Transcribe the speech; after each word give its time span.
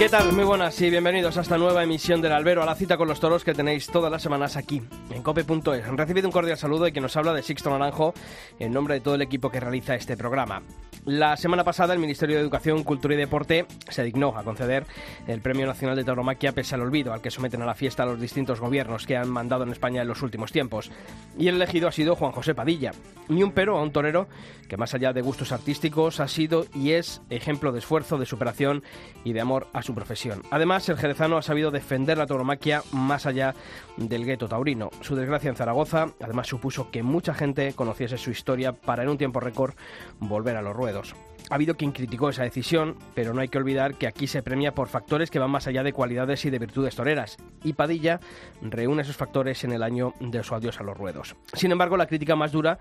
¿Qué 0.00 0.08
tal? 0.08 0.32
Muy 0.32 0.44
buenas 0.44 0.80
y 0.80 0.88
bienvenidos 0.88 1.36
a 1.36 1.42
esta 1.42 1.58
nueva 1.58 1.82
emisión 1.82 2.22
del 2.22 2.32
Albero, 2.32 2.62
a 2.62 2.64
la 2.64 2.74
cita 2.74 2.96
con 2.96 3.06
los 3.06 3.20
toros 3.20 3.44
que 3.44 3.52
tenéis 3.52 3.86
todas 3.86 4.10
las 4.10 4.22
semanas 4.22 4.56
aquí, 4.56 4.80
en 5.10 5.22
cope.es. 5.22 5.86
Recibido 5.88 6.26
un 6.26 6.32
cordial 6.32 6.56
saludo 6.56 6.86
y 6.86 6.92
que 6.92 7.02
nos 7.02 7.18
habla 7.18 7.34
de 7.34 7.42
Sixto 7.42 7.68
Naranjo 7.68 8.14
en 8.58 8.72
nombre 8.72 8.94
de 8.94 9.02
todo 9.02 9.16
el 9.16 9.20
equipo 9.20 9.50
que 9.50 9.60
realiza 9.60 9.94
este 9.94 10.16
programa. 10.16 10.62
La 11.06 11.34
semana 11.38 11.64
pasada 11.64 11.94
el 11.94 11.98
Ministerio 11.98 12.36
de 12.36 12.42
Educación, 12.42 12.84
Cultura 12.84 13.14
y 13.14 13.16
Deporte 13.16 13.64
se 13.88 14.04
dignó 14.04 14.36
a 14.36 14.44
conceder 14.44 14.84
el 15.26 15.40
Premio 15.40 15.66
Nacional 15.66 15.96
de 15.96 16.04
Tauromaquia 16.04 16.52
pese 16.52 16.74
al 16.74 16.82
olvido 16.82 17.14
al 17.14 17.22
que 17.22 17.30
someten 17.30 17.62
a 17.62 17.66
la 17.66 17.74
fiesta 17.74 18.04
los 18.04 18.20
distintos 18.20 18.60
gobiernos 18.60 19.06
que 19.06 19.16
han 19.16 19.30
mandado 19.30 19.64
en 19.64 19.70
España 19.70 20.02
en 20.02 20.08
los 20.08 20.20
últimos 20.20 20.52
tiempos. 20.52 20.90
Y 21.38 21.48
el 21.48 21.54
elegido 21.54 21.88
ha 21.88 21.92
sido 21.92 22.16
Juan 22.16 22.32
José 22.32 22.54
Padilla. 22.54 22.90
Ni 23.28 23.42
un 23.42 23.52
pero 23.52 23.78
a 23.78 23.82
un 23.82 23.92
torero 23.92 24.28
que 24.68 24.76
más 24.76 24.92
allá 24.92 25.14
de 25.14 25.22
gustos 25.22 25.52
artísticos 25.52 26.20
ha 26.20 26.28
sido 26.28 26.66
y 26.74 26.92
es 26.92 27.22
ejemplo 27.30 27.72
de 27.72 27.78
esfuerzo, 27.78 28.18
de 28.18 28.26
superación 28.26 28.82
y 29.24 29.32
de 29.32 29.40
amor 29.40 29.68
a 29.72 29.82
su 29.82 29.94
profesión. 29.94 30.42
Además, 30.50 30.86
el 30.90 30.98
jerezano 30.98 31.38
ha 31.38 31.42
sabido 31.42 31.70
defender 31.70 32.18
la 32.18 32.26
tauromaquia 32.26 32.82
más 32.92 33.24
allá 33.24 33.54
del 33.96 34.26
gueto 34.26 34.48
taurino. 34.48 34.90
Su 35.00 35.16
desgracia 35.16 35.48
en 35.48 35.56
Zaragoza 35.56 36.08
además 36.22 36.46
supuso 36.46 36.90
que 36.90 37.02
mucha 37.02 37.32
gente 37.32 37.72
conociese 37.72 38.18
su 38.18 38.30
historia 38.30 38.72
para 38.72 39.02
en 39.02 39.08
un 39.08 39.18
tiempo 39.18 39.40
récord 39.40 39.74
volver 40.18 40.56
a 40.56 40.62
los 40.62 40.76
ruedos 40.76 40.89
dos. 40.92 41.14
Ha 41.50 41.56
habido 41.56 41.76
quien 41.76 41.92
criticó 41.92 42.30
esa 42.30 42.44
decisión, 42.44 42.96
pero 43.14 43.34
no 43.34 43.40
hay 43.40 43.48
que 43.48 43.58
olvidar 43.58 43.96
que 43.96 44.06
aquí 44.06 44.26
se 44.26 44.42
premia 44.42 44.72
por 44.72 44.88
factores 44.88 45.30
que 45.30 45.38
van 45.38 45.50
más 45.50 45.66
allá 45.66 45.82
de 45.82 45.92
cualidades 45.92 46.44
y 46.44 46.50
de 46.50 46.58
virtudes 46.58 46.94
toreras, 46.94 47.36
y 47.64 47.72
Padilla 47.72 48.20
reúne 48.62 49.02
esos 49.02 49.16
factores 49.16 49.64
en 49.64 49.72
el 49.72 49.82
año 49.82 50.14
de 50.20 50.42
su 50.42 50.54
adiós 50.54 50.80
a 50.80 50.84
los 50.84 50.96
ruedos. 50.96 51.36
Sin 51.52 51.72
embargo, 51.72 51.96
la 51.96 52.06
crítica 52.06 52.36
más 52.36 52.52
dura 52.52 52.78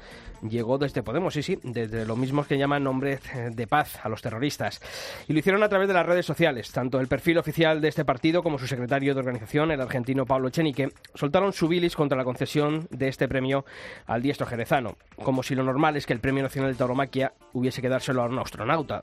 llegó 0.48 0.78
desde 0.78 1.04
Podemos, 1.04 1.34
sí, 1.34 1.42
sí, 1.42 1.58
desde 1.64 2.06
los 2.06 2.18
mismos 2.18 2.48
que 2.48 2.58
llaman 2.58 2.84
nombres 2.84 3.22
de 3.52 3.68
paz 3.68 4.00
a 4.04 4.10
los 4.10 4.22
terroristas. 4.22 4.82
Y 5.28 5.34
lo 5.34 5.40
hicieron 5.40 5.64
a 5.64 5.70
través 5.70 5.88
de 5.88 5.94
las 5.94 6.06
redes 6.06 6.26
sociales. 6.26 6.72
Tanto 6.72 7.00
el 7.00 7.08
perfil 7.08 7.40
oficial 7.40 7.82
de 7.82 7.88
este 7.88 8.06
partido 8.06 8.44
como 8.44 8.60
su 8.60 8.68
secretario 8.68 9.14
de 9.14 9.20
organización, 9.20 9.72
el 9.72 9.82
argentino 9.82 10.26
Pablo 10.26 10.50
Chenique, 10.50 10.90
soltaron 11.16 11.54
su 11.54 11.68
bilis 11.68 11.96
contra 11.96 12.18
la 12.18 12.24
concesión 12.24 12.88
de 12.92 13.08
este 13.08 13.28
premio 13.28 13.66
al 14.06 14.22
diestro 14.22 14.46
jerezano, 14.46 14.98
como 15.24 15.42
si 15.42 15.56
lo 15.56 15.64
normal 15.64 15.98
es 15.98 16.06
que 16.06 16.14
el 16.14 16.20
Premio 16.20 16.44
Nacional 16.44 16.72
de 16.72 16.78
Tauromaquia 16.78 17.34
hubiese 17.54 17.82
que 17.82 17.90
dárselo 17.90 18.22
a 18.22 18.26
un 18.28 18.38
astronauta 18.60 19.02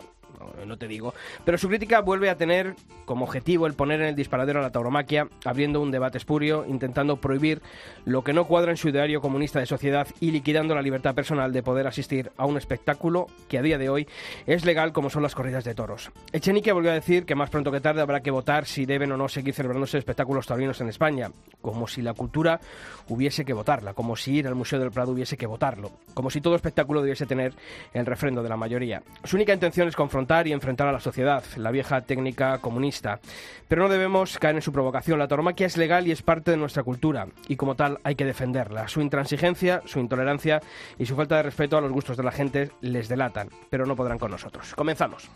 no 0.66 0.76
te 0.76 0.88
digo. 0.88 1.14
Pero 1.44 1.58
su 1.58 1.68
crítica 1.68 2.00
vuelve 2.00 2.30
a 2.30 2.36
tener 2.36 2.74
como 3.04 3.24
objetivo 3.24 3.66
el 3.66 3.74
poner 3.74 4.00
en 4.00 4.08
el 4.08 4.16
disparadero 4.16 4.58
a 4.58 4.62
la 4.62 4.72
tauromaquia, 4.72 5.28
abriendo 5.44 5.80
un 5.80 5.90
debate 5.90 6.18
espurio, 6.18 6.64
intentando 6.68 7.16
prohibir 7.16 7.62
lo 8.04 8.22
que 8.24 8.32
no 8.32 8.46
cuadra 8.46 8.70
en 8.70 8.76
su 8.76 8.88
ideario 8.88 9.20
comunista 9.20 9.60
de 9.60 9.66
sociedad 9.66 10.08
y 10.20 10.30
liquidando 10.30 10.74
la 10.74 10.82
libertad 10.82 11.14
personal 11.14 11.52
de 11.52 11.62
poder 11.62 11.86
asistir 11.86 12.32
a 12.36 12.46
un 12.46 12.56
espectáculo 12.56 13.26
que 13.48 13.58
a 13.58 13.62
día 13.62 13.78
de 13.78 13.88
hoy 13.88 14.08
es 14.46 14.64
legal 14.64 14.92
como 14.92 15.10
son 15.10 15.22
las 15.22 15.34
corridas 15.34 15.64
de 15.64 15.74
toros. 15.74 16.10
Echenique 16.32 16.72
volvió 16.72 16.90
a 16.90 16.94
decir 16.94 17.24
que 17.24 17.34
más 17.34 17.50
pronto 17.50 17.70
que 17.72 17.80
tarde 17.80 18.02
habrá 18.02 18.20
que 18.20 18.30
votar 18.30 18.66
si 18.66 18.86
deben 18.86 19.12
o 19.12 19.16
no 19.16 19.28
seguir 19.28 19.54
celebrándose 19.54 19.98
espectáculos 19.98 20.46
taurinos 20.46 20.80
en 20.80 20.88
España, 20.88 21.30
como 21.60 21.86
si 21.86 22.02
la 22.02 22.14
cultura 22.14 22.60
hubiese 23.08 23.44
que 23.44 23.52
votarla, 23.52 23.94
como 23.94 24.16
si 24.16 24.34
ir 24.34 24.46
al 24.46 24.54
Museo 24.54 24.78
del 24.78 24.90
Prado 24.90 25.12
hubiese 25.12 25.36
que 25.36 25.46
votarlo, 25.46 25.92
como 26.14 26.30
si 26.30 26.40
todo 26.40 26.54
espectáculo 26.54 27.00
debiese 27.00 27.26
tener 27.26 27.54
el 27.92 28.06
refrendo 28.06 28.42
de 28.42 28.48
la 28.48 28.56
mayoría. 28.56 29.02
Su 29.24 29.36
única 29.36 29.52
intención 29.52 29.88
es 29.88 29.96
confrontar 29.96 30.35
y 30.44 30.52
enfrentar 30.52 30.88
a 30.88 30.92
la 30.92 30.98
sociedad, 30.98 31.44
la 31.56 31.70
vieja 31.70 32.00
técnica 32.00 32.58
comunista. 32.58 33.20
Pero 33.68 33.82
no 33.82 33.88
debemos 33.88 34.38
caer 34.38 34.56
en 34.56 34.62
su 34.62 34.72
provocación. 34.72 35.20
La 35.20 35.28
tauromaquia 35.28 35.66
es 35.66 35.76
legal 35.76 36.08
y 36.08 36.10
es 36.10 36.22
parte 36.22 36.50
de 36.50 36.56
nuestra 36.56 36.82
cultura, 36.82 37.28
y 37.46 37.54
como 37.54 37.76
tal 37.76 38.00
hay 38.02 38.16
que 38.16 38.24
defenderla. 38.24 38.88
Su 38.88 39.00
intransigencia, 39.00 39.82
su 39.84 40.00
intolerancia 40.00 40.60
y 40.98 41.06
su 41.06 41.14
falta 41.14 41.36
de 41.36 41.44
respeto 41.44 41.78
a 41.78 41.80
los 41.80 41.92
gustos 41.92 42.16
de 42.16 42.24
la 42.24 42.32
gente 42.32 42.72
les 42.80 43.08
delatan, 43.08 43.50
pero 43.70 43.86
no 43.86 43.94
podrán 43.94 44.18
con 44.18 44.32
nosotros. 44.32 44.74
Comenzamos. 44.74 45.30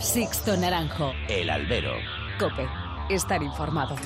Sixto 0.00 0.56
Naranjo. 0.56 1.12
El 1.28 1.48
albero. 1.50 1.92
Cope. 2.38 2.66
Estar 3.08 3.42
informado. 3.42 3.96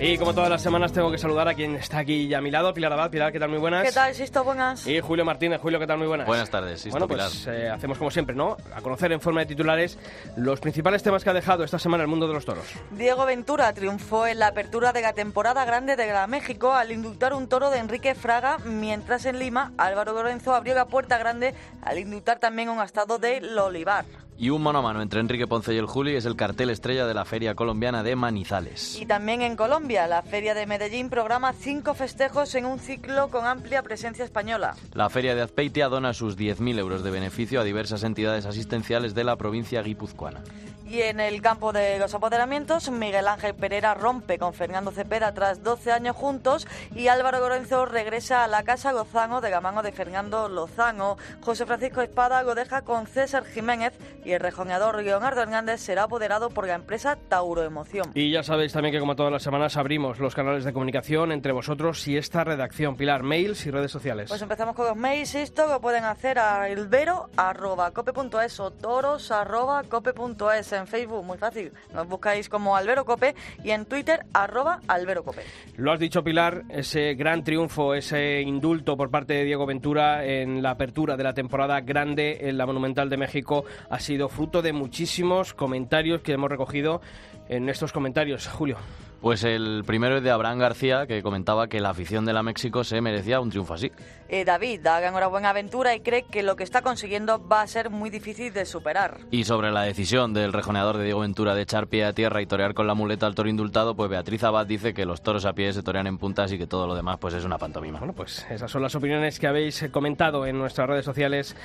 Y 0.00 0.18
como 0.18 0.34
todas 0.34 0.50
las 0.50 0.60
semanas 0.60 0.92
tengo 0.92 1.10
que 1.10 1.18
saludar 1.18 1.48
a 1.48 1.54
quien 1.54 1.76
está 1.76 1.98
aquí 1.98 2.34
a 2.34 2.40
mi 2.40 2.50
lado, 2.50 2.74
Pilar 2.74 2.92
Abad. 2.92 3.10
Pilar, 3.10 3.32
¿qué 3.32 3.38
tal? 3.38 3.48
Muy 3.48 3.58
buenas. 3.58 3.84
¿Qué 3.84 3.92
tal, 3.92 4.12
Sisto? 4.12 4.42
Buenas. 4.42 4.86
Y 4.86 5.00
Julio 5.00 5.24
Martínez. 5.24 5.60
Julio, 5.60 5.78
¿qué 5.78 5.86
tal? 5.86 5.98
Muy 5.98 6.08
buenas. 6.08 6.26
Buenas 6.26 6.50
tardes, 6.50 6.80
Sisto 6.80 6.98
Bueno, 6.98 7.08
pues 7.08 7.46
eh, 7.46 7.70
hacemos 7.70 7.96
como 7.96 8.10
siempre, 8.10 8.34
¿no? 8.34 8.56
A 8.74 8.82
conocer 8.82 9.12
en 9.12 9.20
forma 9.20 9.40
de 9.40 9.46
titulares 9.46 9.96
los 10.36 10.60
principales 10.60 11.02
temas 11.02 11.22
que 11.22 11.30
ha 11.30 11.32
dejado 11.32 11.62
esta 11.64 11.78
semana 11.78 12.02
el 12.02 12.08
mundo 12.08 12.26
de 12.26 12.34
los 12.34 12.44
toros. 12.44 12.66
Diego 12.90 13.24
Ventura 13.24 13.72
triunfó 13.72 14.26
en 14.26 14.40
la 14.40 14.48
apertura 14.48 14.92
de 14.92 15.00
la 15.00 15.12
temporada 15.12 15.64
grande 15.64 15.96
de 15.96 16.06
la 16.08 16.26
México 16.26 16.72
al 16.72 16.90
indultar 16.90 17.32
un 17.32 17.48
toro 17.48 17.70
de 17.70 17.78
Enrique 17.78 18.14
Fraga, 18.14 18.58
mientras 18.58 19.24
en 19.26 19.38
Lima 19.38 19.72
Álvaro 19.78 20.12
Lorenzo 20.12 20.54
abrió 20.54 20.74
la 20.74 20.86
puerta 20.86 21.18
grande 21.18 21.54
al 21.82 21.98
indultar 21.98 22.40
también 22.40 22.68
un 22.68 22.80
astado 22.80 23.18
de 23.18 23.40
Lolivar. 23.40 24.04
Y 24.36 24.50
un 24.50 24.62
mano 24.62 24.80
a 24.80 24.82
mano 24.82 25.00
entre 25.00 25.20
Enrique 25.20 25.46
Ponce 25.46 25.72
y 25.72 25.78
el 25.78 25.86
Juli 25.86 26.16
es 26.16 26.24
el 26.24 26.34
cartel 26.34 26.70
estrella 26.70 27.06
de 27.06 27.14
la 27.14 27.24
Feria 27.24 27.54
Colombiana 27.54 28.02
de 28.02 28.16
Manizales. 28.16 29.00
Y 29.00 29.06
también 29.06 29.42
en 29.42 29.54
Colombia, 29.54 30.08
la 30.08 30.22
Feria 30.22 30.54
de 30.54 30.66
Medellín 30.66 31.08
programa 31.08 31.52
cinco 31.52 31.94
festejos 31.94 32.54
en 32.56 32.66
un 32.66 32.80
ciclo 32.80 33.28
con 33.28 33.46
amplia 33.46 33.82
presencia 33.82 34.24
española. 34.24 34.74
La 34.92 35.08
Feria 35.08 35.36
de 35.36 35.42
Azpeitia 35.42 35.88
dona 35.88 36.12
sus 36.14 36.36
10.000 36.36 36.78
euros 36.78 37.04
de 37.04 37.12
beneficio 37.12 37.60
a 37.60 37.64
diversas 37.64 38.02
entidades 38.02 38.44
asistenciales 38.44 39.14
de 39.14 39.22
la 39.22 39.36
provincia 39.36 39.82
guipuzcoana. 39.82 40.42
Y 40.86 41.00
en 41.00 41.18
el 41.18 41.40
campo 41.42 41.72
de 41.72 41.98
los 41.98 42.14
apoderamientos, 42.14 42.90
Miguel 42.90 43.26
Ángel 43.26 43.54
Pereira 43.54 43.94
rompe 43.94 44.38
con 44.38 44.52
Fernando 44.52 44.90
Cepeda 44.90 45.32
tras 45.32 45.62
12 45.62 45.92
años 45.92 46.14
juntos 46.14 46.66
y 46.94 47.08
Álvaro 47.08 47.40
Lorenzo 47.40 47.86
regresa 47.86 48.44
a 48.44 48.48
la 48.48 48.62
casa 48.62 48.92
Lozano 48.92 49.40
de 49.40 49.50
la 49.50 49.64
de 49.82 49.92
Fernando 49.92 50.48
Lozano. 50.48 51.16
José 51.40 51.64
Francisco 51.64 52.02
Espada 52.02 52.42
lo 52.42 52.54
deja 52.54 52.82
con 52.82 53.06
César 53.06 53.46
Jiménez 53.46 53.94
y 54.24 54.32
el 54.32 54.40
rejoneador 54.40 55.02
Leonardo 55.02 55.40
Hernández 55.40 55.80
será 55.80 56.04
apoderado 56.04 56.50
por 56.50 56.66
la 56.66 56.74
empresa 56.74 57.16
Tauro 57.28 57.62
Emoción. 57.62 58.10
Y 58.14 58.30
ya 58.30 58.42
sabéis 58.42 58.72
también 58.72 58.92
que 58.92 59.00
como 59.00 59.16
todas 59.16 59.32
las 59.32 59.42
semanas 59.42 59.78
abrimos 59.78 60.18
los 60.18 60.34
canales 60.34 60.64
de 60.64 60.74
comunicación 60.74 61.32
entre 61.32 61.52
vosotros 61.52 62.06
y 62.08 62.18
esta 62.18 62.44
redacción. 62.44 62.96
Pilar, 62.96 63.22
mails 63.22 63.64
y 63.64 63.70
redes 63.70 63.90
sociales. 63.90 64.28
Pues 64.28 64.42
empezamos 64.42 64.76
con 64.76 64.86
los 64.86 64.96
mails. 64.96 65.34
Esto 65.34 65.66
lo 65.66 65.80
pueden 65.80 66.04
hacer 66.04 66.38
a 66.38 66.68
elvero.cope.es 66.68 68.60
o 68.60 68.70
toros.cope.es 68.70 70.73
en 70.74 70.86
Facebook, 70.86 71.24
muy 71.24 71.38
fácil. 71.38 71.72
Nos 71.92 72.08
buscáis 72.08 72.48
como 72.48 72.76
Albero 72.76 73.04
Cope 73.04 73.34
y 73.62 73.70
en 73.70 73.84
Twitter, 73.86 74.26
arroba 74.32 74.80
Albero 74.88 75.24
Cope. 75.24 75.42
Lo 75.76 75.92
has 75.92 75.98
dicho, 75.98 76.22
Pilar, 76.22 76.64
ese 76.68 77.14
gran 77.14 77.44
triunfo, 77.44 77.94
ese 77.94 78.40
indulto 78.42 78.96
por 78.96 79.10
parte 79.10 79.34
de 79.34 79.44
Diego 79.44 79.66
Ventura 79.66 80.24
en 80.24 80.62
la 80.62 80.70
apertura 80.70 81.16
de 81.16 81.24
la 81.24 81.34
temporada 81.34 81.80
grande 81.80 82.48
en 82.48 82.58
la 82.58 82.66
Monumental 82.66 83.08
de 83.08 83.16
México 83.16 83.64
ha 83.90 83.98
sido 83.98 84.28
fruto 84.28 84.62
de 84.62 84.72
muchísimos 84.72 85.54
comentarios 85.54 86.20
que 86.22 86.32
hemos 86.32 86.50
recogido 86.50 87.00
en 87.48 87.68
estos 87.68 87.92
comentarios. 87.92 88.48
Julio. 88.48 88.78
Pues 89.24 89.42
el 89.42 89.84
primero 89.86 90.18
es 90.18 90.22
de 90.22 90.30
Abraham 90.30 90.58
García, 90.58 91.06
que 91.06 91.22
comentaba 91.22 91.66
que 91.68 91.80
la 91.80 91.88
afición 91.88 92.26
de 92.26 92.34
la 92.34 92.42
México 92.42 92.84
se 92.84 93.00
merecía 93.00 93.40
un 93.40 93.48
triunfo 93.48 93.72
así. 93.72 93.90
Eh, 94.28 94.44
David 94.44 94.80
da 94.82 95.02
enhorabuena 95.02 95.48
aventura 95.48 95.94
y 95.94 96.00
cree 96.00 96.24
que 96.24 96.42
lo 96.42 96.56
que 96.56 96.62
está 96.62 96.82
consiguiendo 96.82 97.48
va 97.48 97.62
a 97.62 97.66
ser 97.66 97.88
muy 97.88 98.10
difícil 98.10 98.52
de 98.52 98.66
superar. 98.66 99.20
Y 99.30 99.44
sobre 99.44 99.72
la 99.72 99.80
decisión 99.80 100.34
del 100.34 100.52
rejoneador 100.52 100.98
de 100.98 101.04
Diego 101.04 101.20
Ventura 101.20 101.54
de 101.54 101.62
echar 101.62 101.86
pie 101.86 102.04
a 102.04 102.12
tierra 102.12 102.42
y 102.42 102.46
torear 102.46 102.74
con 102.74 102.86
la 102.86 102.92
muleta 102.92 103.24
al 103.24 103.34
toro 103.34 103.48
indultado, 103.48 103.96
pues 103.96 104.10
Beatriz 104.10 104.44
Abad 104.44 104.66
dice 104.66 104.92
que 104.92 105.06
los 105.06 105.22
toros 105.22 105.46
a 105.46 105.54
pie 105.54 105.72
se 105.72 105.82
torean 105.82 106.06
en 106.06 106.18
puntas 106.18 106.52
y 106.52 106.58
que 106.58 106.66
todo 106.66 106.86
lo 106.86 106.94
demás 106.94 107.16
pues 107.18 107.32
es 107.32 107.46
una 107.46 107.56
pantomima. 107.56 108.00
Bueno, 108.00 108.12
pues 108.12 108.44
esas 108.50 108.70
son 108.70 108.82
las 108.82 108.94
opiniones 108.94 109.40
que 109.40 109.46
habéis 109.46 109.86
comentado 109.90 110.44
en 110.44 110.58
nuestras 110.58 110.86
redes 110.86 111.06
sociales 111.06 111.56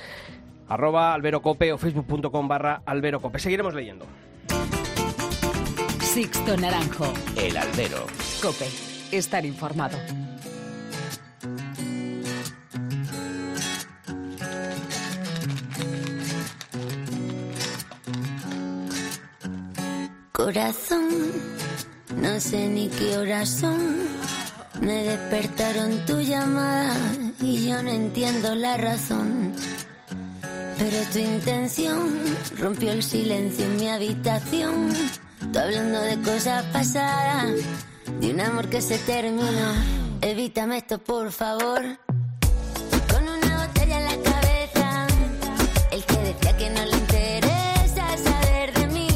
arroba 0.66 1.12
alberocope 1.12 1.74
o 1.74 1.76
facebook.com 1.76 2.48
barra 2.48 2.80
alberocope. 2.86 3.38
Seguiremos 3.38 3.74
leyendo. 3.74 4.06
Sixto 6.12 6.56
Naranjo. 6.56 7.12
El 7.36 7.56
albero. 7.56 8.04
Cope. 8.42 8.66
Estar 9.12 9.46
informado. 9.46 9.96
Corazón, 20.32 21.08
no 22.16 22.40
sé 22.40 22.66
ni 22.66 22.88
qué 22.88 23.16
horas 23.16 23.48
son. 23.48 23.78
Me 24.80 25.04
despertaron 25.04 26.04
tu 26.06 26.20
llamada 26.20 26.96
y 27.40 27.68
yo 27.68 27.80
no 27.84 27.90
entiendo 27.90 28.56
la 28.56 28.76
razón. 28.76 29.52
Pero 30.76 30.96
tu 31.12 31.18
intención 31.20 32.10
rompió 32.58 32.90
el 32.90 33.04
silencio 33.04 33.64
en 33.64 33.76
mi 33.76 33.88
habitación. 33.88 34.88
Tú 35.40 35.58
hablando 35.58 36.00
de 36.02 36.20
cosas 36.22 36.62
pasadas 36.66 37.56
de 38.20 38.30
un 38.30 38.40
amor 38.40 38.68
que 38.68 38.80
se 38.80 38.98
terminó. 38.98 39.72
Evítame 40.20 40.76
esto, 40.76 40.98
por 40.98 41.32
favor. 41.32 41.82
Con 43.10 43.22
una 43.28 43.66
botella 43.66 43.98
en 43.98 44.04
la 44.04 44.30
cabeza, 44.30 45.06
el 45.90 46.04
que 46.04 46.16
decía 46.18 46.56
que 46.56 46.70
no 46.70 46.84
le 46.84 46.96
interesa 46.96 48.16
saber 48.18 48.72
de 48.74 48.86
mí. 48.88 49.08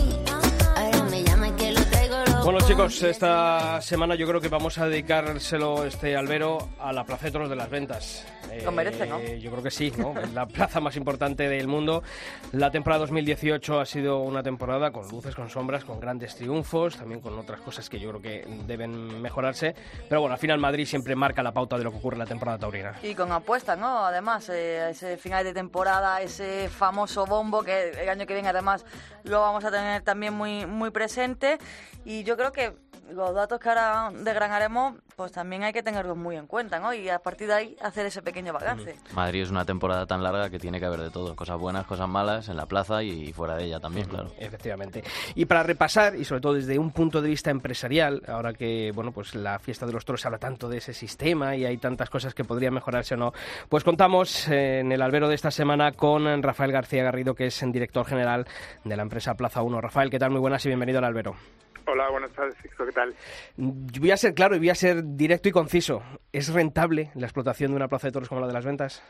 Ahora 0.74 1.04
me 1.04 1.22
llama 1.22 1.54
que 1.54 1.72
lo 1.72 1.84
traigo 1.84 2.16
loco. 2.26 2.44
Bueno 2.44 2.60
chicos, 2.66 3.02
esta 3.02 3.80
semana 3.80 4.16
yo 4.16 4.26
creo 4.26 4.40
que 4.40 4.48
vamos 4.48 4.78
a 4.78 4.88
dedicárselo 4.88 5.84
este 5.84 6.16
albero 6.16 6.70
a 6.80 6.92
la 6.92 7.04
Toros 7.04 7.48
de 7.48 7.56
las 7.56 7.70
Ventas. 7.70 8.24
Lo 8.62 8.72
merece, 8.72 9.06
¿no? 9.06 9.20
Yo 9.20 9.50
creo 9.50 9.62
que 9.62 9.70
sí, 9.70 9.92
¿no? 9.96 10.18
Es 10.18 10.32
la 10.32 10.46
plaza 10.46 10.80
más 10.80 10.96
importante 10.96 11.48
del 11.48 11.68
mundo. 11.68 12.02
La 12.52 12.70
temporada 12.70 13.00
2018 13.00 13.80
ha 13.80 13.86
sido 13.86 14.20
una 14.20 14.42
temporada 14.42 14.90
con 14.90 15.08
luces, 15.08 15.34
con 15.34 15.50
sombras, 15.50 15.84
con 15.84 16.00
grandes 16.00 16.36
triunfos, 16.36 16.96
también 16.96 17.20
con 17.20 17.38
otras 17.38 17.60
cosas 17.60 17.88
que 17.88 17.98
yo 17.98 18.10
creo 18.10 18.22
que 18.22 18.46
deben 18.66 19.20
mejorarse. 19.20 19.74
Pero 20.08 20.20
bueno, 20.20 20.34
al 20.34 20.40
final 20.40 20.58
Madrid 20.58 20.86
siempre 20.86 21.16
marca 21.16 21.42
la 21.42 21.52
pauta 21.52 21.78
de 21.78 21.84
lo 21.84 21.90
que 21.90 21.98
ocurre 21.98 22.16
en 22.16 22.20
la 22.20 22.26
temporada 22.26 22.58
taurina. 22.58 22.94
Y 23.02 23.14
con 23.14 23.32
apuestas, 23.32 23.78
¿no? 23.78 24.04
Además, 24.04 24.48
eh, 24.48 24.90
ese 24.90 25.16
final 25.16 25.44
de 25.44 25.52
temporada, 25.52 26.20
ese 26.20 26.68
famoso 26.68 27.26
bombo 27.26 27.62
que 27.62 27.90
el 27.90 28.08
año 28.08 28.26
que 28.26 28.34
viene 28.34 28.48
además 28.48 28.84
lo 29.24 29.40
vamos 29.40 29.64
a 29.64 29.70
tener 29.70 30.02
también 30.02 30.34
muy, 30.34 30.66
muy 30.66 30.90
presente. 30.90 31.58
Y 32.04 32.22
yo 32.24 32.36
creo 32.36 32.52
que 32.52 32.74
los 33.12 33.34
datos 33.34 33.58
que 33.60 33.68
ahora 33.68 34.10
desgranaremos, 34.12 34.96
pues 35.16 35.32
también 35.32 35.62
hay 35.62 35.72
que 35.72 35.82
tenerlos 35.82 36.16
muy 36.16 36.36
en 36.36 36.46
cuenta, 36.46 36.78
¿no? 36.78 36.92
Y 36.92 37.08
a 37.08 37.18
partir 37.18 37.48
de 37.48 37.54
ahí 37.54 37.76
hacer 37.82 38.06
ese 38.06 38.22
pequeño 38.22 38.52
balance. 38.52 38.96
Madrid 39.14 39.42
es 39.42 39.50
una 39.50 39.64
temporada 39.64 40.06
tan 40.06 40.22
larga 40.22 40.50
que 40.50 40.58
tiene 40.58 40.80
que 40.80 40.86
haber 40.86 41.00
de 41.00 41.10
todo, 41.10 41.34
cosas 41.36 41.58
buenas, 41.58 41.86
cosas 41.86 42.08
malas, 42.08 42.48
en 42.48 42.56
la 42.56 42.66
plaza 42.66 43.02
y 43.02 43.32
fuera 43.32 43.56
de 43.56 43.64
ella 43.64 43.80
también, 43.80 44.08
claro. 44.08 44.30
Efectivamente. 44.38 45.04
Y 45.34 45.44
para 45.44 45.62
repasar, 45.62 46.16
y 46.16 46.24
sobre 46.24 46.40
todo 46.40 46.54
desde 46.54 46.78
un 46.78 46.90
punto 46.90 47.20
de 47.20 47.28
vista 47.28 47.50
empresarial, 47.50 48.22
ahora 48.28 48.52
que 48.52 48.92
bueno, 48.94 49.12
pues 49.12 49.34
la 49.34 49.58
fiesta 49.58 49.86
de 49.86 49.92
los 49.92 50.04
toros 50.04 50.24
habla 50.26 50.38
tanto 50.38 50.68
de 50.68 50.78
ese 50.78 50.92
sistema 50.92 51.56
y 51.56 51.64
hay 51.64 51.76
tantas 51.78 52.10
cosas 52.10 52.34
que 52.34 52.44
podrían 52.44 52.74
mejorarse 52.74 53.14
o 53.14 53.16
no, 53.16 53.32
pues 53.68 53.84
contamos 53.84 54.48
eh, 54.48 54.80
en 54.80 54.92
el 54.92 55.02
albero 55.02 55.28
de 55.28 55.34
esta 55.34 55.50
semana 55.50 55.92
con 55.92 56.42
Rafael 56.42 56.72
García 56.72 57.04
Garrido, 57.04 57.34
que 57.34 57.46
es 57.46 57.62
el 57.62 57.72
director 57.72 58.04
general 58.06 58.46
de 58.84 58.96
la 58.96 59.02
empresa 59.02 59.34
Plaza 59.34 59.62
1. 59.62 59.80
Rafael, 59.80 60.10
¿qué 60.10 60.18
tal? 60.18 60.30
Muy 60.30 60.40
buenas 60.40 60.64
y 60.64 60.68
bienvenido 60.68 60.98
al 60.98 61.04
albero. 61.04 61.34
Hola, 61.86 62.08
buenas 62.08 62.32
tardes, 62.32 62.56
¿qué 62.62 62.92
tal? 62.92 63.14
Voy 63.56 64.10
a 64.10 64.16
ser 64.16 64.34
claro 64.34 64.56
y 64.56 64.58
voy 64.58 64.70
a 64.70 64.74
ser 64.74 65.02
directo 65.04 65.48
y 65.48 65.52
conciso. 65.52 66.02
¿Es 66.32 66.52
rentable 66.52 67.10
la 67.14 67.26
explotación 67.26 67.72
de 67.72 67.76
una 67.76 67.88
plaza 67.88 68.08
de 68.08 68.12
toros 68.12 68.28
como 68.28 68.40
la 68.40 68.46
de 68.46 68.52
las 68.54 68.64
ventas? 68.64 69.02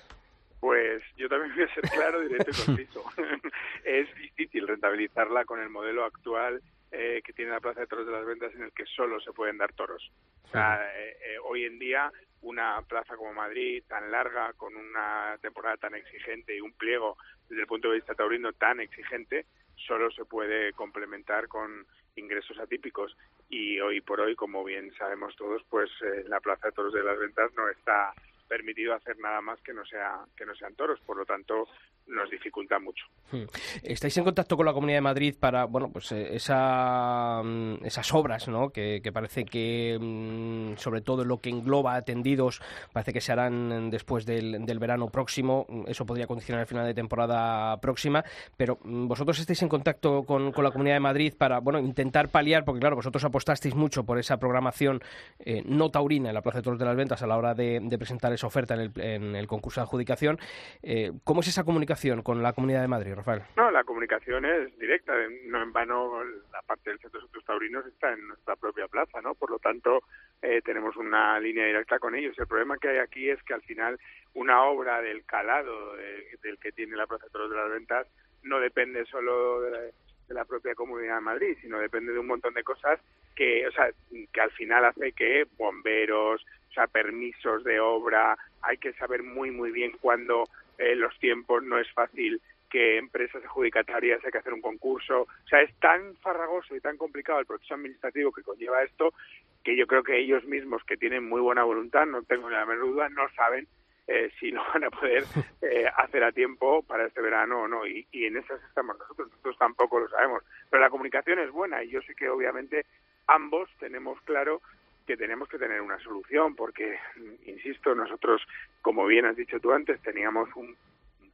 Pues 0.61 1.03
yo 1.17 1.29
también 1.29 1.55
voy 1.55 1.65
a 1.65 1.75
ser 1.75 1.85
claro, 1.91 2.21
directo 2.21 2.51
y 2.51 2.67
conciso. 2.67 3.05
es 3.85 4.13
difícil 4.17 4.67
rentabilizarla 4.67 5.45
con 5.45 5.61
el 5.61 5.71
modelo 5.71 6.05
actual 6.05 6.61
eh, 6.91 7.23
que 7.25 7.33
tiene 7.33 7.53
la 7.53 7.61
Plaza 7.61 7.81
de 7.81 7.87
Toros 7.87 8.07
de 8.07 8.13
las 8.13 8.27
Ventas 8.27 8.53
en 8.55 8.63
el 8.63 8.73
que 8.73 8.87
solo 8.87 9.21
se 9.21 9.33
pueden 9.33 9.59
dar 9.59 9.73
toros. 9.73 10.13
O 10.45 10.49
sea, 10.49 10.81
eh, 10.97 11.17
eh, 11.27 11.37
hoy 11.45 11.65
en 11.65 11.79
día 11.79 12.11
una 12.43 12.81
plaza 12.83 13.17
como 13.17 13.33
Madrid, 13.33 13.83
tan 13.89 14.11
larga, 14.11 14.53
con 14.53 14.77
una 14.77 15.37
temporada 15.41 15.77
tan 15.77 15.95
exigente 15.95 16.57
y 16.57 16.61
un 16.61 16.73
pliego 16.73 17.17
desde 17.49 17.63
el 17.63 17.67
punto 17.67 17.89
de 17.89 17.97
vista 17.97 18.15
taurino 18.15 18.53
tan 18.53 18.81
exigente, 18.81 19.47
solo 19.75 20.11
se 20.11 20.25
puede 20.25 20.73
complementar 20.75 21.49
con 21.49 21.87
ingresos 22.17 22.59
atípicos 22.59 23.17
y 23.49 23.81
hoy 23.81 24.01
por 24.01 24.21
hoy, 24.21 24.35
como 24.35 24.65
bien 24.65 24.93
sabemos 24.97 25.35
todos, 25.37 25.63
pues 25.69 25.91
en 26.03 26.29
la 26.29 26.41
Plaza 26.41 26.69
de 26.69 26.73
Toros 26.73 26.93
de 26.93 27.03
las 27.03 27.19
Ventas 27.19 27.53
no 27.57 27.69
está 27.69 28.15
permitido 28.49 28.95
hacer 28.95 29.19
nada 29.19 29.41
más 29.41 29.61
que 29.63 29.73
no 29.73 29.85
sea 29.85 30.21
que 30.37 30.47
no 30.47 30.55
sean 30.55 30.75
toros, 30.75 31.01
por 31.01 31.17
lo 31.17 31.25
tanto 31.25 31.67
nos 32.07 32.31
dificulta 32.31 32.79
mucho. 32.79 33.07
Hmm. 33.33 33.45
¿Estáis 33.83 34.17
en 34.19 34.25
contacto 34.25 34.57
con 34.57 34.67
la 34.67 34.73
Comunidad 34.73 34.99
de 34.99 35.03
Madrid 35.03 35.35
para, 35.39 35.65
bueno, 35.65 35.91
pues 35.91 36.13
eh, 36.13 36.35
esa, 36.35 37.43
mm, 37.43 37.85
esas 37.85 38.13
obras, 38.13 38.47
¿no? 38.49 38.71
Que, 38.71 39.01
parece 39.13 39.45
que, 39.45 39.99
mm, 39.99 40.77
sobre 40.77 41.01
todo 41.01 41.25
lo 41.25 41.39
que 41.39 41.49
engloba 41.49 41.95
atendidos, 41.95 42.61
parece 42.93 43.13
que 43.13 43.21
se 43.21 43.33
harán 43.33 43.91
después 43.91 44.27
del, 44.27 44.65
del 44.67 44.79
verano 44.79 45.09
próximo. 45.09 45.67
Eso 45.87 46.05
podría 46.05 46.27
condicionar 46.27 46.63
el 46.63 46.67
final 46.67 46.87
de 46.87 46.95
temporada 46.95 47.81
próxima. 47.81 48.23
Pero 48.57 48.79
mm, 48.83 49.09
vosotros 49.09 49.39
estáis 49.39 49.63
en 49.63 49.69
contacto 49.69 50.25
con, 50.25 50.53
con 50.53 50.65
la 50.65 50.71
Comunidad 50.71 50.97
de 50.97 51.01
Madrid 51.01 51.35
para, 51.37 51.61
bueno, 51.61 51.79
intentar 51.79 52.29
paliar, 52.29 52.65
porque 52.65 52.81
claro, 52.81 52.97
vosotros 52.97 53.25
apostasteis 53.25 53.75
mucho 53.75 54.05
por 54.05 54.19
esa 54.19 54.37
programación 54.37 55.01
eh, 55.39 55.63
no 55.65 55.91
taurina 55.91 56.29
en 56.29 56.35
la 56.35 56.43
Plaza 56.43 56.59
de 56.59 56.63
Toros 56.63 56.79
de 56.79 56.85
las 56.85 56.97
Ventas 56.97 57.23
a 57.23 57.27
la 57.27 57.39
hora 57.39 57.55
de, 57.55 57.81
de 57.83 57.99
presentar 57.99 58.33
oferta 58.47 58.75
en 58.75 58.81
el, 58.81 58.93
en 59.01 59.37
el 59.37 59.47
concurso 59.47 59.81
de 59.81 59.85
adjudicación. 59.85 60.39
Eh, 60.83 61.13
¿Cómo 61.25 61.41
es 61.41 61.49
esa 61.49 61.65
comunicación 61.65 62.23
con 62.23 62.43
la 62.43 62.53
Comunidad 62.53 62.83
de 62.83 62.89
Madrid, 62.89 63.15
Rafael? 63.15 63.43
No, 63.57 63.71
la 63.71 63.85
comunicación 63.85 64.45
es 64.45 64.79
directa. 64.79 65.13
No 65.47 65.63
en 65.63 65.73
vano 65.73 66.23
la 66.53 66.63
parte 66.63 66.91
del 66.91 66.99
Centro 66.99 67.21
de 67.21 67.27
Estudios 67.27 67.45
Taurinos 67.47 67.87
está 67.87 68.13
en 68.13 68.27
nuestra 68.29 68.57
propia 68.57 68.89
plaza, 68.89 69.21
¿no? 69.21 69.35
Por 69.35 69.51
lo 69.51 69.59
tanto, 69.59 70.03
eh, 70.43 70.61
tenemos 70.65 70.97
una 70.97 71.39
línea 71.41 71.67
directa 71.67 71.99
con 71.99 72.15
ellos. 72.15 72.39
El 72.39 72.47
problema 72.47 72.79
que 72.79 72.89
hay 72.89 72.99
aquí 72.99 73.29
es 73.31 73.43
que 73.43 73.55
al 73.55 73.63
final 73.63 73.99
una 74.35 74.63
obra 74.65 75.01
del 75.01 75.25
calado 75.25 75.97
de- 75.97 76.39
del 76.43 76.59
que 76.59 76.73
tiene 76.73 76.97
la 76.97 77.07
Plaza 77.07 77.27
de 77.33 77.49
de 77.49 77.57
las 77.57 77.71
Ventas 77.71 78.07
no 78.43 78.59
depende 78.61 79.05
solo 79.07 79.61
de 79.63 79.71
la, 79.71 79.79
de 79.81 80.35
la 80.35 80.45
propia 80.45 80.75
Comunidad 80.75 81.17
de 81.17 81.21
Madrid, 81.21 81.57
sino 81.61 81.79
depende 81.79 82.13
de 82.13 82.19
un 82.19 82.27
montón 82.27 82.53
de 82.55 82.63
cosas 82.65 82.99
que, 83.37 83.67
o 83.67 83.73
sea, 83.73 83.91
que 84.33 84.41
al 84.41 84.51
final 84.53 84.85
hace 84.85 85.13
que 85.13 85.47
bomberos, 85.57 86.45
o 86.75 86.81
sea, 86.81 86.89
permisos 86.89 87.63
de 87.63 87.79
obra, 87.79 88.37
hay 88.63 88.79
que 88.79 88.93
saber 88.95 89.23
muy 89.23 89.53
muy 89.53 89.71
bien 89.71 89.93
cuándo 90.01 90.45
eh, 90.79 90.97
los 90.97 91.17
tiempos, 91.21 91.63
no 91.63 91.79
es 91.79 91.91
fácil 91.93 92.41
que 92.69 92.99
empresas 92.99 93.45
adjudicatarias 93.45 94.25
hay 94.25 94.33
que 94.33 94.39
hacer 94.39 94.53
un 94.53 94.61
concurso, 94.61 95.23
o 95.23 95.49
sea, 95.49 95.63
es 95.63 95.73
tan 95.77 96.17
farragoso 96.17 96.75
y 96.75 96.81
tan 96.81 96.97
complicado 96.97 97.39
el 97.39 97.47
proceso 97.47 97.75
administrativo 97.75 98.33
que 98.33 98.43
conlleva 98.43 98.83
esto 98.83 99.15
que 99.63 99.77
yo 99.77 99.87
creo 99.87 100.03
que 100.03 100.19
ellos 100.19 100.45
mismos 100.45 100.83
que 100.85 100.97
tienen 100.97 101.29
muy 101.29 101.41
buena 101.41 101.65
voluntad, 101.65 102.05
no 102.07 102.23
tengo 102.23 102.51
ni 102.51 102.55
la 102.57 102.67
menor 102.67 102.87
duda, 102.87 103.09
no 103.09 103.29
saben 103.35 103.67
eh, 104.07 104.31
si 104.39 104.51
lo 104.51 104.63
van 104.73 104.85
a 104.85 104.91
poder 104.91 105.25
eh, 105.63 105.87
hacer 105.97 106.23
a 106.23 106.33
tiempo 106.33 106.83
para 106.83 107.07
este 107.07 107.23
verano 107.23 107.63
o 107.63 107.69
no. 107.69 107.87
Y, 107.87 108.07
y 108.13 108.27
en 108.27 108.37
esas 108.37 108.63
estamos 108.65 108.99
nosotros, 108.99 109.31
nosotros 109.31 109.57
tampoco 109.59 110.01
lo 110.01 110.09
sabemos. 110.09 110.43
Pero 110.69 110.83
la 110.83 110.91
comunicación 110.91 111.39
es 111.39 111.51
buena 111.51 111.83
y 111.83 111.89
yo 111.89 112.03
sé 112.03 112.15
que 112.15 112.29
obviamente 112.29 112.85
ambos 113.27 113.71
tenemos 113.79 114.21
claro 114.23 114.61
que 115.07 115.17
tenemos 115.17 115.49
que 115.49 115.59
tener 115.59 115.81
una 115.81 115.99
solución 115.99 116.55
porque, 116.55 116.99
mm, 117.17 117.49
insisto, 117.49 117.95
nosotros, 117.95 118.43
como 118.83 119.07
bien 119.07 119.27
has 119.27 119.37
dicho 119.37 119.61
tú 119.61 119.73
antes, 119.73 120.01
teníamos 120.03 120.49
un 120.57 120.77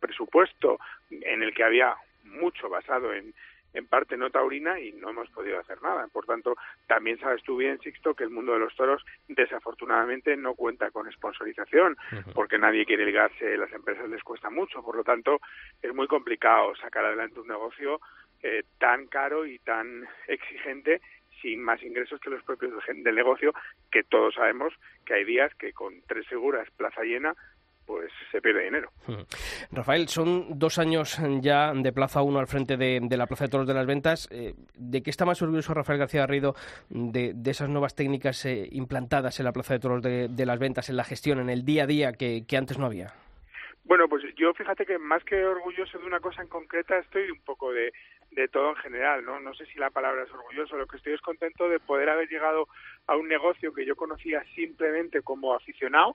presupuesto 0.00 0.78
en 1.10 1.42
el 1.42 1.54
que 1.54 1.64
había 1.64 1.94
mucho 2.24 2.68
basado 2.68 3.12
en, 3.12 3.34
en 3.74 3.86
parte 3.86 4.16
no 4.16 4.30
taurina 4.30 4.80
y 4.80 4.92
no 4.92 5.10
hemos 5.10 5.30
podido 5.30 5.58
hacer 5.58 5.80
nada. 5.82 6.08
Por 6.08 6.26
tanto, 6.26 6.56
también 6.86 7.18
sabes 7.18 7.42
tú 7.42 7.56
bien, 7.56 7.78
Sixto, 7.80 8.14
que 8.14 8.24
el 8.24 8.30
mundo 8.30 8.52
de 8.52 8.58
los 8.58 8.74
toros 8.74 9.04
desafortunadamente 9.28 10.36
no 10.36 10.54
cuenta 10.54 10.90
con 10.90 11.10
sponsorización 11.12 11.96
porque 12.34 12.58
nadie 12.58 12.86
quiere 12.86 13.06
ligarse, 13.06 13.56
las 13.56 13.72
empresas 13.72 14.08
les 14.08 14.22
cuesta 14.22 14.50
mucho. 14.50 14.82
Por 14.82 14.96
lo 14.96 15.04
tanto, 15.04 15.40
es 15.82 15.94
muy 15.94 16.06
complicado 16.06 16.74
sacar 16.76 17.04
adelante 17.04 17.40
un 17.40 17.48
negocio 17.48 18.00
eh, 18.42 18.64
tan 18.78 19.06
caro 19.06 19.46
y 19.46 19.58
tan 19.58 20.08
exigente 20.26 21.00
sin 21.40 21.62
más 21.62 21.82
ingresos 21.82 22.20
que 22.20 22.30
los 22.30 22.42
propios 22.42 22.72
del 22.86 23.14
negocio, 23.14 23.52
que 23.90 24.02
todos 24.02 24.34
sabemos 24.34 24.72
que 25.04 25.14
hay 25.14 25.24
días 25.24 25.54
que 25.54 25.72
con 25.72 26.02
tres 26.06 26.26
seguras, 26.28 26.68
plaza 26.76 27.02
llena, 27.02 27.34
pues 27.86 28.12
se 28.30 28.40
pierde 28.40 28.64
dinero. 28.64 28.90
Rafael, 29.72 30.06
son 30.08 30.58
dos 30.58 30.78
años 30.78 31.18
ya 31.40 31.72
de 31.74 31.92
Plaza 31.92 32.22
1 32.22 32.38
al 32.38 32.46
frente 32.46 32.76
de, 32.76 33.00
la 33.16 33.26
Plaza 33.26 33.44
de 33.44 33.50
Toros 33.50 33.66
de 33.66 33.74
las 33.74 33.86
Ventas. 33.86 34.28
Eh, 34.30 34.54
¿De 34.76 35.02
qué 35.02 35.10
está 35.10 35.24
más 35.24 35.42
orgulloso 35.42 35.74
Rafael 35.74 35.98
García 35.98 36.20
Garrido 36.20 36.54
de, 36.88 37.34
esas 37.46 37.68
nuevas 37.68 37.96
técnicas 37.96 38.44
eh, 38.46 38.68
implantadas 38.70 39.40
en 39.40 39.44
la 39.44 39.52
Plaza 39.52 39.74
de 39.74 39.80
Toros 39.80 40.02
de, 40.02 40.46
las 40.46 40.58
Ventas, 40.60 40.88
en 40.88 40.96
la 40.96 41.04
gestión, 41.04 41.40
en 41.40 41.50
el 41.50 41.64
día 41.64 41.82
a 41.82 41.86
día 41.88 42.12
que 42.12 42.56
antes 42.56 42.78
no 42.78 42.86
había? 42.86 43.12
Bueno, 43.90 44.08
pues 44.08 44.22
yo 44.36 44.54
fíjate 44.54 44.86
que 44.86 44.98
más 45.00 45.24
que 45.24 45.44
orgulloso 45.44 45.98
de 45.98 46.06
una 46.06 46.20
cosa 46.20 46.42
en 46.42 46.46
concreta, 46.48 46.96
estoy 46.98 47.28
un 47.28 47.40
poco 47.40 47.72
de, 47.72 47.92
todo 48.52 48.70
en 48.70 48.76
general, 48.76 49.24
¿no? 49.24 49.40
No 49.40 49.52
sé 49.52 49.66
si 49.66 49.80
la 49.80 49.90
palabra 49.90 50.22
es 50.22 50.30
orgulloso, 50.30 50.76
lo 50.76 50.86
que 50.86 50.96
estoy 50.96 51.14
es 51.14 51.20
contento 51.20 51.68
de 51.68 51.80
poder 51.80 52.08
haber 52.08 52.28
llegado 52.28 52.68
a 53.08 53.16
un 53.16 53.26
negocio 53.26 53.74
que 53.74 53.84
yo 53.84 53.96
conocía 53.96 54.44
simplemente 54.54 55.22
como 55.22 55.54
aficionado 55.56 56.14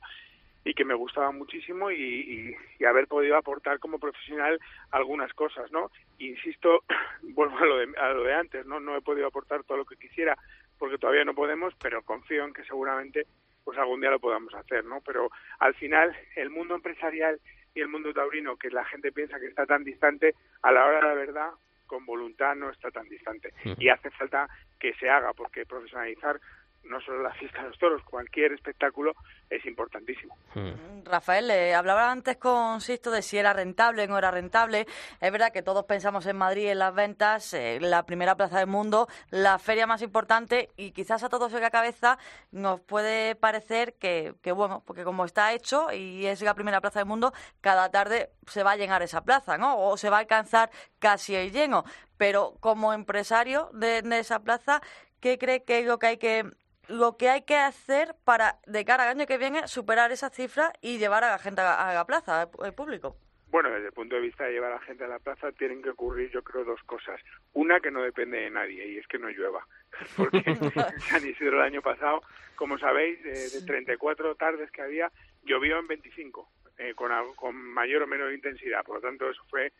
y 0.63 0.74
que 0.74 0.86
me 0.86 0.94
gustaba 0.94 1.32
muchísimo 1.34 1.91
y, 1.91 1.98
y- 2.01 2.55
y 2.79 2.86
haber 2.86 3.08
podido 3.08 3.36
aportar 3.36 3.79
como 3.79 4.00
profesional 4.00 4.58
algunas 4.91 5.34
cosas, 5.34 5.70
¿no? 5.74 5.91
Insisto, 6.20 6.82
vuelvo 7.24 7.58
a 7.58 7.65
lo, 7.65 7.77
de, 7.77 7.94
a 8.00 8.10
lo 8.13 8.24
de 8.24 8.36
antes, 8.36 8.65
¿no? 8.65 8.79
No 8.79 8.96
he 8.96 9.01
podido 9.01 9.27
aportar 9.27 9.65
todo 9.65 9.79
lo 9.79 9.86
que 9.86 9.98
quisiera 9.98 10.38
porque 10.79 10.98
todavía 10.98 11.25
no 11.25 11.36
podemos, 11.36 11.74
pero 11.82 12.03
confío 12.03 12.46
en 12.46 12.53
que 12.53 12.63
seguramente 12.63 13.27
pues 13.65 13.77
algún 13.79 14.00
día 14.00 14.12
lo 14.12 14.20
podamos 14.20 14.53
hacer, 14.55 14.86
¿no? 14.86 15.01
Pero 15.05 15.29
al 15.60 15.74
final 15.75 16.15
el 16.38 16.51
mundo 16.51 16.75
empresarial 16.75 17.41
y 17.75 17.82
el 17.82 17.89
mundo 17.89 18.13
taurino, 18.13 18.55
que 18.55 18.70
la 18.70 18.86
gente 18.86 19.12
piensa 19.12 19.39
que 19.39 19.48
está 19.48 19.65
tan 19.65 19.84
distante, 19.84 20.34
a 20.63 20.72
la 20.72 20.86
hora 20.86 20.98
de 20.98 21.03
la 21.03 21.13
verdad, 21.13 21.50
con 21.86 22.05
voluntad 22.05 22.55
no 22.55 22.72
está 22.72 22.89
tan 22.89 23.08
distante. 23.10 23.53
Y 23.77 23.89
hace 23.89 24.10
falta 24.12 24.48
que 24.79 24.94
se 24.96 25.10
haga, 25.10 25.34
porque 25.34 25.65
profesionalizar 25.65 26.39
no 26.86 27.01
solo 27.01 27.24
la 27.24 27.34
fiesta 27.34 27.62
de 27.62 27.70
los 27.70 27.77
toros, 27.77 28.01
cualquier 28.04 28.54
espectáculo 28.54 29.13
es 29.50 29.65
importantísimo. 29.65 30.38
Hmm. 30.54 31.04
Rafael, 31.04 31.50
eh, 31.51 31.74
hablaba 31.74 32.12
antes 32.12 32.38
con 32.38 32.82
Sisto 32.82 33.12
de 33.12 33.22
si 33.22 33.38
era 33.38 33.54
rentable 33.54 34.04
o 34.04 34.08
no 34.08 34.18
era 34.18 34.32
rentable. 34.32 34.86
Es 35.20 35.32
verdad 35.32 35.51
que 35.51 35.62
todos 35.62 35.86
pensamos 35.86 36.25
en 36.25 36.38
Madrid 36.38 36.70
en 36.70 36.80
las 36.80 36.94
ventas, 36.94 37.54
eh, 37.54 37.80
la 37.82 38.06
primera 38.06 38.36
plaza 38.36 38.60
del 38.60 38.68
mundo, 38.68 39.08
la 39.30 39.60
feria 39.60 39.88
más 39.88 40.01
importante 40.01 40.70
y 40.77 40.92
quizás 40.92 41.24
a 41.24 41.30
todos 41.30 41.54
en 41.54 41.62
la 41.62 41.72
cabeza 41.72 42.18
nos 42.51 42.82
puede 42.82 43.36
parecer 43.36 43.94
que, 43.96 44.36
que, 44.42 44.51
bueno, 44.51 44.84
porque 44.86 45.04
como 45.04 45.25
está 45.25 45.54
hecho 45.54 45.92
y 45.92 46.25
es 46.25 46.42
la 46.42 46.54
primera 46.54 46.82
plaza 46.82 47.00
del 47.00 47.08
mundo, 47.08 47.34
cada 47.62 47.89
tarde 47.89 48.32
se 48.48 48.63
va 48.63 48.72
a 48.72 48.77
llenar 48.77 49.01
esa 49.01 49.24
plaza, 49.24 49.58
¿no? 49.58 49.80
O 49.80 49.98
se 49.98 50.10
va 50.10 50.18
a 50.18 50.22
alcanzar 50.22 50.70
casi 51.00 51.36
el 51.36 51.51
lleno. 51.51 51.84
Pero 52.18 52.56
como 52.60 52.94
empresario 52.94 53.70
de 53.74 54.01
esa 54.20 54.39
plaza, 54.39 54.82
¿qué 55.20 55.38
cree 55.38 55.63
que 55.63 55.80
es 55.80 55.86
lo 55.86 56.00
que 56.00 56.08
hay 56.08 56.18
que 56.18 56.46
lo 56.88 57.18
que 57.18 57.30
hay 57.30 57.44
que 57.44 57.58
hacer 57.58 58.15
para, 58.24 58.60
de 58.65 58.86
cara 58.86 59.04
al 59.04 59.18
año 59.18 59.25
que 59.25 59.38
viene, 59.38 59.68
superar 59.68 60.12
esa 60.12 60.30
cifra 60.30 60.74
y 60.82 60.98
llevar 60.98 61.24
a 61.24 61.32
la 61.32 61.39
gente 61.39 61.62
a 61.62 61.94
la 61.94 62.06
plaza, 62.06 62.50
al 62.60 62.74
público? 62.74 63.18
Bueno, 63.56 63.70
desde 63.70 63.88
el 63.88 63.94
punto 63.94 64.15
de 64.15 64.22
vista 64.22 64.44
de 64.44 64.51
llevar 64.51 64.74
a 64.74 64.75
la 64.75 64.82
gente 64.82 65.06
a 65.06 65.08
la 65.08 65.20
plaza 65.20 65.50
tienen 65.54 65.82
que 65.82 65.89
ocurrir, 65.89 66.30
yo 66.30 66.44
creo, 66.44 66.65
dos 66.65 66.84
cosas. 66.84 67.22
Una 67.54 67.80
que 67.80 67.89
no 67.89 68.01
depende 68.04 68.38
de 68.38 68.50
nadie 68.50 68.86
y 68.86 68.98
es 68.98 69.08
que 69.08 69.18
no 69.18 69.30
llueva. 69.30 69.65
Porque 70.18 70.44
San 71.10 71.25
Isidro 71.25 71.58
el 71.60 71.65
año 71.65 71.82
pasado, 71.82 72.22
como 72.58 72.77
sabéis, 72.77 73.24
de 73.24 73.62
34 73.65 74.36
tardes 74.36 74.70
que 74.72 74.82
había, 74.82 75.10
llovió 75.44 75.80
en 75.80 75.88
25, 75.88 76.50
eh, 76.80 76.94
con, 76.96 77.12
con 77.36 77.56
mayor 77.56 78.04
o 78.04 78.08
menor 78.08 78.34
intensidad. 78.34 78.84
Por 78.84 78.96
lo 78.96 79.01
tanto, 79.01 79.30
eso 79.30 79.44
fue 79.50 79.72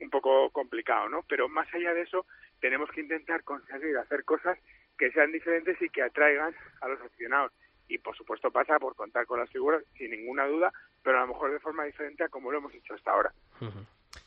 un 0.00 0.10
poco 0.10 0.50
complicado, 0.50 1.08
¿no? 1.08 1.24
Pero 1.28 1.48
más 1.48 1.66
allá 1.74 1.92
de 1.92 2.02
eso, 2.02 2.26
tenemos 2.60 2.88
que 2.90 3.00
intentar 3.00 3.42
conseguir 3.42 3.96
hacer 3.98 4.24
cosas 4.24 4.58
que 4.98 5.10
sean 5.12 5.32
diferentes 5.32 5.80
y 5.80 5.88
que 5.88 6.02
atraigan 6.02 6.54
a 6.80 6.88
los 6.88 7.00
aficionados. 7.00 7.52
Y 7.88 7.98
por 7.98 8.16
supuesto 8.16 8.50
pasa 8.50 8.78
por 8.78 8.94
contar 8.94 9.26
con 9.26 9.40
las 9.40 9.50
figuras, 9.50 9.82
sin 9.98 10.10
ninguna 10.10 10.46
duda, 10.46 10.72
pero 11.02 11.18
a 11.18 11.22
lo 11.22 11.28
mejor 11.28 11.52
de 11.52 11.60
forma 11.60 11.84
diferente 11.84 12.24
a 12.24 12.28
como 12.28 12.50
lo 12.50 12.58
hemos 12.58 12.74
hecho 12.74 12.94
hasta 12.94 13.10
ahora. 13.10 13.32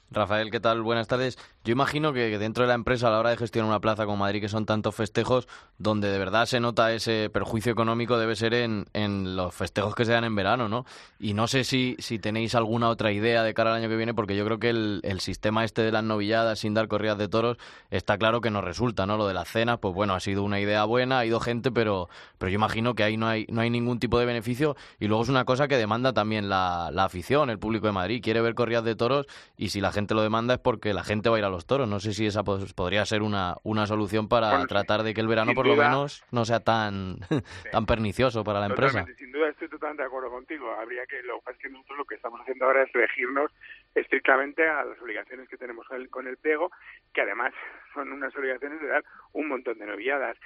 Rafael, 0.10 0.52
¿qué 0.52 0.62
tal? 0.62 0.82
Buenas 0.82 1.08
tardes. 1.08 1.38
Yo 1.66 1.74
imagino 1.74 2.14
que 2.14 2.38
dentro 2.40 2.64
de 2.64 2.70
la 2.70 2.76
empresa, 2.76 3.08
a 3.08 3.12
la 3.12 3.20
hora 3.20 3.32
de 3.32 3.36
gestionar 3.36 3.68
una 3.70 3.82
plaza 3.82 4.06
como 4.06 4.16
Madrid, 4.18 4.40
que 4.40 4.48
son 4.48 4.66
tantos 4.66 4.96
festejos, 4.96 5.50
donde 5.78 6.10
de 6.10 6.18
verdad 6.18 6.46
se 6.46 6.62
nota 6.62 6.94
ese 6.94 7.30
perjuicio 7.30 7.74
económico 7.74 8.18
debe 8.18 8.38
ser 8.38 8.54
en, 8.54 8.86
en 8.94 9.36
los 9.36 9.54
festejos 9.54 9.94
que 9.96 10.06
se 10.06 10.14
dan 10.14 10.24
en 10.24 10.34
verano, 10.34 10.70
¿no? 10.70 10.86
Y 11.20 11.34
no 11.34 11.48
sé 11.48 11.66
si, 11.66 11.98
si 12.00 12.20
tenéis 12.20 12.56
alguna 12.56 12.88
otra 12.88 13.12
idea 13.12 13.44
de 13.44 13.54
cara 13.54 13.72
al 13.72 13.82
año 13.82 13.90
que 13.90 13.98
viene, 13.98 14.14
porque 14.14 14.38
yo 14.38 14.46
creo 14.46 14.60
que 14.60 14.70
el, 14.70 15.02
el 15.04 15.20
sistema 15.20 15.66
este 15.66 15.82
de 15.82 15.92
las 15.92 16.06
novilladas 16.06 16.60
sin 16.60 16.74
dar 16.74 16.88
corridas 16.88 17.18
de 17.18 17.28
toros 17.28 17.58
está 17.92 18.18
claro 18.18 18.40
que 18.40 18.50
nos 18.50 18.64
resulta, 18.64 19.06
¿no? 19.06 19.18
Lo 19.18 19.28
de 19.28 19.34
las 19.34 19.50
cenas, 19.50 19.80
pues 19.80 19.94
bueno, 19.94 20.14
ha 20.14 20.22
sido 20.22 20.44
una 20.44 20.62
idea 20.62 20.86
buena, 20.86 21.20
ha 21.20 21.26
ido 21.26 21.42
gente, 21.42 21.70
pero, 21.70 22.08
pero 22.38 22.50
yo 22.50 22.56
imagino 22.56 22.96
que 22.96 23.04
ahí 23.04 23.18
no 23.18 23.28
hay, 23.28 23.46
no 23.50 23.60
hay 23.60 23.70
ningún 23.70 24.00
tipo 24.00 24.20
de 24.20 24.26
beneficio. 24.26 24.78
Y 25.02 25.08
luego 25.08 25.24
es 25.24 25.30
una 25.30 25.44
cosa 25.44 25.68
que 25.68 25.76
demanda 25.76 26.14
también 26.14 26.48
la, 26.48 26.92
la 26.94 27.04
afición, 27.04 27.50
el 27.50 27.60
público 27.60 27.88
de 27.88 27.94
Madrid. 27.94 28.22
Quiere 28.24 28.40
ver 28.40 28.56
corridas 28.56 28.86
de 28.86 28.96
toros 28.96 29.28
y 29.58 29.68
si 29.68 29.82
la 29.82 29.92
gente 29.98 30.14
lo 30.14 30.22
demanda 30.22 30.54
es 30.54 30.60
porque 30.60 30.94
la 30.94 31.04
gente 31.04 31.28
va 31.30 31.38
a 31.38 31.40
ir 31.40 31.46
a 31.46 31.50
los 31.50 31.66
toros. 31.66 31.90
No 31.90 32.00
sé 32.00 32.14
si 32.14 32.28
esa 32.28 32.44
pues, 32.44 32.72
podría 32.74 33.04
ser 33.06 33.24
una, 33.24 33.56
una 33.64 33.88
solución 33.88 34.30
para 34.30 34.64
tratar 34.68 35.02
de 35.02 35.16
que 35.16 35.22
el 35.22 35.28
verano 35.28 35.54
por 35.56 35.66
lo 35.66 35.76
menos 35.76 36.24
no 36.32 36.46
sea 36.46 36.60
tan, 36.60 37.18
tan 37.72 37.88
pernicioso 37.88 38.44
para 38.44 38.60
la 38.60 38.68
empresa. 38.68 39.06
Sin 39.18 39.32
duda 39.32 39.50
estoy 39.50 39.70
totalmente 39.70 40.04
de 40.04 40.08
acuerdo 40.08 40.30
contigo. 40.30 40.72
Habría 40.72 41.06
que, 41.08 41.24
lo 41.24 41.42
que 41.42 41.58
que 41.58 41.70
nosotros 41.70 41.98
lo 41.98 42.06
que 42.06 42.16
estamos 42.16 42.40
haciendo 42.42 42.66
ahora 42.66 42.84
es 42.84 42.94
regirnos 42.94 43.52
estrictamente 43.96 44.68
a 44.68 44.86
las 44.86 45.02
obligaciones 45.02 45.50
que 45.50 45.58
tenemos 45.58 45.88
con 46.12 46.28
el 46.28 46.38
pliego, 46.38 46.70
que 47.12 47.22
además 47.22 47.52
son 47.96 48.12
unas 48.12 48.36
obligaciones 48.36 48.80
de 48.80 48.88
dar 48.88 49.04
un 49.34 49.48
montón 49.48 49.80
de 49.80 49.88
novilladas 49.88 50.38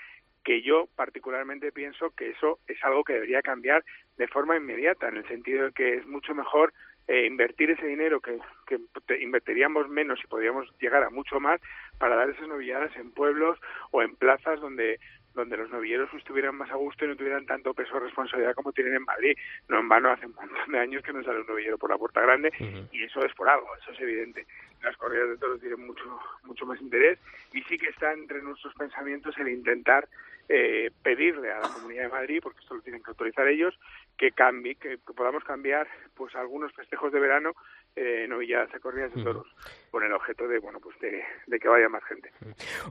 que 0.44 0.62
yo 0.62 0.88
particularmente 0.96 1.72
pienso 1.72 2.12
que 2.12 2.32
eso 2.32 2.60
es 2.68 2.84
algo 2.84 3.04
que 3.04 3.14
debería 3.14 3.42
cambiar 3.42 3.84
de 4.18 4.28
forma 4.28 4.58
inmediata, 4.58 5.08
en 5.10 5.18
el 5.18 5.28
sentido 5.28 5.66
de 5.66 5.72
que 5.72 5.98
es 5.98 6.06
mucho 6.08 6.34
mejor 6.34 6.74
eh, 7.08 7.26
invertir 7.26 7.72
ese 7.72 7.86
dinero 7.86 8.20
que, 8.22 8.40
que 8.68 8.80
invertiríamos 9.22 9.90
menos 9.90 10.20
y 10.24 10.28
podríamos 10.28 10.68
llegar 10.80 11.04
a 11.04 11.10
mucho 11.10 11.40
más 11.40 11.60
para 11.98 12.16
dar 12.16 12.30
esas 12.30 12.48
novilladas 12.48 12.96
en 12.96 13.12
pueblos 13.12 13.60
o 13.92 14.02
en 14.02 14.16
plazas 14.16 14.60
donde 14.60 15.00
donde 15.34 15.58
los 15.58 15.70
novilleros 15.70 16.14
estuvieran 16.14 16.56
más 16.56 16.70
a 16.72 16.76
gusto 16.76 17.06
y 17.06 17.08
no 17.08 17.16
tuvieran 17.16 17.46
tanto 17.46 17.74
peso 17.74 17.94
de 17.96 18.02
responsabilidad 18.02 18.54
como 18.54 18.74
tienen 18.74 18.96
en 18.96 19.04
Madrid. 19.04 19.38
No 19.70 19.80
en 19.80 19.88
vano, 19.88 20.12
hace 20.12 20.26
un 20.26 20.34
montón 20.34 20.72
de 20.72 20.80
años 20.80 21.04
que 21.04 21.14
no 21.14 21.24
sale 21.24 21.42
un 21.42 21.48
novillero 21.48 21.78
por 21.78 21.90
la 21.90 21.98
puerta 21.98 22.22
grande 22.22 22.52
y 22.92 23.04
eso 23.04 23.24
es 23.26 23.34
por 23.34 23.48
algo, 23.50 23.68
eso 23.82 23.92
es 23.92 24.00
evidente. 24.02 24.46
Las 24.84 24.98
corridas 24.98 25.30
de 25.30 25.38
toros 25.38 25.60
tienen 25.62 25.86
mucho, 25.86 26.20
mucho 26.44 26.66
más 26.66 26.82
interés 26.82 27.20
y 27.54 27.62
sí 27.64 27.78
que 27.78 27.90
está 27.90 28.12
entre 28.14 28.42
nuestros 28.42 28.74
pensamientos 28.76 29.38
el 29.38 29.50
intentar 29.50 30.08
eh, 30.54 30.92
pedirle 31.02 31.50
a 31.50 31.62
la 31.62 31.70
Comunidad 31.70 32.04
de 32.04 32.10
Madrid, 32.10 32.40
porque 32.44 32.60
esto 32.60 32.76
lo 32.76 32.82
tienen 32.82 33.02
que 33.02 33.12
autorizar 33.12 33.48
ellos, 33.48 33.74
que 34.18 34.32
cambie, 34.32 34.76
que, 34.76 34.98
podamos 35.16 35.46
cambiar 35.46 35.88
pues 36.14 36.36
algunos 36.36 36.74
festejos 36.74 37.10
de 37.14 37.22
verano 37.22 37.54
eh, 37.96 38.26
novilladas 38.28 38.74
a 38.76 38.80
corridas 38.80 39.16
de 39.16 39.24
toros, 39.24 39.48
con 39.92 40.04
el 40.04 40.12
objeto 40.12 40.50
de 40.50 40.60
bueno 40.60 40.82
pues 40.82 41.00
de, 41.00 41.60
que 41.60 41.68
vaya 41.70 41.88
más 41.88 42.04
gente. 42.04 42.32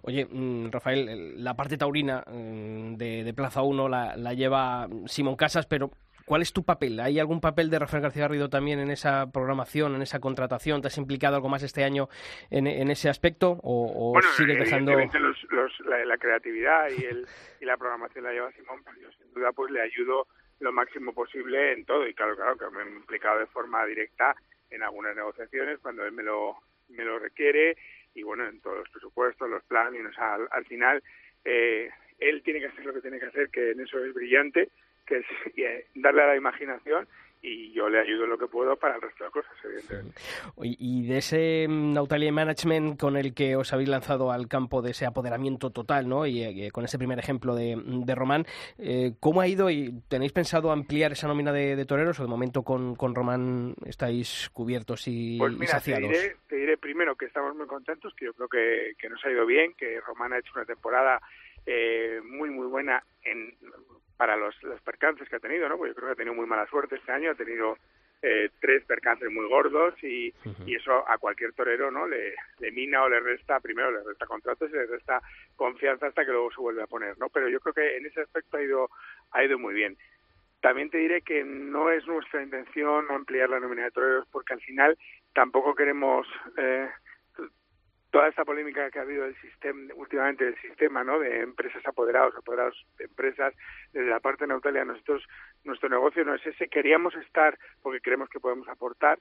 Oye, 0.03 0.25
mm, 0.25 0.71
Rafael, 0.71 1.45
la 1.45 1.55
parte 1.55 1.77
taurina 1.77 2.25
mm, 2.27 2.95
de, 2.95 3.35
Plaza 3.37 3.61
1 3.61 3.89
la, 3.91 4.17
la 4.17 4.33
lleva 4.33 4.89
Simón 5.05 5.37
Casas, 5.37 5.67
pero 5.67 5.91
¿Cuál 6.31 6.43
es 6.43 6.53
tu 6.53 6.65
papel? 6.65 7.01
¿Hay 7.01 7.19
algún 7.19 7.41
papel 7.41 7.71
de 7.71 7.81
Rafael 7.81 8.05
García 8.05 8.23
Garrido 8.23 8.49
también 8.49 8.79
en 8.79 8.93
esa 8.93 9.33
programación, 9.33 9.97
en 9.97 10.03
esa 10.03 10.21
contratación? 10.21 10.81
¿Te 10.81 10.87
has 10.87 10.97
implicado 10.97 11.35
algo 11.35 11.49
más 11.49 11.65
este 11.65 11.83
año 11.83 12.09
en, 12.51 12.69
ese 12.69 13.09
aspecto 13.09 13.59
o, 13.65 14.17
sigues 14.37 14.61
dejando...? 14.61 14.93
la, 14.93 16.19
creatividad 16.19 16.89
y, 16.97 17.05
el, 17.05 17.27
y 17.61 17.65
la 17.65 17.77
programación 17.77 18.23
la 18.23 18.31
lleva 18.31 18.53
Simón, 18.53 18.81
pero 18.85 18.97
yo 19.01 19.11
sin 19.11 19.35
duda 19.35 19.51
pues 19.51 19.73
le 19.73 19.81
ayudo 19.81 20.29
lo 20.61 20.71
máximo 20.71 21.13
posible 21.13 21.73
en 21.73 21.85
todo 21.85 22.07
y 22.07 22.15
claro, 22.15 22.37
claro 22.37 22.57
que 22.57 22.71
me 22.71 22.85
he 22.85 22.95
implicado 22.95 23.41
de 23.41 23.47
forma 23.47 23.85
directa 23.87 24.37
en 24.71 24.85
algunas 24.85 25.17
negociaciones 25.17 25.81
cuando 25.81 26.05
él 26.05 26.13
me 26.13 26.23
lo, 26.23 26.59
me 26.91 27.03
lo 27.03 27.19
requiere 27.19 27.77
y 28.15 28.23
bueno, 28.23 28.47
en 28.47 28.61
todos 28.61 28.79
los 28.79 28.89
presupuestos, 28.91 29.51
los 29.51 29.65
planes, 29.65 30.07
o 30.07 30.13
sea, 30.13 30.39
al, 30.53 30.65
final 30.67 31.03
eh, 31.45 31.91
él 32.21 32.41
tiene 32.45 32.61
que 32.61 32.67
hacer 32.67 32.87
lo 32.87 32.95
que 32.95 33.01
tiene 33.01 33.19
que 33.19 33.27
hacer, 33.27 33.51
que 33.51 33.73
en 33.73 33.81
eso 33.81 33.99
es 34.05 34.15
brillante 34.15 34.69
que 35.11 35.19
es 35.19 35.27
eh, 35.57 35.87
darle 35.95 36.23
a 36.23 36.27
la 36.29 36.37
imaginación 36.37 37.07
y 37.43 37.73
yo 37.73 37.89
le 37.89 37.99
ayudo 38.01 38.27
lo 38.27 38.37
que 38.37 38.47
puedo 38.47 38.77
para 38.77 38.97
el 38.97 39.01
resto 39.01 39.25
de 39.25 39.31
cosas, 39.31 39.53
evidentemente. 39.65 40.21
Y 40.59 41.07
de 41.07 41.19
ese 41.19 41.67
mm, 41.67 41.95
Nautalia 41.95 42.31
Management 42.31 43.01
con 43.01 43.17
el 43.17 43.35
que 43.35 43.57
os 43.57 43.73
habéis 43.73 43.89
lanzado 43.89 44.31
al 44.31 44.47
campo 44.47 44.83
de 44.83 44.91
ese 44.91 45.07
apoderamiento 45.07 45.71
total, 45.71 46.07
¿no? 46.07 46.27
Y 46.27 46.43
eh, 46.43 46.71
con 46.71 46.85
ese 46.85 46.99
primer 46.99 47.19
ejemplo 47.19 47.55
de, 47.55 47.81
de 47.83 48.15
Román, 48.15 48.45
eh, 48.79 49.13
¿cómo 49.21 49.41
ha 49.41 49.49
ido 49.49 49.71
y 49.71 50.03
tenéis 50.09 50.33
pensado 50.33 50.71
ampliar 50.71 51.13
esa 51.13 51.29
nómina 51.29 51.51
de, 51.51 51.83
toreros 51.87 52.21
o 52.21 52.25
de 52.25 52.29
momento 52.29 52.63
con, 52.63 52.95
con 52.95 53.15
Román 53.15 53.75
estáis 53.87 54.51
cubiertos 54.53 55.09
y, 55.09 55.39
pues 55.39 55.55
mira, 55.55 55.73
saciados? 55.73 56.11
Te 56.47 56.57
diré, 56.57 56.77
primero 56.77 57.17
que 57.17 57.25
estamos 57.25 57.57
muy 57.57 57.67
contentos, 57.67 58.13
que 58.15 58.27
yo 58.27 58.35
creo 58.35 58.49
que, 58.49 58.93
que 58.99 59.09
nos 59.09 59.25
ha 59.25 59.31
ido 59.31 59.47
bien, 59.47 59.73
que 59.79 59.99
Román 60.01 60.35
ha 60.35 60.39
hecho 60.39 60.53
una 60.55 60.67
temporada 60.67 61.21
muy, 62.25 62.51
muy 62.51 62.67
buena 62.67 63.03
en 63.23 63.55
para 64.21 64.37
los, 64.37 64.55
percances 64.85 65.27
que 65.31 65.37
ha 65.37 65.41
tenido, 65.41 65.67
¿no? 65.67 65.79
Porque 65.79 65.93
yo 65.93 65.95
creo 65.95 66.09
que 66.09 66.13
ha 66.13 66.17
tenido 66.17 66.35
muy 66.35 66.45
mala 66.45 66.67
suerte 66.67 66.97
este 66.97 67.11
año, 67.11 67.31
ha 67.31 67.35
tenido 67.35 67.79
eh, 68.21 68.51
tres 68.61 68.85
percances 68.85 69.31
muy 69.31 69.49
gordos 69.49 69.95
y, 70.03 70.31
y, 70.67 70.75
eso 70.75 71.09
a 71.09 71.17
cualquier 71.17 71.55
torero 71.55 71.91
no 71.91 72.07
le, 72.07 72.35
le, 72.59 72.71
mina 72.71 73.03
o 73.03 73.09
le 73.09 73.19
resta 73.21 73.61
primero 73.61 73.91
le 73.91 74.05
resta 74.05 74.27
contratos 74.27 74.69
y 74.69 74.75
le 74.75 74.85
resta 74.85 75.23
confianza 75.57 76.09
hasta 76.09 76.27
que 76.27 76.33
luego 76.33 76.53
se 76.53 76.61
vuelve 76.61 76.83
a 76.83 76.87
poner 76.87 77.19
no 77.19 77.31
pero 77.31 77.49
yo 77.49 77.61
creo 77.61 77.73
que 77.73 77.97
en 77.97 78.05
ese 78.05 78.21
aspecto 78.21 78.59
ha 78.59 78.63
ido 78.63 78.91
ha 79.31 79.43
ido 79.43 79.59
muy 79.59 79.73
bien. 79.73 79.97
También 80.61 80.91
te 80.91 80.99
diré 80.99 81.23
que 81.23 81.43
no 81.43 81.91
es 81.91 82.07
nuestra 82.07 82.43
intención 82.43 83.07
ampliar 83.11 83.49
la 83.49 83.59
nómina 83.59 83.85
de 83.85 83.91
toreros 83.91 84.29
porque 84.31 84.53
al 84.53 84.61
final 84.61 84.99
tampoco 85.33 85.75
queremos 85.75 86.27
eh, 86.59 86.91
toda 88.11 88.29
esta 88.29 88.45
polémica 88.45 88.91
que 88.91 88.99
ha 88.99 89.03
habido 89.03 89.25
del 89.25 89.41
sistema 89.41 89.95
últimamente 89.95 90.45
del 90.45 90.61
sistema 90.61 91.05
no 91.05 91.19
de 91.19 91.41
empresas 91.41 91.85
apoderados 91.87 92.35
apoderados 92.37 92.87
de 92.99 93.05
empresas 93.05 93.55
desde 93.93 94.11
la 94.11 94.21
parte 94.21 94.47
neutralia 94.47 94.85
nosotros 94.85 95.27
nuestro 95.65 95.89
negocio 95.89 96.25
no 96.25 96.35
es 96.35 96.47
ese. 96.47 96.69
Queríamos 96.69 97.15
estar 97.17 97.59
porque 97.83 98.01
creemos 98.01 98.29
que 98.29 98.41
podemos 98.41 98.69
aportar 98.69 99.19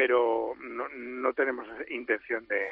pero 0.00 0.54
no, 0.62 0.88
no 0.88 1.34
tenemos 1.34 1.68
intención 1.90 2.46
de 2.48 2.68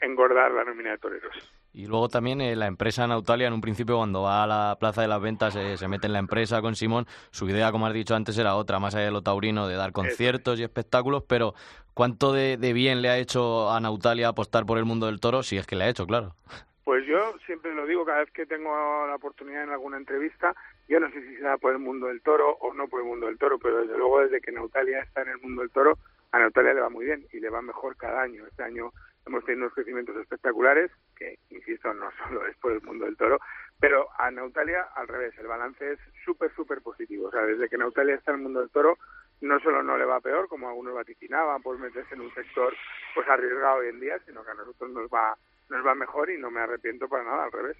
engordar 0.00 0.52
la 0.52 0.62
nómina 0.62 0.92
de 0.92 0.98
toreros 0.98 1.34
y 1.72 1.88
luego 1.88 2.08
también 2.08 2.40
eh, 2.40 2.54
la 2.54 2.68
empresa 2.68 3.04
Nautalia, 3.08 3.48
en 3.48 3.52
un 3.52 3.60
principio, 3.60 3.96
cuando 3.96 4.22
va 4.22 4.44
a 4.44 4.46
la 4.46 4.76
plaza 4.78 5.02
de 5.02 5.08
las 5.08 5.20
ventas, 5.20 5.56
eh, 5.56 5.76
se 5.76 5.88
mete 5.88 6.06
en 6.06 6.12
la 6.12 6.20
empresa 6.20 6.62
con 6.62 6.76
Simón. 6.76 7.06
Su 7.32 7.48
idea, 7.50 7.72
como 7.72 7.88
has 7.88 7.92
dicho 7.92 8.14
antes, 8.14 8.38
era 8.38 8.54
otra, 8.54 8.78
más 8.78 8.94
allá 8.94 9.06
de 9.06 9.10
lo 9.10 9.22
taurino, 9.22 9.66
de 9.66 9.74
dar 9.74 9.90
conciertos 9.90 10.60
y 10.60 10.62
espectáculos. 10.62 11.24
Pero, 11.28 11.54
¿cuánto 11.92 12.32
de, 12.32 12.56
bien 12.72 13.02
le 13.02 13.08
ha 13.08 13.18
hecho 13.18 13.72
a 13.72 13.80
Nautalia 13.80 14.28
apostar 14.28 14.64
por 14.66 14.78
el 14.78 14.84
mundo 14.84 15.06
del 15.06 15.18
toro? 15.18 15.42
Si 15.42 15.56
es 15.56 15.66
que 15.66 15.74
le 15.74 15.82
ha 15.82 15.88
hecho, 15.88 16.06
claro. 16.06 16.36
Pues 16.84 17.04
yo 17.06 17.34
siempre 17.44 17.74
lo 17.74 17.86
digo 17.86 18.04
cada 18.04 18.20
vez 18.20 18.30
que 18.30 18.46
tengo 18.46 18.70
la 19.08 19.16
oportunidad 19.16 19.64
en 19.64 19.70
alguna 19.70 19.96
entrevista. 19.96 20.54
Yo 20.86 21.00
no 21.00 21.10
sé 21.10 21.22
si 21.22 21.36
será 21.38 21.58
por 21.58 21.72
el 21.72 21.80
mundo 21.80 22.06
del 22.06 22.22
toro 22.22 22.56
o 22.60 22.72
no 22.72 22.86
por 22.86 23.00
el 23.00 23.06
mundo 23.06 23.26
del 23.26 23.38
toro, 23.38 23.58
pero 23.58 23.80
desde 23.80 23.98
luego, 23.98 24.20
desde 24.20 24.40
que 24.40 24.52
Nautalia 24.52 25.00
está 25.00 25.22
en 25.22 25.30
el 25.30 25.38
mundo 25.38 25.62
del 25.62 25.70
toro, 25.70 25.98
a 26.34 26.38
Nautalia 26.40 26.74
le 26.74 26.80
va 26.80 26.90
muy 26.90 27.04
bien 27.04 27.24
y 27.32 27.38
le 27.38 27.48
va 27.48 27.62
mejor 27.62 27.96
cada 27.96 28.22
año. 28.22 28.44
Este 28.44 28.64
año 28.64 28.90
hemos 29.24 29.44
tenido 29.44 29.66
unos 29.66 29.74
crecimientos 29.74 30.16
espectaculares, 30.16 30.90
que, 31.16 31.38
insisto, 31.50 31.94
no 31.94 32.10
solo 32.24 32.44
es 32.48 32.56
por 32.56 32.72
el 32.72 32.82
mundo 32.82 33.04
del 33.04 33.16
toro, 33.16 33.38
Pero 33.78 34.08
a 34.18 34.32
Nautalia, 34.32 34.82
al 34.96 35.06
revés, 35.06 35.32
el 35.38 35.46
balance 35.46 35.92
es 35.92 35.98
súper, 36.24 36.52
súper 36.56 36.82
positivo. 36.82 37.28
O 37.28 37.30
sea, 37.30 37.42
desde 37.42 37.68
que 37.68 37.78
Nautalia 37.78 38.16
está 38.16 38.32
en 38.32 38.38
el 38.38 38.42
mundo 38.42 38.60
del 38.60 38.70
toro, 38.70 38.98
no 39.42 39.60
solo 39.60 39.84
no 39.84 39.96
le 39.96 40.04
va 40.04 40.20
peor, 40.20 40.48
como 40.48 40.68
algunos 40.68 40.94
vaticinaban, 40.94 41.62
por 41.62 41.78
meterse 41.78 42.14
en 42.14 42.22
un 42.22 42.34
sector 42.34 42.74
pues 43.14 43.28
arriesgado 43.28 43.76
hoy 43.76 43.88
en 43.90 44.00
día, 44.00 44.18
sino 44.26 44.44
que 44.44 44.50
a 44.50 44.54
nosotros 44.54 44.90
nos 44.90 45.08
va 45.08 45.36
nos 45.70 45.86
va 45.86 45.94
mejor 45.94 46.30
y 46.30 46.38
no 46.38 46.50
me 46.50 46.60
arrepiento 46.60 47.08
para 47.08 47.24
nada, 47.24 47.44
al 47.44 47.52
revés. 47.52 47.76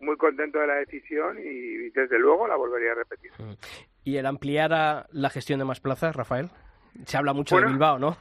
Muy 0.00 0.16
contento 0.16 0.58
de 0.58 0.66
la 0.68 0.76
decisión 0.76 1.38
y 1.38 1.90
desde 1.90 2.18
luego 2.18 2.48
la 2.48 2.56
volvería 2.56 2.92
a 2.92 2.94
repetir. 2.94 3.30
¿Y 4.04 4.16
el 4.16 4.24
ampliar 4.24 4.72
a 4.72 5.06
la 5.12 5.28
gestión 5.28 5.58
de 5.58 5.66
más 5.66 5.80
plazas, 5.80 6.16
Rafael? 6.16 6.50
Se 7.04 7.16
habla 7.16 7.32
mucho 7.32 7.56
de 7.56 7.66
Bilbao, 7.66 7.98
¿no? 7.98 8.16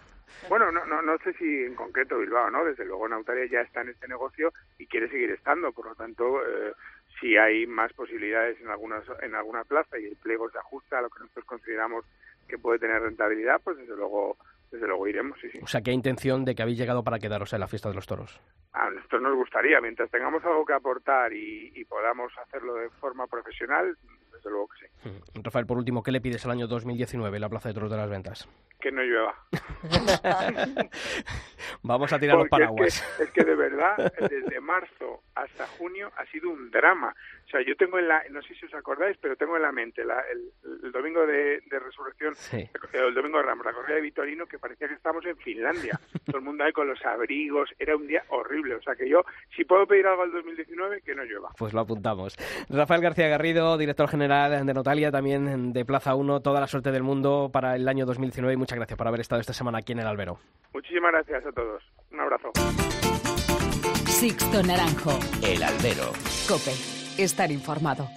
Bueno, 0.50 0.72
no, 0.72 0.86
no, 0.86 1.01
no 1.01 1.17
sé 1.19 1.34
si 1.34 1.63
en 1.63 1.75
concreto 1.75 2.17
Bilbao, 2.17 2.50
¿no? 2.50 2.63
Desde 2.63 2.86
luego 2.86 3.07
Nautalia 3.07 3.46
ya 3.46 3.62
está 3.62 3.81
en 3.81 3.89
este 3.89 4.07
negocio 4.07 4.53
y 4.77 4.88
quiere 4.88 5.10
seguir 5.10 5.31
estando, 5.31 5.72
por 5.72 5.88
lo 5.88 5.96
tanto, 5.96 6.41
eh, 6.41 6.74
si 7.19 7.38
hay 7.38 7.65
más 7.65 7.91
posibilidades 7.93 8.60
en, 8.62 8.69
algunas, 8.69 9.03
en 9.22 9.36
alguna 9.36 9.63
plaza 9.63 9.98
y 9.98 10.05
el 10.05 10.15
pliego 10.17 10.50
se 10.50 10.60
ajusta 10.60 11.00
a 11.00 11.01
lo 11.01 11.10
que 11.10 11.19
nosotros 11.19 11.46
consideramos 11.46 12.05
que 12.48 12.57
puede 12.57 12.79
tener 12.79 13.01
rentabilidad, 13.01 13.62
pues 13.63 13.77
desde 13.77 13.96
luego 13.96 14.38
desde 14.72 14.86
luego 14.86 15.07
iremos, 15.07 15.39
sí, 15.39 15.50
sí. 15.50 15.60
O 15.63 15.67
sea, 15.67 15.81
¿qué 15.81 15.91
intención 15.91 16.43
de 16.43 16.53
que 16.53 16.62
habéis 16.62 16.77
llegado 16.77 17.01
para 17.01 17.19
quedaros 17.19 17.53
en 17.53 17.62
la 17.62 17.67
fiesta 17.67 17.88
de 17.88 17.96
los 17.96 18.05
toros? 18.05 18.41
A 18.74 18.89
nosotros 18.89 19.22
nos 19.22 19.36
gustaría, 19.36 19.79
mientras 19.79 20.12
tengamos 20.12 20.43
algo 20.43 20.65
que 20.65 20.74
aportar 20.74 21.31
y, 21.31 21.72
y 21.74 21.86
podamos 21.86 22.34
hacerlo 22.38 22.75
de 22.75 22.89
forma 22.89 23.27
profesional, 23.27 23.98
desde 24.34 24.50
luego 24.50 24.67
que 24.67 24.88
sí. 24.88 25.10
Mm. 25.10 25.41
Rafael, 25.41 25.65
por 25.65 25.77
último, 25.77 26.03
¿qué 26.03 26.12
le 26.12 26.19
pides 26.19 26.43
al 26.46 26.51
año 26.51 26.67
2019 26.67 27.38
en 27.38 27.41
la 27.41 27.50
Plaza 27.50 27.69
de 27.69 27.75
Toros 27.75 27.91
de 27.91 27.98
las 27.98 28.10
Ventas? 28.10 28.50
Que 28.79 28.91
no 28.91 29.01
llueva. 29.01 29.36
Vamos 31.84 32.12
a 32.13 32.19
tirar 32.19 32.38
los 32.38 32.48
paraguas. 32.50 32.88
Es 32.88 33.17
que, 33.17 33.24
es 33.24 33.31
que, 33.31 33.43
de 33.43 33.55
verdad, 33.55 34.13
desde 34.29 34.60
marzo 34.60 35.24
hasta 35.36 35.67
junio 35.67 36.12
ha 36.17 36.25
sido 36.27 36.50
un 36.50 36.69
drama. 36.72 37.15
O 37.46 37.50
sea, 37.50 37.62
yo 37.65 37.75
tengo 37.77 37.98
en 37.98 38.07
la, 38.07 38.24
no 38.29 38.41
sé 38.41 38.55
si 38.55 38.65
os 38.65 38.74
acordáis, 38.74 39.17
pero 39.22 39.36
tengo 39.38 39.55
en 39.55 39.62
la 39.62 39.72
mente 39.72 40.03
la, 40.03 40.19
el, 40.31 40.51
el, 40.84 40.91
domingo 40.91 41.25
de, 41.25 41.62
de 41.62 41.79
Resurrección, 41.79 42.36
Sí. 42.36 42.69
el 42.91 43.13
domingo 43.13 43.38
de 43.38 43.43
Ramos, 43.43 43.65
la 43.65 43.74
corrida 43.74 43.96
de 43.96 44.01
Vitorino, 44.01 44.46
que 44.48 44.60
parecía 44.60 44.88
que 44.88 44.96
estábamos 44.96 45.25
en 45.25 45.38
Finlandia. 45.38 45.98
Todo 46.25 46.38
el 46.38 46.43
mundo 46.43 46.63
ahí 46.65 46.74
con 46.74 46.88
los 46.88 47.03
abrigos, 47.05 47.69
era 47.79 47.96
un 47.96 48.05
día 48.07 48.24
horrible. 48.29 48.75
O 48.75 48.81
sea, 48.81 48.96
que 48.96 49.07
yo, 49.07 49.24
si 49.55 49.63
puedo 49.63 49.88
pedir 49.88 50.07
algo 50.07 50.24
al 50.24 50.31
2019, 50.31 51.01
que 51.01 51.15
no 51.15 51.24
llueva. 51.24 51.51
Pues 51.57 51.74
lo 51.74 51.79
apuntamos. 51.81 52.36
Rafael 52.69 53.01
García 53.01 53.29
Garrido, 53.29 53.77
director 53.77 54.10
general 54.10 54.65
de 54.65 54.74
Notalia, 54.74 55.12
también 55.12 55.72
de 55.72 55.86
Plaza 55.86 56.15
1, 56.15 56.41
toda 56.41 56.60
la 56.60 56.67
suerte 56.67 56.91
del 56.91 57.03
mundo 57.03 57.50
para 57.53 57.75
el 57.75 57.88
año 57.88 58.05
2019 58.05 58.53
y 58.53 58.57
muchas 58.67 58.79
gracias 58.79 58.97
por 58.97 59.07
haber 59.07 59.21
estado 59.21 59.39
esta 59.39 59.53
semana 59.53 59.77
aquí 59.77 59.93
en 59.93 60.00
el 60.00 60.07
Albero. 60.07 60.39
Muchísimas 60.74 61.13
gracias 61.13 61.45
a 61.45 61.51
todos. 61.53 61.81
Un 62.12 62.19
abrazo. 62.19 62.51
Sixto 64.07 64.62
Naranjo. 64.62 65.17
El 65.41 65.63
Albero. 65.63 66.12
Cope. 66.50 66.74
Estar 67.17 67.50
informado. 67.50 68.09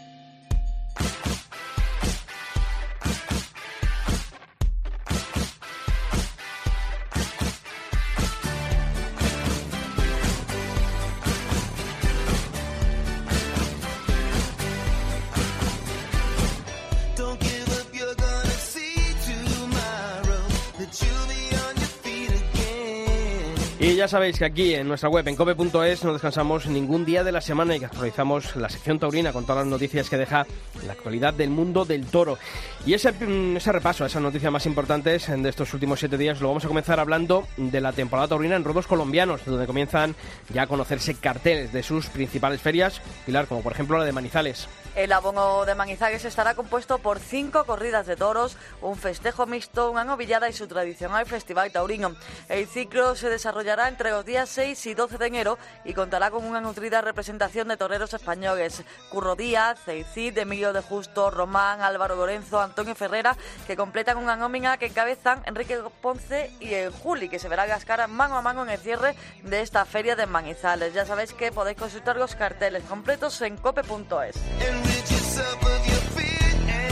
Y 23.83 23.95
ya 23.95 24.09
sabéis 24.09 24.39
que 24.39 24.45
aquí 24.45 24.75
en 24.75 24.87
nuestra 24.87 25.09
web, 25.09 25.27
en 25.27 25.37
cope.es, 25.37 26.05
no 26.05 26.13
descansamos 26.13 26.67
ningún 26.67 27.07
día 27.07 27.25
de 27.25 27.33
la 27.33 27.41
semana 27.41 27.75
y 27.75 27.79
que 27.79 27.87
actualizamos 27.87 28.55
la 28.57 28.69
sección 28.69 28.99
taurina 28.99 29.33
con 29.33 29.47
todas 29.47 29.65
las 29.65 29.71
noticias 29.71 30.11
que 30.11 30.19
deja 30.19 30.47
la 30.85 30.93
actualidad 30.93 31.33
del 31.33 31.49
mundo 31.49 31.87
del 31.87 32.05
toro. 32.05 32.37
Y 32.85 32.93
ese, 32.93 33.15
ese 33.57 33.73
repaso, 33.73 34.05
esas 34.05 34.21
noticias 34.21 34.53
más 34.53 34.67
importantes 34.67 35.29
de 35.29 35.49
estos 35.49 35.73
últimos 35.73 35.99
siete 35.99 36.19
días, 36.19 36.43
lo 36.43 36.49
vamos 36.49 36.67
a 36.67 36.69
comenzar 36.69 37.01
hablando 37.01 37.49
de 37.57 37.81
la 37.81 37.95
temporada 37.95 38.29
taurina 38.29 38.55
en 38.55 38.65
rodos 38.65 38.87
colombianos, 38.87 39.47
donde 39.47 39.67
comienzan 39.67 40.15
ya 40.52 40.65
a 40.65 40.67
conocerse 40.67 41.15
carteles 41.15 41.73
de 41.73 41.83
sus 41.83 42.09
principales 42.09 42.61
ferias, 42.61 43.00
Pilar, 43.25 43.47
como 43.47 43.63
por 43.63 43.73
ejemplo 43.73 43.97
la 43.97 44.04
de 44.04 44.13
Manizales. 44.13 44.69
El 44.97 45.13
abono 45.13 45.65
de 45.65 45.76
Manizales 45.76 46.25
estará 46.25 46.55
compuesto 46.55 46.99
por 46.99 47.21
cinco 47.21 47.65
corridas 47.65 48.07
de 48.07 48.17
toros, 48.17 48.57
un 48.83 48.97
festejo 48.97 49.47
mixto, 49.47 49.91
una 49.91 50.03
novillada 50.03 50.49
y 50.49 50.53
su 50.53 50.67
tradicional 50.67 51.26
festival 51.26 51.71
taurino. 51.71 52.17
El 52.49 52.67
ciclo 52.67 53.15
se 53.15 53.31
desarrollará 53.31 53.89
entre 53.89 54.11
los 54.11 54.25
días 54.25 54.49
6 54.49 54.87
y 54.87 54.95
12 54.95 55.19
de 55.19 55.26
enero 55.26 55.59
y 55.85 55.95
contará 55.95 56.31
con 56.33 56.45
una 56.45 56.61
nutrida 56.61 57.03
representación 57.03 57.69
de 57.69 57.76
toreros 57.76 58.13
españoles. 58.15 58.83
Curro 59.11 59.37
Díaz, 59.37 59.79
Ceicid, 59.85 60.37
Emilio 60.37 60.73
de 60.73 60.83
Justo, 60.83 61.31
Román, 61.31 61.83
Álvaro 61.83 62.17
Lorenzo, 62.17 62.61
Antonio 62.61 62.97
Ferrera, 62.97 63.37
que 63.69 63.76
completan 63.76 64.19
una 64.19 64.35
nómina 64.35 64.76
que 64.76 64.87
encabezan 64.87 65.43
Enrique 65.47 65.79
Ponce 66.03 66.50
y 66.59 66.75
el 66.75 66.91
Juli, 66.91 67.29
que 67.29 67.39
se 67.39 67.49
verá 67.49 67.67
las 67.67 67.85
caras 67.85 68.09
mano 68.09 68.37
a 68.37 68.43
mano 68.43 68.65
en 68.65 68.71
el 68.71 68.79
cierre 68.79 69.15
de 69.45 69.61
esta 69.61 69.85
feria 69.85 70.17
de 70.17 70.26
Manizales. 70.26 70.95
Ya 70.95 71.07
sabéis 71.07 71.33
que 71.33 71.53
podéis 71.53 71.79
consultar 71.79 72.17
los 72.17 72.35
carteles 72.35 72.83
completos 72.85 73.41
en 73.43 73.57
cope.es. 73.57 74.79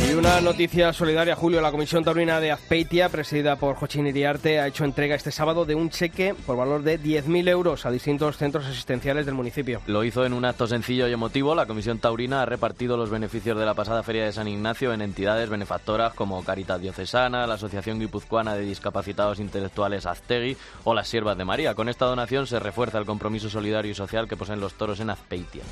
Y 0.08 0.14
una 0.14 0.40
noticia 0.40 0.90
solidaria, 0.94 1.36
Julio. 1.36 1.60
La 1.60 1.70
Comisión 1.70 2.02
Taurina 2.02 2.40
de 2.40 2.50
Azpeitia, 2.50 3.10
presidida 3.10 3.56
por 3.56 3.76
Jochín 3.76 4.06
Iriarte, 4.06 4.58
ha 4.58 4.66
hecho 4.66 4.86
entrega 4.86 5.14
este 5.14 5.30
sábado 5.30 5.66
de 5.66 5.74
un 5.74 5.90
cheque 5.90 6.34
por 6.46 6.56
valor 6.56 6.82
de 6.82 6.98
10.000 6.98 7.46
euros 7.50 7.84
a 7.84 7.90
distintos 7.90 8.38
centros 8.38 8.64
asistenciales 8.64 9.26
del 9.26 9.34
municipio. 9.34 9.82
Lo 9.86 10.04
hizo 10.04 10.24
en 10.24 10.32
un 10.32 10.46
acto 10.46 10.66
sencillo 10.66 11.08
y 11.08 11.12
emotivo. 11.12 11.54
La 11.54 11.66
Comisión 11.66 11.98
Taurina 11.98 12.40
ha 12.40 12.46
repartido 12.46 12.96
los 12.96 13.10
beneficios 13.10 13.58
de 13.58 13.66
la 13.66 13.74
pasada 13.74 14.02
Feria 14.02 14.24
de 14.24 14.32
San 14.32 14.48
Ignacio 14.48 14.94
en 14.94 15.02
entidades 15.02 15.50
benefactoras 15.50 16.14
como 16.14 16.42
Caritas 16.42 16.80
Diocesana, 16.80 17.46
la 17.46 17.54
Asociación 17.54 18.00
Guipuzcoana 18.00 18.54
de 18.54 18.62
Discapacitados 18.62 19.40
Intelectuales 19.40 20.06
Aztegui 20.06 20.56
o 20.84 20.94
las 20.94 21.06
Siervas 21.06 21.36
de 21.36 21.44
María. 21.44 21.74
Con 21.74 21.90
esta 21.90 22.06
donación 22.06 22.46
se 22.46 22.58
refuerza 22.58 22.96
el 22.96 23.04
compromiso 23.04 23.50
solidario 23.50 23.90
y 23.90 23.94
social 23.94 24.26
que 24.26 24.38
poseen 24.38 24.60
los 24.60 24.72
toros 24.72 25.00
en 25.00 25.10
Azpeitia. 25.10 25.64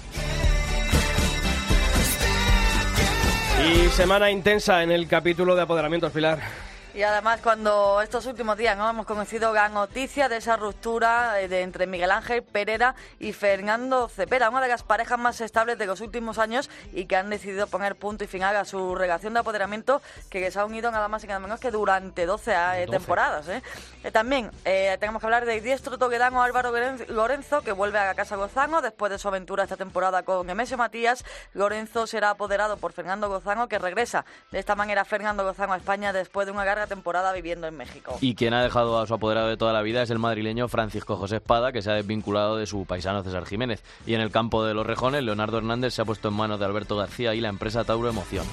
Y 3.64 3.88
semana 3.88 4.30
intensa 4.30 4.82
en 4.82 4.90
el 4.90 5.06
capítulo 5.08 5.54
de 5.54 5.62
apoderamientos, 5.62 6.12
Pilar. 6.12 6.65
Y 6.96 7.02
además, 7.02 7.40
cuando 7.42 8.00
estos 8.00 8.24
últimos 8.24 8.56
días 8.56 8.74
no 8.74 8.88
hemos 8.88 9.04
conocido 9.04 9.52
la 9.52 9.68
noticia 9.68 10.30
de 10.30 10.38
esa 10.38 10.56
ruptura 10.56 11.38
eh, 11.42 11.46
de, 11.46 11.60
entre 11.60 11.86
Miguel 11.86 12.10
Ángel 12.10 12.42
Pereira 12.42 12.94
y 13.18 13.34
Fernando 13.34 14.08
Cepera, 14.08 14.48
una 14.48 14.62
de 14.62 14.68
las 14.68 14.82
parejas 14.82 15.18
más 15.18 15.42
estables 15.42 15.76
de 15.76 15.84
los 15.84 16.00
últimos 16.00 16.38
años 16.38 16.70
y 16.94 17.04
que 17.04 17.16
han 17.16 17.28
decidido 17.28 17.66
poner 17.66 17.96
punto 17.96 18.24
y 18.24 18.26
final 18.26 18.56
a 18.56 18.64
su 18.64 18.94
relación 18.94 19.34
de 19.34 19.40
apoderamiento 19.40 20.00
que 20.30 20.40
les 20.40 20.56
ha 20.56 20.64
unido 20.64 20.90
nada 20.90 21.06
más 21.08 21.22
y 21.22 21.26
nada 21.26 21.38
menos 21.38 21.60
que 21.60 21.70
durante 21.70 22.24
12, 22.24 22.52
eh, 22.54 22.86
12. 22.86 22.98
temporadas. 22.98 23.46
¿eh? 23.48 23.62
Eh, 24.02 24.10
también 24.10 24.50
eh, 24.64 24.96
tenemos 24.98 25.20
que 25.20 25.26
hablar 25.26 25.44
del 25.44 25.62
diestro 25.62 25.98
toledano 25.98 26.42
Álvaro 26.42 26.70
Loren- 26.72 27.06
Lorenzo, 27.08 27.60
que 27.60 27.72
vuelve 27.72 27.98
a 27.98 28.06
la 28.06 28.14
Casa 28.14 28.36
Gozano 28.36 28.80
después 28.80 29.12
de 29.12 29.18
su 29.18 29.28
aventura 29.28 29.64
esta 29.64 29.76
temporada 29.76 30.22
con 30.22 30.48
Emesio 30.48 30.78
Matías. 30.78 31.26
Lorenzo 31.52 32.06
será 32.06 32.30
apoderado 32.30 32.78
por 32.78 32.94
Fernando 32.94 33.28
Gozano, 33.28 33.68
que 33.68 33.78
regresa 33.78 34.24
de 34.50 34.60
esta 34.60 34.74
manera 34.74 35.04
Fernando 35.04 35.44
Gozano 35.44 35.74
a 35.74 35.76
España 35.76 36.14
después 36.14 36.46
de 36.46 36.52
una 36.52 36.64
temporada 36.86 37.32
viviendo 37.32 37.66
en 37.66 37.76
México. 37.76 38.16
Y 38.20 38.34
quien 38.34 38.54
ha 38.54 38.62
dejado 38.62 38.98
a 38.98 39.06
su 39.06 39.14
apoderado 39.14 39.48
de 39.48 39.56
toda 39.56 39.72
la 39.72 39.82
vida 39.82 40.02
es 40.02 40.10
el 40.10 40.18
madrileño 40.18 40.68
Francisco 40.68 41.16
José 41.16 41.36
Espada, 41.36 41.72
que 41.72 41.82
se 41.82 41.90
ha 41.90 41.94
desvinculado 41.94 42.56
de 42.56 42.66
su 42.66 42.86
paisano 42.86 43.22
César 43.22 43.46
Jiménez. 43.46 43.82
Y 44.06 44.14
en 44.14 44.20
el 44.20 44.30
campo 44.30 44.64
de 44.64 44.74
los 44.74 44.86
rejones, 44.86 45.22
Leonardo 45.22 45.58
Hernández 45.58 45.94
se 45.94 46.02
ha 46.02 46.04
puesto 46.04 46.28
en 46.28 46.34
manos 46.34 46.58
de 46.58 46.66
Alberto 46.66 46.96
García 46.96 47.34
y 47.34 47.40
la 47.40 47.48
empresa 47.48 47.84
Tauro 47.84 48.08
Emoción. 48.08 48.46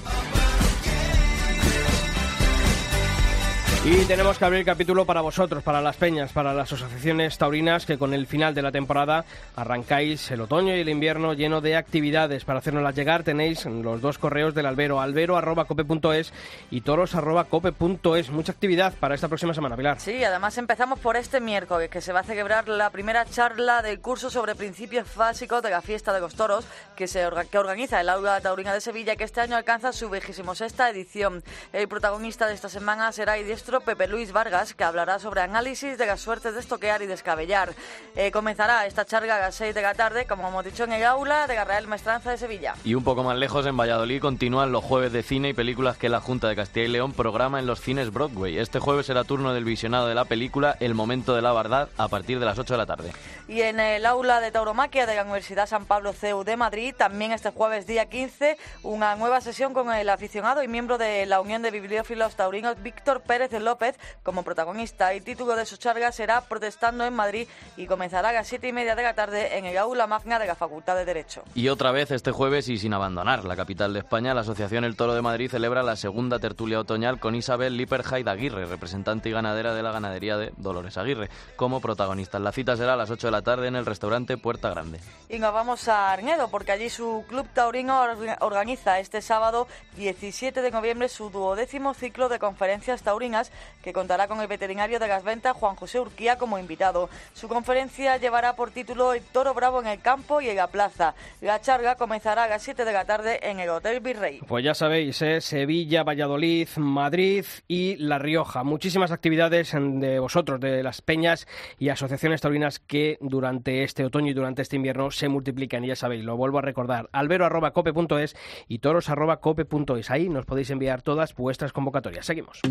Y 3.85 4.05
tenemos 4.05 4.39
que 4.39 4.45
abrir 4.45 4.63
capítulo 4.63 5.03
para 5.03 5.19
vosotros, 5.19 5.61
para 5.61 5.81
las 5.81 5.97
peñas, 5.97 6.31
para 6.31 6.53
las 6.53 6.71
asociaciones 6.71 7.37
taurinas 7.37 7.85
que 7.85 7.97
con 7.97 8.13
el 8.13 8.27
final 8.27 8.55
de 8.55 8.61
la 8.61 8.71
temporada 8.71 9.25
arrancáis 9.57 10.31
el 10.31 10.39
otoño 10.39 10.73
y 10.73 10.79
el 10.79 10.87
invierno 10.87 11.33
lleno 11.33 11.59
de 11.59 11.75
actividades. 11.75 12.45
Para 12.45 12.59
hacernoslas 12.59 12.95
llegar 12.95 13.23
tenéis 13.23 13.65
los 13.65 13.99
dos 13.99 14.17
correos 14.17 14.55
del 14.55 14.67
albero, 14.67 15.01
albero.cope.es 15.01 16.31
y 16.71 16.79
toros.cope.es. 16.79 18.29
Mucha 18.29 18.53
actividad 18.53 18.93
para 19.01 19.15
esta 19.15 19.27
próxima 19.27 19.53
semana, 19.53 19.75
Pilar. 19.75 19.99
Sí, 19.99 20.23
además 20.23 20.57
empezamos 20.57 20.99
por 20.99 21.17
este 21.17 21.41
miércoles, 21.41 21.89
que 21.89 21.99
se 21.99 22.13
va 22.13 22.21
a 22.21 22.23
celebrar 22.23 22.69
la 22.69 22.89
primera 22.89 23.25
charla 23.25 23.81
del 23.81 23.99
curso 23.99 24.29
sobre 24.29 24.55
principios 24.55 25.13
básicos 25.13 25.61
de 25.61 25.71
la 25.71 25.81
fiesta 25.81 26.13
de 26.13 26.21
los 26.21 26.35
toros, 26.35 26.65
que, 26.95 27.09
se 27.09 27.27
que 27.51 27.57
organiza 27.57 27.99
el 27.99 28.07
Aula 28.07 28.39
Taurina 28.39 28.73
de 28.73 28.79
Sevilla, 28.79 29.17
que 29.17 29.25
este 29.25 29.41
año 29.41 29.57
alcanza 29.57 29.91
su 29.91 30.09
26 30.09 30.73
edición. 30.89 31.43
El 31.73 31.89
protagonista 31.89 32.47
de 32.47 32.53
esta 32.53 32.69
semana 32.69 33.11
será 33.11 33.35
el 33.35 33.43
maestro 33.73 33.95
Pepe 33.95 34.07
Luis 34.07 34.31
Vargas, 34.31 34.75
que 34.75 34.83
hablará 34.83 35.17
sobre 35.17 35.41
análisis 35.41 35.97
de 35.97 36.05
las 36.05 36.21
suertes 36.21 36.53
de 36.53 36.59
estoquear 36.59 37.01
y 37.01 37.07
descabellar. 37.07 37.73
Eh, 38.15 38.29
comenzará 38.29 38.85
esta 38.85 39.03
charla 39.03 39.37
a 39.37 39.39
las 39.39 39.55
6 39.55 39.73
de 39.73 39.81
la 39.81 39.95
tarde, 39.95 40.25
como 40.25 40.47
hemos 40.47 40.63
dicho, 40.63 40.83
en 40.83 40.93
el 40.93 41.03
aula 41.03 41.47
de 41.47 41.55
la 41.55 41.65
Real 41.65 41.87
Maestranza 41.87 42.29
de 42.29 42.37
Sevilla. 42.37 42.75
Y 42.83 42.93
un 42.93 43.03
poco 43.03 43.23
más 43.23 43.35
lejos, 43.35 43.65
en 43.65 43.75
Valladolid, 43.75 44.21
continúan 44.21 44.71
los 44.71 44.83
jueves 44.83 45.11
de 45.11 45.23
cine 45.23 45.49
y 45.49 45.53
películas 45.53 45.97
que 45.97 46.07
la 46.07 46.19
Junta 46.19 46.47
de 46.49 46.55
Castilla 46.55 46.85
y 46.85 46.89
León 46.89 47.13
programa 47.13 47.57
en 47.57 47.65
los 47.65 47.81
cines 47.81 48.13
Broadway. 48.13 48.59
Este 48.59 48.79
jueves 48.79 49.07
será 49.07 49.23
turno 49.23 49.53
del 49.53 49.63
visionado 49.63 50.07
de 50.07 50.13
la 50.13 50.25
película 50.25 50.77
El 50.79 50.93
momento 50.93 51.33
de 51.33 51.41
la 51.41 51.53
verdad 51.53 51.89
a 51.97 52.07
partir 52.09 52.39
de 52.39 52.45
las 52.45 52.59
8 52.59 52.75
de 52.75 52.77
la 52.77 52.85
tarde. 52.85 53.11
Y 53.47 53.61
en 53.61 53.79
el 53.79 54.05
aula 54.05 54.39
de 54.39 54.51
tauromaquia 54.51 55.05
de 55.05 55.15
la 55.15 55.23
Universidad 55.23 55.67
San 55.67 55.85
Pablo 55.85 56.13
CEU 56.13 56.43
de 56.43 56.57
Madrid, 56.57 56.93
también 56.95 57.31
este 57.31 57.49
jueves 57.49 57.87
día 57.87 58.05
15, 58.05 58.57
una 58.83 59.15
nueva 59.15 59.41
sesión 59.41 59.73
con 59.73 59.91
el 59.91 60.09
aficionado 60.09 60.61
y 60.61 60.67
miembro 60.67 60.97
de 60.97 61.25
la 61.25 61.41
Unión 61.41 61.61
de 61.61 61.71
Bibliófilos 61.71 62.35
Taurinos 62.35 62.81
Víctor 62.83 63.21
Pérez 63.21 63.51
López 63.63 63.97
como 64.23 64.43
protagonista. 64.43 65.13
El 65.13 65.23
título 65.23 65.55
de 65.55 65.65
su 65.65 65.77
charla 65.77 66.11
será 66.11 66.41
Protestando 66.41 67.05
en 67.05 67.13
Madrid 67.13 67.47
y 67.77 67.87
comenzará 67.87 68.29
a 68.29 68.33
las 68.33 68.47
7 68.47 68.67
y 68.67 68.73
media 68.73 68.95
de 68.95 69.03
la 69.03 69.13
tarde 69.13 69.57
en 69.57 69.65
el 69.65 69.77
aula 69.77 70.07
magna 70.07 70.39
de 70.39 70.47
la 70.47 70.55
Facultad 70.55 70.95
de 70.95 71.05
Derecho. 71.05 71.43
Y 71.55 71.69
otra 71.69 71.91
vez 71.91 72.11
este 72.11 72.31
jueves 72.31 72.69
y 72.69 72.77
sin 72.77 72.93
abandonar 72.93 73.45
la 73.45 73.55
capital 73.55 73.93
de 73.93 73.99
España, 73.99 74.33
la 74.33 74.41
Asociación 74.41 74.83
El 74.83 74.95
Toro 74.95 75.13
de 75.13 75.21
Madrid 75.21 75.49
celebra 75.49 75.83
la 75.83 75.95
segunda 75.95 76.39
tertulia 76.39 76.79
otoñal 76.79 77.19
con 77.19 77.35
Isabel 77.35 77.77
Liperhaid 77.77 78.27
Aguirre, 78.27 78.65
representante 78.65 79.29
y 79.29 79.31
ganadera 79.31 79.73
de 79.73 79.83
la 79.83 79.91
ganadería 79.91 80.37
de 80.37 80.53
Dolores 80.57 80.97
Aguirre, 80.97 81.29
como 81.55 81.79
protagonista. 81.79 82.39
La 82.39 82.51
cita 82.51 82.75
será 82.75 82.93
a 82.93 82.97
las 82.97 83.09
8 83.09 83.27
de 83.27 83.31
la 83.31 83.41
tarde 83.41 83.67
en 83.67 83.75
el 83.75 83.85
restaurante 83.85 84.37
Puerta 84.37 84.69
Grande. 84.69 84.99
Y 85.29 85.39
nos 85.39 85.53
vamos 85.53 85.87
a 85.87 86.11
Arnedo, 86.11 86.49
porque 86.49 86.71
allí 86.71 86.89
su 86.89 87.23
club 87.27 87.47
taurino 87.53 88.03
organiza 88.41 88.99
este 88.99 89.21
sábado 89.21 89.67
17 89.95 90.61
de 90.61 90.71
noviembre 90.71 91.09
su 91.09 91.29
duodécimo 91.29 91.93
ciclo 91.93 92.29
de 92.29 92.39
conferencias 92.39 93.03
taurinas, 93.03 93.51
que 93.81 93.93
contará 93.93 94.27
con 94.27 94.39
el 94.41 94.47
veterinario 94.47 94.99
de 94.99 95.07
las 95.07 95.23
ventas 95.23 95.55
Juan 95.55 95.75
José 95.75 95.99
Urquía 95.99 96.37
como 96.37 96.57
invitado. 96.57 97.09
Su 97.33 97.47
conferencia 97.47 98.17
llevará 98.17 98.55
por 98.55 98.71
título 98.71 99.13
El 99.13 99.23
toro 99.23 99.53
bravo 99.53 99.81
en 99.81 99.87
el 99.87 100.01
campo 100.01 100.41
y 100.41 100.49
en 100.49 100.55
la 100.55 100.67
plaza. 100.67 101.15
La 101.41 101.61
charla 101.61 101.95
comenzará 101.95 102.45
a 102.45 102.47
las 102.47 102.63
7 102.63 102.85
de 102.85 102.93
la 102.93 103.05
tarde 103.05 103.39
en 103.43 103.59
el 103.59 103.69
Hotel 103.69 103.99
Virrey. 103.99 104.39
Pues 104.47 104.63
ya 104.63 104.73
sabéis, 104.73 105.21
¿eh? 105.21 105.41
Sevilla, 105.41 106.03
Valladolid, 106.03 106.67
Madrid 106.77 107.45
y 107.67 107.97
La 107.97 108.19
Rioja. 108.19 108.63
Muchísimas 108.63 109.11
actividades 109.11 109.73
de 109.73 110.19
vosotros, 110.19 110.59
de 110.59 110.81
las 110.81 111.01
peñas 111.01 111.47
y 111.77 111.89
asociaciones 111.89 112.41
taurinas 112.41 112.79
que 112.79 113.17
durante 113.19 113.83
este 113.83 114.05
otoño 114.05 114.31
y 114.31 114.33
durante 114.33 114.61
este 114.61 114.77
invierno 114.77 115.11
se 115.11 115.27
multiplican. 115.27 115.83
Y 115.83 115.87
ya 115.87 115.95
sabéis, 115.95 116.23
lo 116.23 116.37
vuelvo 116.37 116.59
a 116.59 116.61
recordar, 116.61 117.09
albero.cope.es 117.11 118.35
y 118.67 118.79
toros.cope.es. 118.79 120.09
Ahí 120.09 120.29
nos 120.29 120.45
podéis 120.45 120.69
enviar 120.69 121.01
todas 121.01 121.35
vuestras 121.35 121.73
convocatorias. 121.73 122.25
Seguimos. 122.25 122.61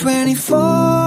24 0.00 0.99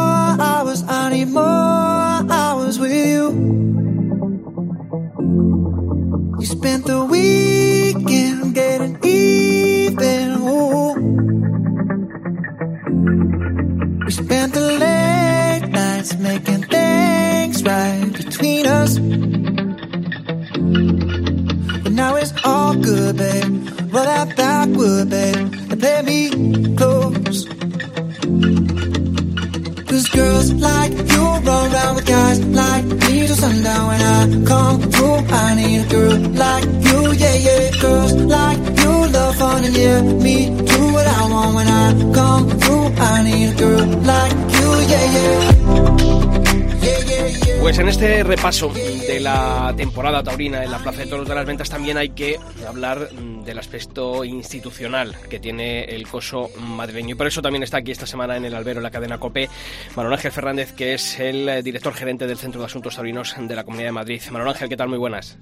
Pues 47.62 47.80
en 47.80 47.88
este 47.88 48.24
repaso 48.24 48.70
de 48.74 49.20
la 49.20 49.74
temporada 49.76 50.22
taurina 50.22 50.64
en 50.64 50.70
la 50.70 50.80
Plaza 50.80 51.00
de 51.00 51.08
Toros 51.08 51.28
de 51.28 51.34
las 51.34 51.46
Ventas 51.46 51.70
también 51.70 51.98
hay 51.98 52.10
que 52.10 52.38
hablar 52.68 53.10
del 53.10 53.58
aspecto 53.58 54.24
institucional 54.26 55.16
que 55.30 55.40
tiene 55.40 55.86
el 55.86 56.08
coso 56.08 56.50
madrileño. 56.60 57.12
Y 57.12 57.16
por 57.16 57.28
eso 57.28 57.42
también 57.42 57.64
está 57.64 57.78
aquí 57.78 57.92
esta 57.92 58.06
semana 58.06 58.38
en 58.38 58.46
el 58.46 58.54
albero, 58.54 58.80
en 58.80 58.84
la 58.84 58.92
cadena 58.92 59.18
COPE, 59.18 59.50
Manuel 59.96 60.14
Ángel 60.14 60.32
Fernández, 60.32 60.74
que 60.74 60.94
es 60.94 61.20
el 61.20 61.64
director 61.64 61.94
gerente 61.94 62.28
del 62.28 62.38
Centro 62.38 62.60
de 62.60 62.68
Asuntos 62.68 62.96
Taurinos 62.96 63.34
de 63.40 63.56
la 63.56 63.64
Comunidad 63.64 63.88
de 63.88 63.94
Madrid. 63.94 64.22
Manuel 64.30 64.50
Ángel, 64.50 64.70
¿qué 64.70 64.78
tal? 64.78 64.90
Muy 64.90 64.98
buenas. 64.98 65.38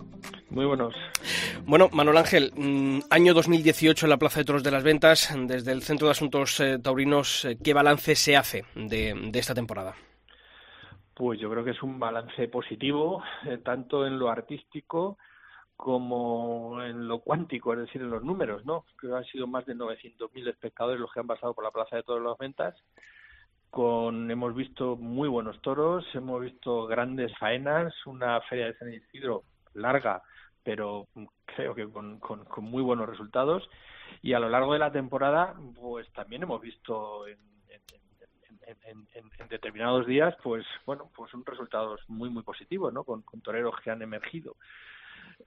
Muy 0.51 0.65
buenos. 0.65 0.93
Bueno, 1.65 1.87
Manuel 1.93 2.17
Ángel, 2.17 2.51
mm, 2.53 2.99
año 3.09 3.33
2018 3.33 4.05
en 4.05 4.09
la 4.09 4.17
Plaza 4.17 4.41
de 4.41 4.45
Toros 4.45 4.63
de 4.63 4.71
las 4.71 4.83
Ventas. 4.83 5.33
Desde 5.47 5.71
el 5.71 5.81
Centro 5.81 6.07
de 6.07 6.11
Asuntos 6.11 6.59
eh, 6.59 6.77
Taurinos, 6.77 7.45
eh, 7.45 7.57
¿qué 7.63 7.73
balance 7.73 8.15
se 8.15 8.35
hace 8.35 8.65
de, 8.75 9.29
de 9.31 9.39
esta 9.39 9.53
temporada? 9.53 9.95
Pues 11.13 11.39
yo 11.39 11.49
creo 11.49 11.63
que 11.63 11.71
es 11.71 11.81
un 11.81 11.97
balance 11.99 12.49
positivo, 12.49 13.23
eh, 13.45 13.59
tanto 13.59 14.05
en 14.05 14.19
lo 14.19 14.29
artístico 14.29 15.17
como 15.77 16.83
en 16.83 17.07
lo 17.07 17.19
cuántico, 17.19 17.71
es 17.71 17.79
decir, 17.79 18.01
en 18.01 18.09
los 18.09 18.21
números, 18.21 18.65
¿no? 18.65 18.83
Creo 18.97 19.13
que 19.13 19.17
han 19.19 19.25
sido 19.31 19.47
más 19.47 19.65
de 19.65 19.73
900.000 19.73 20.49
espectadores 20.49 20.99
los 20.99 21.13
que 21.13 21.21
han 21.21 21.27
pasado 21.27 21.53
por 21.53 21.63
la 21.63 21.71
Plaza 21.71 21.95
de 21.95 22.03
Toros 22.03 22.23
de 22.23 22.29
las 22.29 22.37
Ventas. 22.37 22.75
Con, 23.69 24.29
hemos 24.29 24.53
visto 24.53 24.97
muy 24.97 25.29
buenos 25.29 25.61
toros, 25.61 26.05
hemos 26.13 26.41
visto 26.41 26.87
grandes 26.87 27.31
faenas, 27.37 27.93
una 28.05 28.41
feria 28.41 28.65
de 28.65 28.77
San 28.77 28.93
Isidro 28.93 29.43
larga, 29.73 30.21
pero 30.63 31.07
creo 31.45 31.75
que 31.75 31.87
con, 31.89 32.19
con, 32.19 32.45
con 32.45 32.63
muy 32.65 32.81
buenos 32.81 33.09
resultados. 33.09 33.67
Y 34.21 34.33
a 34.33 34.39
lo 34.39 34.49
largo 34.49 34.73
de 34.73 34.79
la 34.79 34.91
temporada, 34.91 35.55
pues 35.79 36.11
también 36.11 36.43
hemos 36.43 36.61
visto 36.61 37.27
en 37.27 37.37
en, 38.85 39.07
en, 39.13 39.29
en, 39.39 39.47
determinados 39.49 40.05
días, 40.05 40.35
pues 40.43 40.65
bueno, 40.85 41.09
pues 41.15 41.31
son 41.31 41.45
resultados 41.45 42.01
muy 42.07 42.29
muy 42.29 42.43
positivos, 42.43 42.93
¿no? 42.93 43.03
Con, 43.03 43.21
con 43.21 43.41
toreros 43.41 43.75
que 43.83 43.91
han 43.91 44.01
emergido. 44.01 44.55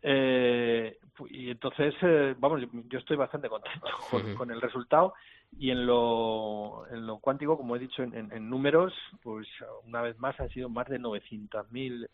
Eh, 0.02 0.98
y 1.30 1.50
entonces, 1.50 1.94
eh, 2.02 2.34
vamos, 2.38 2.62
yo 2.88 2.98
estoy 2.98 3.16
bastante 3.16 3.48
contento 3.48 3.86
con, 4.10 4.34
con, 4.34 4.50
el 4.50 4.60
resultado 4.60 5.14
y 5.58 5.70
en 5.70 5.86
lo, 5.86 6.84
en 6.90 7.06
lo 7.06 7.18
cuántico, 7.18 7.56
como 7.56 7.76
he 7.76 7.78
dicho, 7.78 8.02
en, 8.02 8.14
en 8.14 8.50
números, 8.50 8.92
pues 9.22 9.46
una 9.86 10.02
vez 10.02 10.18
más 10.18 10.38
han 10.40 10.50
sido 10.50 10.68
más 10.68 10.88
de 10.88 10.98
900.000 10.98 12.08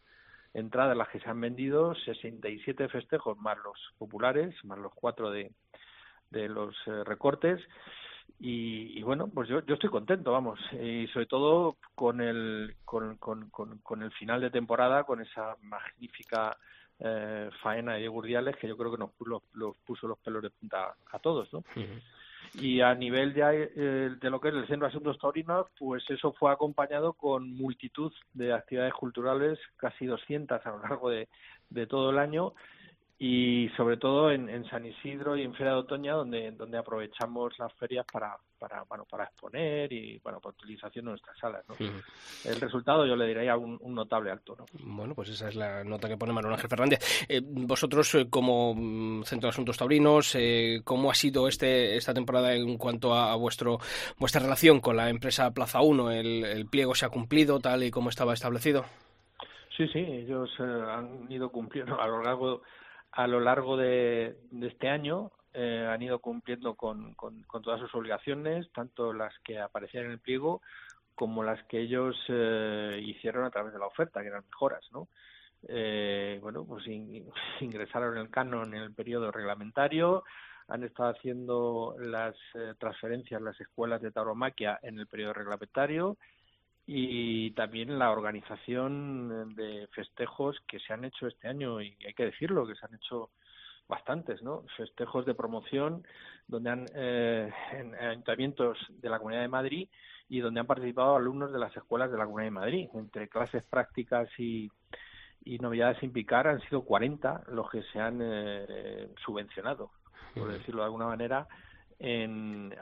entradas 0.55 0.97
las 0.97 1.09
que 1.09 1.21
se 1.21 1.29
han 1.29 1.41
vendido, 1.41 1.95
67 1.95 2.89
festejos 2.89 3.39
más 3.39 3.57
los 3.59 3.79
populares, 3.99 4.55
más 4.65 4.79
los 4.79 4.93
cuatro 4.95 5.31
de, 5.31 5.53
de 6.31 6.49
los 6.49 6.75
eh, 6.87 7.05
recortes 7.05 7.61
y, 8.43 9.03
bueno, 9.03 9.29
pues 9.29 9.49
yo, 9.49 9.65
yo 9.67 9.75
estoy 9.75 9.91
contento, 9.91 10.33
vamos, 10.33 10.59
y 10.73 11.07
sobre 11.09 11.27
todo 11.27 11.77
con 11.95 12.23
el, 12.23 12.75
con, 12.85 13.17
con, 13.19 13.51
con, 13.51 13.79
con 13.79 14.03
el 14.03 14.11
final 14.13 14.41
de 14.41 14.51
temporada, 14.51 15.05
con 15.05 15.21
esa 15.21 15.57
magnífica 15.63 16.57
eh, 16.99 17.51
faena 17.63 17.95
de 17.95 18.09
Gurdiales 18.09 18.57
que 18.57 18.67
yo 18.67 18.79
creo 18.79 18.93
que 18.93 18.99
nos, 18.99 19.11
los, 19.21 19.43
los 19.53 19.77
puso 19.85 20.07
los 20.07 20.19
pelos 20.19 20.43
de 20.43 20.51
punta 20.51 20.95
a 21.13 21.19
todos, 21.19 21.53
¿no? 21.53 21.59
Uh. 21.77 22.01
Y 22.55 22.81
a 22.81 22.95
nivel 22.95 23.33
eh, 23.37 24.17
de 24.21 24.31
lo 24.31 24.41
que 24.41 24.49
es 24.49 24.55
el 24.55 24.67
Centro 24.67 24.87
de 24.87 24.91
Asuntos 24.91 25.19
Taurinos, 25.19 25.67
pues 25.79 26.03
eso 26.11 26.33
fue 26.33 26.53
acompañado 26.53 27.13
con 27.13 27.55
multitud 27.55 28.13
de 28.35 28.53
actividades 28.53 28.95
culturales, 28.95 29.59
casi 29.77 30.07
200 30.07 30.65
a 30.65 30.71
lo 30.71 30.81
largo 30.81 31.11
de 31.11 31.87
todo 31.87 32.11
el 32.11 32.19
año, 32.19 32.55
y 33.23 33.69
sobre 33.77 33.99
todo 33.99 34.31
en, 34.31 34.49
en, 34.49 34.65
San 34.71 34.87
Isidro 34.87 35.37
y 35.37 35.43
en 35.43 35.53
Feria 35.53 35.73
de 35.73 35.79
Otoño 35.81 36.17
donde 36.17 36.53
donde 36.53 36.79
aprovechamos 36.79 37.53
las 37.59 37.71
ferias 37.75 38.07
para 38.11 38.35
para 38.59 38.83
bueno 38.85 39.05
para 39.05 39.25
exponer 39.25 39.93
y 39.93 40.19
bueno 40.25 40.41
para 40.41 40.55
utilización 40.55 41.05
de 41.05 41.11
nuestras 41.11 41.37
salas 41.39 41.63
¿no? 41.69 41.75
-huh. 41.75 42.03
el 42.47 42.59
resultado 42.59 43.05
yo 43.05 43.15
le 43.15 43.27
diría 43.27 43.59
un, 43.59 43.77
un, 43.83 43.95
notable 43.95 44.31
alto 44.31 44.57
¿no? 44.57 44.65
bueno 44.83 45.15
pues 45.15 45.29
esa 45.29 45.51
es 45.51 45.55
la 45.55 45.85
nota 45.85 46.09
que 46.09 46.17
pone 46.17 46.33
Manuel 46.33 46.55
Ángel 46.55 46.71
Fernández 46.71 47.27
eh, 47.29 47.43
vosotros 47.45 48.15
eh, 48.15 48.31
como 48.31 48.73
mm, 48.75 49.25
Centro 49.25 49.49
de 49.49 49.51
Asuntos 49.51 49.77
Taurinos 49.77 50.35
eh, 50.37 50.81
cómo 50.83 51.11
ha 51.11 51.15
sido 51.15 51.47
este 51.47 51.97
esta 51.97 52.15
temporada 52.15 52.55
en 52.55 52.79
cuanto 52.79 53.13
a, 53.13 53.33
a, 53.33 53.37
vuestro 53.37 53.81
vuestra 54.19 54.41
relación 54.41 54.81
con 54.81 54.97
la 54.97 55.11
empresa 55.11 55.51
Plaza 55.51 55.83
1 55.83 56.11
el, 56.11 56.45
el 56.47 56.67
pliego 56.71 56.95
se 56.95 57.05
ha 57.05 57.11
cumplido 57.11 57.61
tal 57.61 57.83
y 57.83 57.91
como 57.91 58.09
estaba 58.09 58.33
establecido 58.33 58.87
sí 59.77 59.87
sí 59.89 59.99
ellos 59.99 60.51
eh, 60.59 60.63
han 60.63 61.31
ido 61.31 61.51
cumpliendo 61.51 62.01
a 62.01 62.09
lo 62.09 62.23
largo 62.23 62.63
a 63.13 63.27
lo 63.27 63.41
largo 63.41 63.77
de, 63.77 64.37
de 64.51 64.67
este 64.69 64.89
año 64.89 65.33
eh, 65.53 65.87
han 65.89 66.03
ido 66.03 66.21
cumpliendo 66.21 66.75
con, 66.75 67.15
con, 67.15 67.45
todas 67.63 67.81
sus 67.81 67.95
obligaciones, 67.95 68.71
tanto 68.73 69.13
las 69.13 69.37
que 69.41 69.59
aparecían 69.59 70.07
en 70.07 70.13
el 70.13 70.19
pliego 70.21 70.63
como 71.15 71.43
las 71.43 71.63
que 71.65 71.81
ellos 71.81 72.17
eh, 72.29 73.01
hicieron 73.05 73.45
a 73.45 73.51
través 73.51 73.73
de 73.73 73.79
la 73.79 73.87
oferta, 73.87 74.23
que 74.23 74.29
eran 74.29 74.45
mejoras, 74.49 74.85
¿no? 74.93 75.09
eh, 75.69 76.39
bueno, 76.43 76.65
pues 76.65 76.85
ingresaron 77.61 78.17
el 78.19 78.31
canon 78.31 78.75
en 78.75 78.83
el 78.83 78.95
periodo 78.95 79.31
reglamentario, 79.31 80.25
han 80.69 80.85
estado 80.85 81.11
haciendo 81.11 81.97
las 81.99 82.35
eh, 82.55 82.75
transferencias 82.79 83.43
las 83.43 83.61
escuelas 83.61 84.01
de 84.01 84.13
tauromaquia 84.13 84.79
en 84.83 84.99
el 84.99 85.07
periodo 85.07 85.33
reglamentario 85.33 86.17
y 86.93 87.53
también 87.53 88.01
la 88.01 88.11
organización 88.11 89.55
de 89.55 89.87
festejos 89.93 90.59
que 90.67 90.81
se 90.81 90.93
han 90.93 91.05
hecho 91.05 91.29
este 91.29 91.47
año 91.47 91.81
y 91.81 91.97
hay 92.05 92.15
que 92.15 92.25
decirlo 92.25 92.67
que 92.67 92.75
se 92.75 92.85
han 92.85 92.97
hecho 92.97 93.31
bastantes, 93.87 94.43
¿no? 94.43 94.65
Festejos 94.77 95.25
de 95.25 95.37
promoción 95.37 96.05
donde 96.49 96.71
han 96.71 96.87
eh, 96.93 97.49
en 97.75 97.95
ayuntamientos 97.95 98.77
de 98.89 99.09
la 99.09 99.19
Comunidad 99.19 99.43
de 99.43 99.49
Madrid 99.49 99.89
y 100.29 100.41
donde 100.41 100.59
han 100.59 100.67
participado 100.67 101.15
alumnos 101.15 101.53
de 101.53 101.61
las 101.61 101.77
escuelas 101.77 102.11
de 102.11 102.19
la 102.19 102.25
Comunidad 102.25 102.49
de 102.49 102.59
Madrid, 102.59 102.89
entre 102.95 103.29
clases 103.29 103.63
prácticas 103.63 104.29
y, 104.37 104.69
y 105.45 105.59
novedades 105.59 105.99
sin 105.99 106.13
picar 106.13 106.49
han 106.49 106.61
sido 106.63 106.83
40 106.83 107.45
los 107.53 107.71
que 107.71 107.85
se 107.85 108.01
han 108.01 108.19
eh, 108.21 109.11
subvencionado, 109.25 109.93
por 110.35 110.51
decirlo 110.51 110.83
de 110.83 110.87
alguna 110.87 111.07
manera, 111.07 111.47
en, 112.01 112.75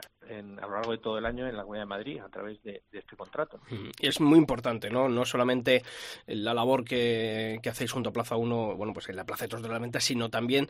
a 0.61 0.67
lo 0.67 0.73
largo 0.73 0.91
de 0.91 0.97
todo 0.99 1.17
el 1.17 1.25
año 1.25 1.47
en 1.47 1.55
la 1.55 1.63
Comunidad 1.63 1.83
de 1.83 1.89
Madrid 1.89 2.19
a 2.19 2.29
través 2.29 2.61
de, 2.63 2.83
este 2.91 3.15
contrato. 3.15 3.59
Es 3.99 4.21
muy 4.21 4.37
importante, 4.37 4.89
¿no? 4.89 5.09
No 5.09 5.25
solamente 5.25 5.83
la 6.27 6.53
labor 6.53 6.85
que, 6.85 7.59
hacéis 7.69 7.91
junto 7.91 8.09
a 8.09 8.13
Plaza 8.13 8.37
1, 8.37 8.75
bueno, 8.75 8.93
pues 8.93 9.09
en 9.09 9.15
la 9.15 9.25
Plaza 9.25 9.45
de 9.45 9.49
Toros 9.49 9.63
de 9.63 9.69
la 9.69 9.79
Venta, 9.79 9.99
sino 9.99 10.29
también 10.29 10.69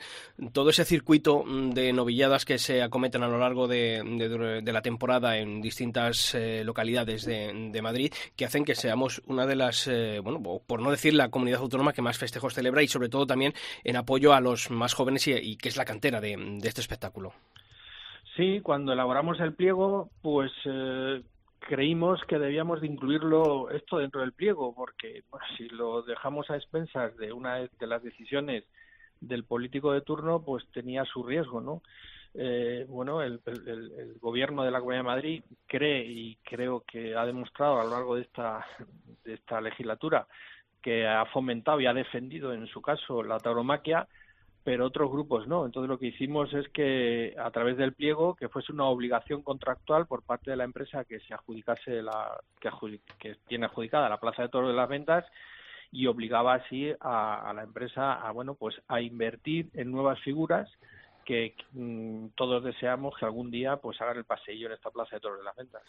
todo 0.52 0.72
ese 0.72 0.86
circuito 0.86 1.44
de 1.46 1.94
novilladas 1.94 2.46
que 2.46 2.58
se 2.58 2.82
acometen 2.82 3.24
a 3.24 3.28
lo 3.28 3.38
largo 3.38 3.68
de, 3.68 4.62
la 4.66 4.82
temporada 4.82 5.38
en 5.38 5.62
distintas 5.62 6.34
eh, 6.36 6.64
localidades 6.64 7.26
de, 7.26 7.80
Madrid, 7.82 8.14
que 8.36 8.46
hacen 8.46 8.66
que 8.66 8.76
seamos 8.76 9.22
una 9.28 9.46
de 9.46 9.56
las, 9.56 9.88
eh, 9.88 10.20
bueno, 10.22 10.42
por 10.66 10.82
no 10.82 10.92
decir 10.92 11.14
la 11.14 11.30
comunidad 11.30 11.62
autónoma 11.62 11.94
que 11.94 12.02
más 12.02 12.18
festejos 12.18 12.54
celebra 12.54 12.84
y 12.84 12.88
sobre 12.88 13.10
todo 13.10 13.26
también 13.26 13.54
en 13.84 13.96
apoyo 13.96 14.34
a 14.34 14.42
los 14.42 14.70
más 14.70 14.94
jóvenes 14.94 15.28
y, 15.28 15.56
que 15.56 15.70
es 15.70 15.78
la 15.78 15.86
cantera 15.86 16.20
de 16.20 16.60
este 16.64 16.82
espectáculo. 16.82 17.34
Sí, 18.36 18.62
cuando 18.62 18.94
elaboramos 18.94 19.39
el 19.39 19.54
pliego, 19.54 20.10
pues 20.22 20.52
eh, 20.65 21.24
creímos 21.60 22.22
que 22.28 22.39
debíamos 22.39 22.82
de 22.82 22.88
incluirlo 22.88 23.70
esto 23.70 23.98
dentro 23.98 24.22
del 24.22 24.34
pliego, 24.34 24.74
porque 24.74 25.24
si 25.58 25.68
lo 25.70 26.02
dejamos 26.04 26.50
a 26.50 26.56
expensas 26.56 27.15
de 27.18 27.34
una 27.34 27.56
de 27.56 27.88
las 27.88 28.04
decisiones 28.04 28.63
del 29.20 29.44
político 29.44 29.92
de 29.92 30.02
turno, 30.02 30.42
pues 30.42 30.65
tenía 30.72 31.04
su 31.06 31.24
riesgo, 31.24 31.60
¿no? 31.60 31.82
Eh, 32.36 32.86
bueno, 32.88 33.22
el, 33.22 33.42
gobierno 34.22 34.63
de 34.63 34.72
la 34.72 34.80
Comunidad 34.80 35.02
de 35.02 35.08
Madrid 35.08 35.44
cree 35.65 36.06
y 36.06 36.36
creo 36.44 36.84
que 36.86 37.15
ha 37.15 37.26
demostrado 37.26 37.80
a 37.80 37.84
lo 37.84 37.89
largo 37.89 38.15
de 38.15 38.22
esta, 38.22 38.65
de 39.24 39.34
esta 39.34 39.60
legislatura 39.60 40.28
que 40.82 41.08
ha 41.08 41.26
fomentado 41.26 41.82
y 41.82 41.88
ha 41.88 41.94
defendido 41.94 42.54
en 42.54 42.68
su 42.68 42.82
caso 42.82 43.24
la 43.24 43.39
tauromaquia 43.39 44.08
pero 44.63 44.86
otros 44.86 45.12
grupos 45.12 45.48
no. 45.48 45.65
Entonces 45.65 45.89
lo 45.89 45.98
que 45.98 46.08
hicimos 46.08 46.54
es 46.54 46.67
que 46.69 47.36
a 47.38 47.52
través 47.52 47.78
del 47.78 47.93
pliego, 47.93 48.36
que 48.36 48.50
fuese 48.50 48.72
una 48.72 48.86
obligación 48.86 49.41
contractual 49.41 50.06
por 50.06 50.24
parte 50.24 50.52
de 50.52 50.58
la 50.58 50.63
empresa 50.63 51.06
que 51.06 51.19
se 51.22 51.34
adjudicase 51.34 52.02
la 52.02 52.39
que, 53.19 53.36
tiene 53.48 53.65
adjudicada 53.65 54.10
la 54.10 54.19
plaza 54.19 54.43
de 54.43 54.50
toros 54.50 54.69
de 54.69 54.76
las 54.76 54.89
ventas 54.89 55.26
y 55.91 56.08
obligaba 56.08 56.54
así 56.56 56.93
a, 57.00 57.50
a, 57.50 57.54
la 57.54 57.63
empresa 57.63 58.13
a 58.13 58.32
bueno 58.32 58.54
pues 58.54 58.76
a 58.88 59.02
invertir 59.02 59.69
en 59.74 59.91
nuevas 59.91 60.19
figuras 60.19 60.69
que 61.30 61.54
mm, 61.74 62.30
todos 62.34 62.63
deseamos 62.63 63.13
que 63.15 63.24
algún 63.24 63.52
día 63.52 63.78
pues 63.78 64.02
hagan 64.02 64.18
el 64.18 64.26
paseillo 64.26 64.65
en 64.65 64.74
esta 64.74 64.89
plaza 64.89 65.18
de 65.18 65.20
toros 65.20 65.38
de 65.38 65.44
las 65.44 65.56
ventas. 65.56 65.84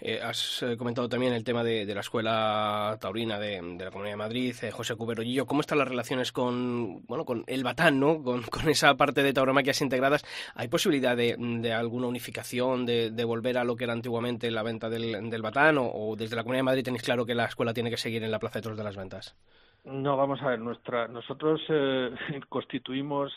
Eh, 0.00 0.18
has 0.22 0.62
eh, 0.62 0.78
comentado 0.78 1.10
también 1.10 1.34
el 1.34 1.44
tema 1.44 1.62
de, 1.62 1.84
la 1.84 2.00
escuela 2.00 2.96
taurina 2.98 3.38
de, 3.38 3.60
la 3.60 3.90
Comunidad 3.90 4.14
de 4.14 4.16
Madrid, 4.16 4.56
eh, 4.62 4.70
José 4.70 4.96
Cuberollillo. 4.96 5.44
¿Cómo 5.44 5.60
están 5.60 5.76
las 5.76 5.88
relaciones 5.88 6.32
con 6.32 7.04
bueno 7.04 7.26
con 7.26 7.44
el 7.48 7.62
Batán, 7.64 8.00
¿no? 8.00 8.22
con, 8.22 8.44
esa 8.70 8.94
parte 8.94 9.22
de 9.22 9.34
tauromaquias 9.34 9.82
integradas? 9.82 10.24
¿Hay 10.54 10.68
posibilidad 10.68 11.18
de, 11.18 11.72
alguna 11.74 12.06
unificación, 12.06 12.86
de, 12.86 13.24
volver 13.24 13.58
a 13.58 13.64
lo 13.64 13.76
que 13.76 13.84
era 13.84 13.92
antiguamente 13.92 14.50
la 14.50 14.62
venta 14.62 14.88
del, 14.88 15.28
del 15.28 15.42
Batán? 15.42 15.76
O, 15.76 15.92
¿O 15.92 16.16
desde 16.16 16.34
la 16.34 16.44
Comunidad 16.44 16.60
de 16.60 16.70
Madrid 16.70 16.84
tenéis 16.84 17.02
claro 17.02 17.26
que 17.26 17.34
la 17.34 17.44
escuela 17.44 17.74
tiene 17.74 17.90
que 17.90 17.98
seguir 17.98 18.24
en 18.24 18.30
la 18.30 18.38
plaza 18.38 18.60
de 18.60 18.62
toros 18.62 18.78
de 18.78 18.84
las 18.84 18.96
ventas? 18.96 19.36
No, 19.84 20.16
vamos 20.16 20.40
a 20.42 20.48
ver, 20.48 20.60
nuestra, 20.60 21.08
nosotros 21.08 21.60
eh, 21.68 22.10
constituimos 22.48 23.32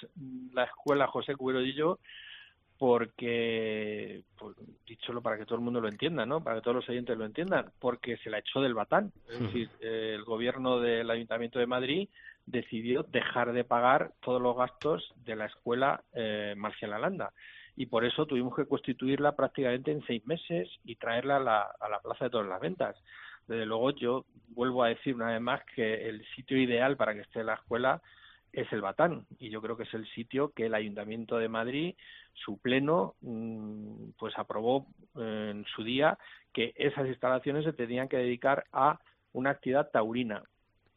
la 0.54 0.66
escuela 0.66 1.08
José 1.08 1.36
Cuberodillo 1.36 2.00
porque, 2.78 4.24
pues, 4.38 4.56
dicholo 4.86 5.22
para 5.22 5.38
que 5.38 5.46
todo 5.46 5.56
el 5.56 5.64
mundo 5.64 5.80
lo 5.80 5.88
entienda, 5.88 6.26
¿no? 6.26 6.44
Para 6.44 6.58
que 6.58 6.62
todos 6.62 6.76
los 6.76 6.90
oyentes 6.90 7.18
lo 7.18 7.26
entiendan, 7.26 7.72
porque 7.80 8.18
se 8.18 8.30
la 8.30 8.40
echó 8.40 8.62
del 8.62 8.74
batán. 8.74 9.14
Es 9.30 9.40
decir, 9.40 9.70
el 9.80 10.24
gobierno 10.24 10.80
del 10.80 11.10
Ayuntamiento 11.10 11.58
de 11.58 11.68
Madrid 11.68 12.10
decidió 12.46 13.04
dejar 13.04 13.54
de 13.54 13.64
pagar 13.64 14.12
todos 14.22 14.42
los 14.42 14.58
gastos 14.58 15.14
de 15.24 15.36
la 15.36 15.46
escuela 15.46 16.04
eh, 16.14 16.54
Marcial 16.58 16.94
Alanda. 16.94 17.32
Y 17.78 17.88
por 17.88 18.06
eso 18.06 18.26
tuvimos 18.26 18.56
que 18.56 18.68
constituirla 18.68 19.36
prácticamente 19.36 19.92
en 19.92 20.06
seis 20.06 20.26
meses 20.26 20.70
y 20.84 20.96
traerla 20.96 21.38
a 21.38 21.42
la, 21.42 21.62
a 21.80 21.90
la 21.90 22.00
Plaza 22.00 22.26
de 22.26 22.32
Todas 22.32 22.48
las 22.48 22.62
Ventas. 22.62 22.96
Desde 23.48 23.66
luego 23.66 23.92
yo 23.92 24.26
vuelvo 24.50 24.84
a 24.84 24.90
decir 24.90 25.16
una 25.16 25.32
vez 25.32 25.42
más 25.42 25.62
que 25.76 26.08
el 26.08 26.26
sitio 26.36 26.58
ideal 26.58 26.98
para 26.98 27.14
que 27.14 27.22
esté 27.22 27.44
la 27.44 27.56
escuela 27.56 28.02
es 28.56 28.72
el 28.72 28.82
Batán 28.82 29.26
y 29.38 29.50
yo 29.50 29.62
creo 29.62 29.76
que 29.76 29.84
es 29.84 29.94
el 29.94 30.08
sitio 30.12 30.52
que 30.54 30.68
el 30.68 30.74
Ayuntamiento 30.74 31.38
de 31.38 31.50
Madrid, 31.50 31.96
su 32.34 32.58
pleno, 32.58 33.16
mm, 33.22 34.12
pues 34.18 34.38
aprobó 34.38 34.88
eh, 35.20 35.50
en 35.52 35.66
su 35.76 35.84
día 35.84 36.18
que 36.54 36.74
esas 36.78 37.08
instalaciones 37.08 37.66
se 37.66 37.74
tenían 37.74 38.08
que 38.08 38.18
dedicar 38.18 38.66
a 38.72 39.00
una 39.34 39.52
actividad 39.52 39.92
taurina. 39.92 40.44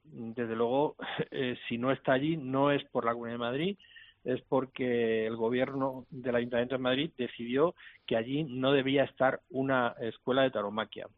Desde 0.05 0.55
luego, 0.55 0.97
eh, 1.31 1.57
si 1.69 1.79
no 1.79 1.91
está 1.91 2.13
allí, 2.13 2.37
no 2.37 2.71
es 2.71 2.85
por 2.85 3.05
la 3.05 3.13
Comunidad 3.13 3.35
de 3.35 3.39
Madrid, 3.39 3.79
es 4.25 4.41
porque 4.43 5.27
el 5.27 5.37
gobierno 5.37 6.07
del 6.11 6.37
Ayuntamiento 6.37 6.77
de 6.77 6.83
Madrid 6.83 7.11
decidió 7.17 7.75
que 8.07 8.17
allí 8.17 8.45
no 8.45 8.73
debía 8.73 9.05
estar 9.05 9.41
una 9.51 9.95
escuela 10.01 10.43
de 10.43 10.51
tauromaquia 10.51 11.09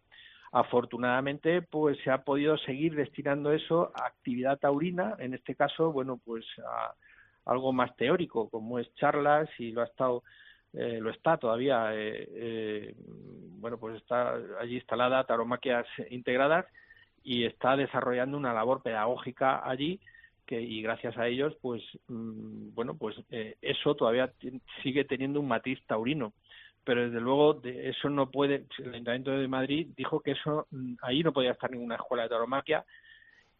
afortunadamente 0.53 1.63
pues 1.63 1.99
se 2.03 2.11
ha 2.11 2.23
podido 2.23 2.59
seguir 2.59 2.95
destinando 2.97 3.53
eso 3.53 3.93
a 3.95 4.07
actividad 4.07 4.59
taurina 4.59 5.15
en 5.19 5.35
este 5.35 5.55
caso 5.55 5.93
bueno 5.93 6.19
pues 6.25 6.45
a 6.67 6.95
algo 7.45 7.73
más 7.73 7.95
teórico 7.97 8.49
como 8.49 8.79
es 8.79 8.93
charlas 8.97 9.49
y 9.59 9.71
lo 9.71 9.83
ha 9.83 9.85
estado 9.85 10.23
eh, 10.73 10.99
lo 11.01 11.11
está 11.11 11.37
todavía 11.37 11.95
eh, 11.95 12.29
eh, 12.33 12.95
bueno 13.59 13.79
pues 13.79 13.97
está 13.97 14.35
allí 14.61 14.77
instalada 14.77 15.25
tauromaquias 15.25 15.87
integradas 16.11 16.67
y 17.23 17.45
está 17.45 17.77
desarrollando 17.77 18.37
una 18.37 18.53
labor 18.53 18.83
pedagógica 18.83 19.69
allí 19.69 20.01
que 20.47 20.61
y 20.61 20.83
gracias 20.83 21.17
a 21.17 21.29
ellos 21.29 21.57
pues 21.63 21.83
mm, 22.09 22.75
bueno 22.75 22.97
pues 22.97 23.17
eso 23.63 23.95
todavía 23.95 24.33
sigue 24.83 25.05
teniendo 25.05 25.39
un 25.39 25.49
matiz 25.49 25.81
taurino 25.87 26.33
pero 26.85 27.05
desde 27.05 27.21
luego 27.21 27.55
de 27.55 27.91
eso 27.91 28.09
no 28.09 28.31
puede, 28.31 28.67
el 28.79 28.95
Ayuntamiento 28.95 29.31
de 29.31 29.49
Madrid 29.49 29.89
dijo 29.97 30.21
que 30.21 30.33
eso 30.33 30.67
mm, 30.71 30.95
ahí 31.03 31.23
no 31.23 31.33
podía 31.33 31.53
estar 31.53 31.71
ninguna 31.71 31.97
escuela 31.97 32.25
de 32.25 32.31
tauromaquia 32.31 32.85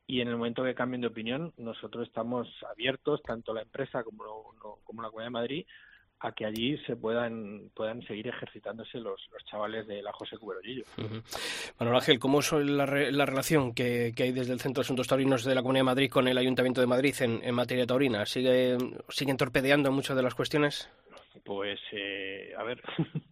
y 0.07 0.21
en 0.21 0.29
el 0.29 0.37
momento 0.37 0.65
que 0.65 0.75
cambien 0.75 1.03
de 1.03 1.07
opinión 1.07 1.53
nosotros 1.57 2.09
estamos 2.09 2.49
abiertos, 2.69 3.23
tanto 3.23 3.55
la 3.55 3.63
empresa 3.63 4.03
como, 4.03 4.25
como 4.83 5.03
la 5.03 5.09
Comunidad 5.09 5.27
de 5.27 5.31
Madrid, 5.31 5.67
a 6.21 6.33
que 6.33 6.45
allí 6.45 6.77
se 6.87 6.97
puedan 6.97 7.71
puedan 7.75 8.03
seguir 8.07 8.29
ejercitándose 8.29 8.99
los, 8.99 9.21
los 9.33 9.45
chavales 9.45 9.87
de 9.87 10.03
la 10.03 10.13
José 10.13 10.37
Cuberollillo. 10.37 10.85
Manuel 11.79 11.97
Ángel, 11.97 12.19
¿cómo 12.19 12.41
es 12.41 12.53
la, 12.53 12.87
la 12.87 13.27
relación 13.27 13.73
que, 13.73 14.13
que, 14.15 14.25
hay 14.25 14.33
desde 14.33 14.53
el 14.53 14.61
Centro 14.61 14.83
de 14.83 14.87
Asuntos 14.87 15.09
Taurinos 15.09 15.45
de 15.45 15.55
la 15.55 15.63
Comunidad 15.63 15.81
de 15.81 15.93
Madrid 15.93 16.11
con 16.11 16.29
el 16.29 16.37
Ayuntamiento 16.37 16.81
de 16.81 16.87
Madrid 16.87 17.15
en, 17.21 17.41
en 17.43 17.55
materia 17.55 17.87
taurina? 17.87 18.27
¿Sigue, 18.27 18.77
¿Siguen 19.09 19.37
torpedeando 19.37 19.91
muchas 19.93 20.17
de 20.17 20.23
las 20.23 20.35
cuestiones? 20.35 20.91
Pues, 21.45 21.79
eh, 21.93 22.53
a 22.57 22.65
ver, 22.65 22.83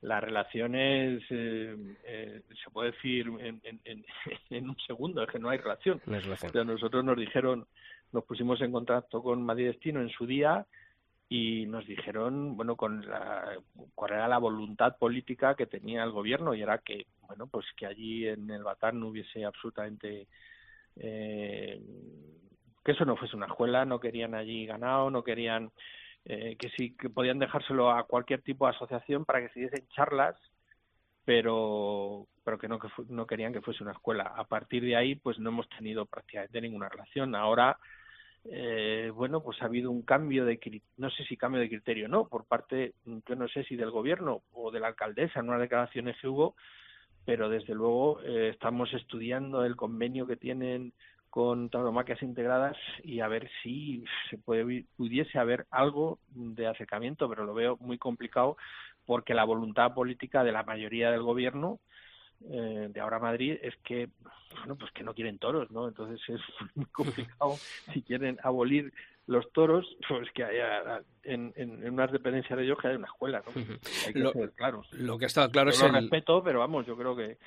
la 0.00 0.20
relación 0.20 0.74
es, 0.74 1.22
eh, 1.30 1.76
eh, 2.04 2.42
se 2.62 2.70
puede 2.70 2.92
decir 2.92 3.26
en, 3.40 3.60
en, 3.64 3.80
en, 4.50 4.70
un 4.70 4.76
segundo, 4.86 5.22
es 5.22 5.30
que 5.30 5.38
no 5.38 5.50
hay 5.50 5.58
relación. 5.58 6.00
No 6.06 6.14
hay 6.14 6.22
relación. 6.22 6.66
nosotros 6.66 7.04
nos 7.04 7.16
dijeron, 7.16 7.66
nos 8.12 8.24
pusimos 8.24 8.60
en 8.62 8.72
contacto 8.72 9.22
con 9.22 9.42
Madrid 9.42 9.66
Destino 9.66 10.00
en 10.00 10.10
su 10.10 10.26
día 10.26 10.66
y 11.28 11.66
nos 11.66 11.86
dijeron, 11.86 12.56
bueno, 12.56 12.76
con 12.76 13.08
la, 13.08 13.56
cuál 13.94 14.12
era 14.12 14.28
la 14.28 14.38
voluntad 14.38 14.96
política 14.98 15.54
que 15.54 15.66
tenía 15.66 16.04
el 16.04 16.10
gobierno 16.10 16.54
y 16.54 16.62
era 16.62 16.78
que, 16.78 17.06
bueno, 17.26 17.46
pues 17.46 17.66
que 17.76 17.86
allí 17.86 18.28
en 18.28 18.50
el 18.50 18.62
Batán 18.62 19.00
no 19.00 19.08
hubiese 19.08 19.44
absolutamente 19.44 20.26
eh, 20.96 21.80
que 22.84 22.92
eso 22.92 23.04
no 23.04 23.16
fuese 23.16 23.36
una 23.36 23.46
escuela, 23.46 23.84
no 23.84 24.00
querían 24.00 24.34
allí 24.34 24.66
ganado, 24.66 25.10
no 25.10 25.24
querían 25.24 25.70
eh, 26.24 26.56
que 26.58 26.68
sí 26.70 26.96
que 26.96 27.10
podían 27.10 27.38
dejárselo 27.38 27.90
a 27.90 28.06
cualquier 28.06 28.42
tipo 28.42 28.66
de 28.66 28.74
asociación 28.74 29.24
para 29.24 29.40
que 29.40 29.48
se 29.50 29.60
diesen 29.60 29.86
charlas, 29.88 30.36
pero 31.24 32.26
pero 32.44 32.58
que 32.58 32.68
no 32.68 32.78
que 32.78 32.88
no 33.08 33.26
querían 33.26 33.52
que 33.52 33.60
fuese 33.60 33.82
una 33.82 33.92
escuela. 33.92 34.32
A 34.36 34.44
partir 34.44 34.82
de 34.82 34.96
ahí, 34.96 35.14
pues 35.14 35.38
no 35.38 35.50
hemos 35.50 35.68
tenido 35.68 36.06
prácticamente 36.06 36.60
ninguna 36.60 36.88
relación. 36.88 37.34
Ahora, 37.34 37.78
eh, 38.44 39.10
bueno, 39.14 39.42
pues 39.42 39.62
ha 39.62 39.66
habido 39.66 39.90
un 39.90 40.02
cambio 40.02 40.44
de 40.44 40.58
no 40.96 41.10
sé 41.10 41.24
si 41.24 41.36
cambio 41.36 41.60
de 41.60 41.68
criterio 41.68 42.08
no 42.08 42.26
por 42.28 42.44
parte, 42.44 42.94
yo 43.04 43.36
no 43.36 43.46
sé 43.48 43.62
si 43.64 43.76
del 43.76 43.90
gobierno 43.90 44.42
o 44.52 44.72
de 44.72 44.80
la 44.80 44.88
alcaldesa 44.88 45.40
en 45.40 45.48
unas 45.48 45.60
declaraciones 45.60 46.16
que 46.20 46.26
hubo, 46.26 46.56
pero 47.24 47.48
desde 47.48 47.74
luego 47.74 48.20
eh, 48.22 48.48
estamos 48.52 48.92
estudiando 48.94 49.64
el 49.64 49.76
convenio 49.76 50.26
que 50.26 50.36
tienen 50.36 50.92
con 51.32 51.70
tauromaquias 51.70 52.22
integradas 52.22 52.76
y 53.02 53.20
a 53.20 53.26
ver 53.26 53.50
si 53.62 54.04
se 54.28 54.36
puede, 54.36 54.84
pudiese 54.98 55.38
haber 55.38 55.66
algo 55.70 56.18
de 56.28 56.66
acercamiento, 56.66 57.26
pero 57.26 57.46
lo 57.46 57.54
veo 57.54 57.78
muy 57.80 57.96
complicado 57.96 58.58
porque 59.06 59.32
la 59.32 59.44
voluntad 59.44 59.94
política 59.94 60.44
de 60.44 60.52
la 60.52 60.62
mayoría 60.62 61.10
del 61.10 61.22
gobierno 61.22 61.80
eh, 62.50 62.88
de 62.92 63.00
ahora 63.00 63.18
Madrid 63.18 63.56
es 63.62 63.74
que 63.82 64.10
bueno 64.58 64.76
pues 64.76 64.92
que 64.92 65.04
no 65.04 65.14
quieren 65.14 65.38
toros 65.38 65.70
no 65.70 65.88
entonces 65.88 66.20
es 66.28 66.40
muy 66.74 66.84
complicado 66.86 67.54
si 67.94 68.02
quieren 68.02 68.38
abolir 68.42 68.92
los 69.26 69.50
toros 69.54 69.86
pues 70.06 70.30
que 70.32 70.44
haya 70.44 71.02
en, 71.22 71.54
en, 71.56 71.88
unas 71.88 72.12
dependencias 72.12 72.58
de 72.58 72.66
ellos 72.66 72.76
que 72.78 72.88
haya 72.88 72.98
una 72.98 73.06
escuela 73.06 73.42
no 73.46 73.62
hay 74.06 74.12
que 74.12 74.18
lo, 74.18 74.32
ser 74.32 74.50
claros. 74.52 74.86
lo 74.92 75.16
que 75.16 75.24
está 75.24 75.48
claro 75.50 75.70
yo 75.70 75.76
es 75.76 75.80
lo 75.80 75.86
el... 75.86 75.94
respeto 75.94 76.42
pero 76.42 76.58
vamos 76.58 76.84
yo 76.84 76.94
creo 76.94 77.16
que 77.16 77.38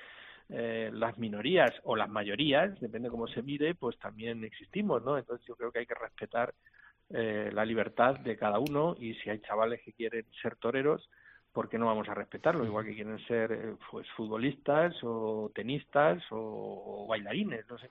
eh, 0.49 0.91
las 0.93 1.17
minorías 1.17 1.71
o 1.83 1.95
las 1.95 2.09
mayorías, 2.09 2.79
depende 2.79 3.09
cómo 3.09 3.27
se 3.27 3.41
mire, 3.41 3.75
pues 3.75 3.97
también 3.97 4.43
existimos, 4.43 5.03
¿no? 5.03 5.17
Entonces 5.17 5.45
yo 5.47 5.55
creo 5.55 5.71
que 5.71 5.79
hay 5.79 5.85
que 5.85 5.95
respetar 5.95 6.53
eh, 7.09 7.49
la 7.53 7.65
libertad 7.65 8.19
de 8.19 8.35
cada 8.37 8.59
uno 8.59 8.95
y 8.99 9.13
si 9.15 9.29
hay 9.29 9.39
chavales 9.39 9.81
que 9.83 9.93
quieren 9.93 10.25
ser 10.41 10.55
toreros, 10.55 11.09
¿por 11.53 11.69
qué 11.69 11.77
no 11.77 11.85
vamos 11.85 12.09
a 12.09 12.13
respetarlo? 12.13 12.65
Igual 12.65 12.85
que 12.85 12.95
quieren 12.95 13.19
ser 13.27 13.51
eh, 13.51 13.75
pues 13.89 14.07
futbolistas 14.15 14.95
o 15.03 15.51
tenistas 15.53 16.23
o, 16.31 17.03
o 17.03 17.07
bailarines, 17.07 17.67
no 17.69 17.77
sé. 17.77 17.89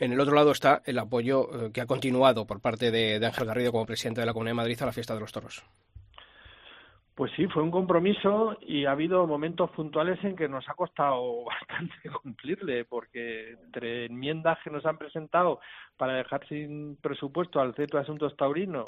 En 0.00 0.12
el 0.12 0.20
otro 0.20 0.34
lado 0.34 0.50
está 0.50 0.82
el 0.84 0.98
apoyo 0.98 1.66
eh, 1.66 1.72
que 1.72 1.80
ha 1.80 1.86
continuado 1.86 2.46
por 2.46 2.60
parte 2.60 2.90
de, 2.90 3.18
de 3.18 3.26
Ángel 3.26 3.46
Garrido 3.46 3.72
como 3.72 3.86
presidente 3.86 4.20
de 4.20 4.26
la 4.26 4.32
Comunidad 4.32 4.52
de 4.52 4.62
Madrid 4.62 4.78
a 4.80 4.86
la 4.86 4.92
fiesta 4.92 5.14
de 5.14 5.20
los 5.20 5.32
toros. 5.32 5.64
Pues 7.16 7.32
sí, 7.34 7.46
fue 7.46 7.62
un 7.62 7.70
compromiso 7.70 8.58
y 8.60 8.84
ha 8.84 8.90
habido 8.90 9.26
momentos 9.26 9.70
puntuales 9.70 10.22
en 10.22 10.36
que 10.36 10.50
nos 10.50 10.68
ha 10.68 10.74
costado 10.74 11.44
bastante 11.46 12.10
cumplirle, 12.22 12.84
porque 12.84 13.52
entre 13.52 14.04
enmiendas 14.04 14.58
que 14.62 14.68
nos 14.68 14.84
han 14.84 14.98
presentado 14.98 15.60
para 15.96 16.12
dejar 16.12 16.46
sin 16.46 16.96
presupuesto 16.96 17.58
al 17.58 17.74
Centro 17.74 17.98
de 17.98 18.02
Asuntos 18.02 18.36
Taurinos 18.36 18.84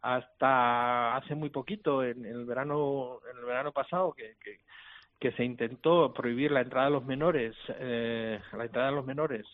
hasta 0.00 1.16
hace 1.16 1.34
muy 1.34 1.50
poquito, 1.50 2.04
en, 2.04 2.24
el 2.24 2.44
verano, 2.44 3.18
en 3.32 3.38
el 3.38 3.44
verano 3.44 3.72
pasado, 3.72 4.12
que, 4.12 4.36
que, 4.40 4.60
que 5.18 5.32
se 5.32 5.42
intentó 5.42 6.12
prohibir 6.12 6.52
la 6.52 6.60
entrada 6.60 6.86
de 6.86 6.92
los 6.92 7.04
menores, 7.04 7.56
eh, 7.80 8.38
la 8.56 8.64
entrada 8.64 8.90
de 8.90 8.94
los 8.94 9.04
menores 9.04 9.44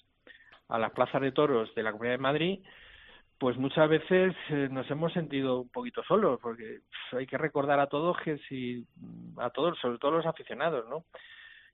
a 0.69 0.79
las 0.79 0.93
plazas 0.93 1.23
de 1.23 1.33
toros 1.33 1.75
de 1.75 1.83
la 1.83 1.93
Comunidad 1.93 2.17
de 2.17 2.23
Madrid, 2.23 2.59
pues 3.43 3.57
muchas 3.57 3.89
veces 3.89 4.37
eh, 4.51 4.69
nos 4.71 4.89
hemos 4.89 5.13
sentido 5.13 5.63
un 5.63 5.69
poquito 5.69 6.05
solos, 6.05 6.39
porque 6.41 6.83
hay 7.11 7.27
que 7.27 7.37
recordar 7.37 7.81
a 7.81 7.89
todos 7.89 8.17
que 8.19 8.39
si, 8.49 8.87
a 9.37 9.51
todos, 9.51 9.77
sobre 9.81 9.99
todo 9.99 10.13
los 10.13 10.27
aficionados, 10.27 10.89
¿no? 10.89 11.07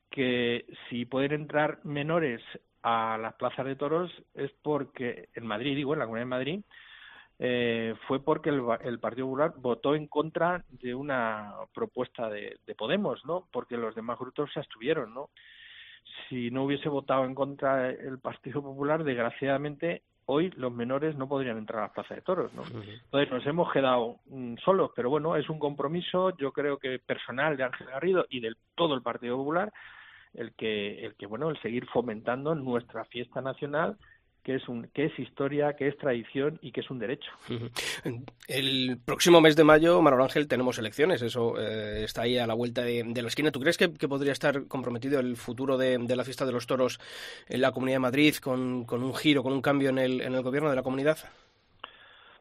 Que 0.09 0.65
si 0.89 1.05
pueden 1.05 1.33
entrar 1.33 1.85
menores 1.85 2.41
a 2.83 3.19
las 3.19 3.35
plazas 3.35 3.67
de 3.67 3.77
toros 3.77 4.11
es 4.33 4.51
porque 4.63 5.29
en 5.35 5.47
Madrid, 5.47 5.77
digo, 5.77 5.93
en 5.93 5.99
la 5.99 6.07
Comunidad 6.07 6.25
de 6.25 6.31
Madrid, 6.31 6.61
eh, 7.39 7.95
fue 8.07 8.25
porque 8.25 8.49
el, 8.49 8.63
el, 8.81 8.99
Partido 8.99 9.27
Popular 9.27 9.53
votó 9.59 9.95
en 9.95 10.07
contra 10.07 10.65
de 10.71 10.95
una 10.95 11.53
propuesta 11.75 12.31
de, 12.31 12.57
de, 12.67 12.75
Podemos, 12.77 13.23
¿no? 13.27 13.47
Porque 13.53 13.77
los 13.77 13.95
demás 13.95 14.19
grupos 14.19 14.51
se 14.55 14.61
abstuvieron, 14.61 15.13
¿no? 15.13 15.29
Si 16.31 16.51
no 16.51 16.65
hubiese 16.65 16.89
votado 16.89 17.27
en 17.27 17.35
contra 17.35 17.91
el 17.91 18.21
Partido 18.21 18.63
Popular, 18.63 19.05
desgraciadamente 19.05 20.01
hoy 20.31 20.51
los 20.57 20.71
menores 20.71 21.17
no 21.17 21.27
podrían 21.27 21.57
entrar 21.57 21.81
a 21.81 21.87
las 21.87 21.93
plazas 21.93 22.17
de 22.17 22.23
toros, 22.23 22.53
¿no? 22.53 22.63
Entonces 22.63 23.31
nos 23.31 23.47
hemos 23.47 23.73
quedado 23.73 24.17
mm, 24.27 24.57
solos, 24.63 24.91
pero 24.95 25.09
bueno, 25.09 25.37
es 25.37 25.49
un 25.49 25.59
compromiso, 25.59 26.37
yo 26.37 26.53
creo 26.53 26.77
que 26.79 26.99
personal 26.99 27.57
de 27.57 27.65
Ángel 27.65 27.87
Garrido 27.87 28.27
y 28.29 28.41
de 28.41 28.53
todo 28.75 28.95
el 28.95 29.01
Partido 29.01 29.39
Popular, 29.39 29.73
el 30.35 30.53
que, 30.53 31.05
el 31.07 31.15
que 31.15 31.25
bueno, 31.25 31.49
el 31.49 31.59
seguir 31.63 31.87
fomentando 31.87 32.55
nuestra 32.55 33.07
fiesta 33.07 33.41
nacional 33.41 33.97
que 34.43 34.55
es, 34.55 34.69
un, 34.69 34.89
que 34.95 35.07
es 35.07 35.19
historia, 35.19 35.75
que 35.75 35.89
es 35.89 35.97
tradición 35.99 36.59
y 36.63 36.73
que 36.73 36.81
es 36.81 36.91
un 36.91 36.99
derecho. 36.99 37.31
El 38.49 38.99
próximo 39.05 39.41
mes 39.41 39.57
de 39.57 39.65
mayo, 39.65 40.01
Manuel 40.01 40.23
Ángel, 40.23 40.49
tenemos 40.49 40.79
elecciones, 40.79 41.21
eso 41.23 41.61
eh, 41.61 42.05
está 42.05 42.23
ahí 42.23 42.39
a 42.39 42.47
la 42.47 42.55
vuelta 42.55 42.83
de, 42.83 43.05
de 43.05 43.23
la 43.23 43.29
esquina. 43.29 43.51
¿Tú 43.51 43.61
crees 43.61 43.77
que, 43.77 43.93
que, 43.93 44.09
podría 44.09 44.33
estar 44.33 44.67
comprometido 44.67 45.21
el 45.21 45.37
futuro 45.37 45.77
de, 45.77 45.99
de, 45.99 46.17
la 46.17 46.25
fiesta 46.25 46.47
de 46.47 46.53
los 46.53 46.67
toros 46.67 46.99
en 47.49 47.61
la 47.61 47.73
Comunidad 47.73 47.97
de 47.97 48.01
Madrid 48.01 48.35
con, 48.37 48.85
con 48.85 49.03
un 49.03 49.15
giro, 49.15 49.43
con 49.43 49.53
un 49.53 49.63
cambio 49.63 49.91
en 49.91 49.99
el, 49.99 50.21
en 50.21 50.35
el 50.35 50.43
gobierno 50.43 50.71
de 50.71 50.77
la 50.77 50.83
comunidad? 50.83 51.19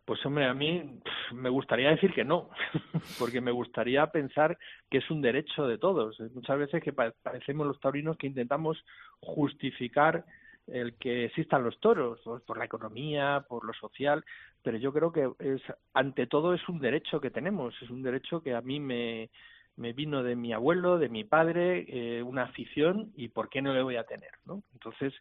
Pues 0.08 0.26
hombre, 0.26 0.46
a 0.46 0.54
mí 0.54 1.02
me 1.34 1.50
gustaría 1.50 1.90
decir 1.90 2.14
que 2.14 2.24
no, 2.24 2.50
porque 3.20 3.42
me 3.42 3.52
gustaría 3.52 4.08
pensar 4.08 4.58
que 4.90 5.00
es 5.00 5.12
un 5.12 5.22
derecho 5.22 5.68
de 5.68 5.78
todos. 5.78 6.18
Muchas 6.34 6.58
veces 6.58 6.82
que 6.82 6.94
parecemos 6.94 7.68
los 7.68 7.82
taurinos 7.82 8.16
que 8.16 8.28
intentamos 8.28 8.82
justificar 9.20 10.24
el 10.68 10.96
que 10.96 11.26
existan 11.26 11.64
los 11.64 11.80
toros, 11.80 12.20
por 12.46 12.58
la 12.58 12.66
economía, 12.66 13.46
por 13.48 13.66
lo 13.66 13.74
social, 13.74 14.24
pero 14.64 14.78
yo 14.78 14.92
creo 14.92 15.12
que 15.12 15.30
es 15.40 15.62
ante 15.94 16.28
todo 16.28 16.54
es 16.54 16.68
un 16.68 16.80
derecho 16.80 17.22
que 17.22 17.32
tenemos, 17.32 17.74
es 17.82 17.90
un 17.90 18.04
derecho 18.04 18.42
que 18.42 18.54
a 18.54 18.62
mí 18.62 18.80
me, 18.80 19.30
me 19.78 19.94
vino 19.94 20.24
de 20.24 20.36
mi 20.36 20.54
abuelo, 20.54 20.98
de 20.98 21.10
mi 21.10 21.24
padre, 21.24 21.86
eh, 21.88 22.24
una 22.24 22.44
afición 22.44 23.12
y 23.16 23.30
por 23.30 23.50
qué 23.50 23.62
no 23.62 23.74
le 23.74 23.82
voy 23.82 23.96
a 23.96 24.04
tener, 24.04 24.32
¿no? 24.46 24.64
Entonces, 24.74 25.14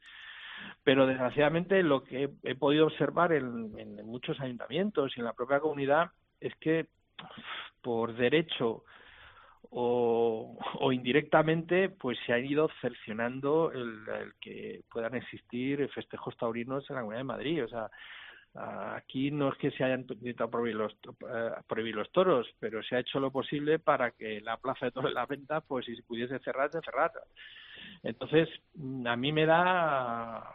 pero 0.83 1.07
desgraciadamente 1.07 1.83
lo 1.83 2.03
que 2.03 2.31
he, 2.43 2.55
podido 2.55 2.87
observar 2.87 3.33
en, 3.33 3.79
en, 3.79 4.07
muchos 4.07 4.41
ayuntamientos 4.41 5.13
y 5.17 5.21
en 5.21 5.27
la 5.27 5.35
propia 5.35 5.61
comunidad 5.61 6.11
es 6.41 6.55
que 6.57 6.87
por 7.83 8.15
derecho 8.15 8.85
o, 9.71 10.93
indirectamente 10.93 11.89
pues 11.89 12.19
se 12.27 12.33
ha 12.33 12.39
ido 12.39 12.69
cercionando 12.81 13.73
el, 13.73 14.33
que 14.41 14.83
puedan 14.91 15.15
existir 15.15 15.89
festejos 15.91 16.37
taurinos 16.37 16.89
en 16.89 16.97
la 16.97 17.03
Comunidad 17.03 17.21
de 17.21 17.25
Madrid. 17.25 17.65
O 17.65 17.69
sea, 17.69 17.91
aquí 18.95 19.31
no 19.31 19.51
es 19.51 19.59
que 19.59 19.71
se 19.73 19.85
hayan 19.85 20.07
intentado 20.09 20.51
prohibir 20.51 20.77
los, 20.77 20.93
uh, 20.93 21.63
prohibir 21.67 21.95
los 21.95 22.11
toros, 22.13 22.47
pero 22.59 22.83
se 22.83 22.97
ha 22.97 23.01
hecho 23.01 23.21
lo 23.21 23.31
posible 23.31 23.79
para 23.79 24.13
que 24.13 24.41
la 24.41 24.57
plaza 24.57 24.87
de 24.87 24.93
toros 24.93 25.11
de 25.11 25.15
la 25.15 25.27
venta, 25.27 25.61
pues 25.61 25.85
si 25.87 25.95
se 25.95 26.03
pudiese 26.03 26.39
cerrar, 26.39 26.71
se. 26.71 27.21
Entonces, 28.03 28.49
a 29.05 29.17
mí 29.17 29.33
me 29.33 29.47
da, 29.47 30.55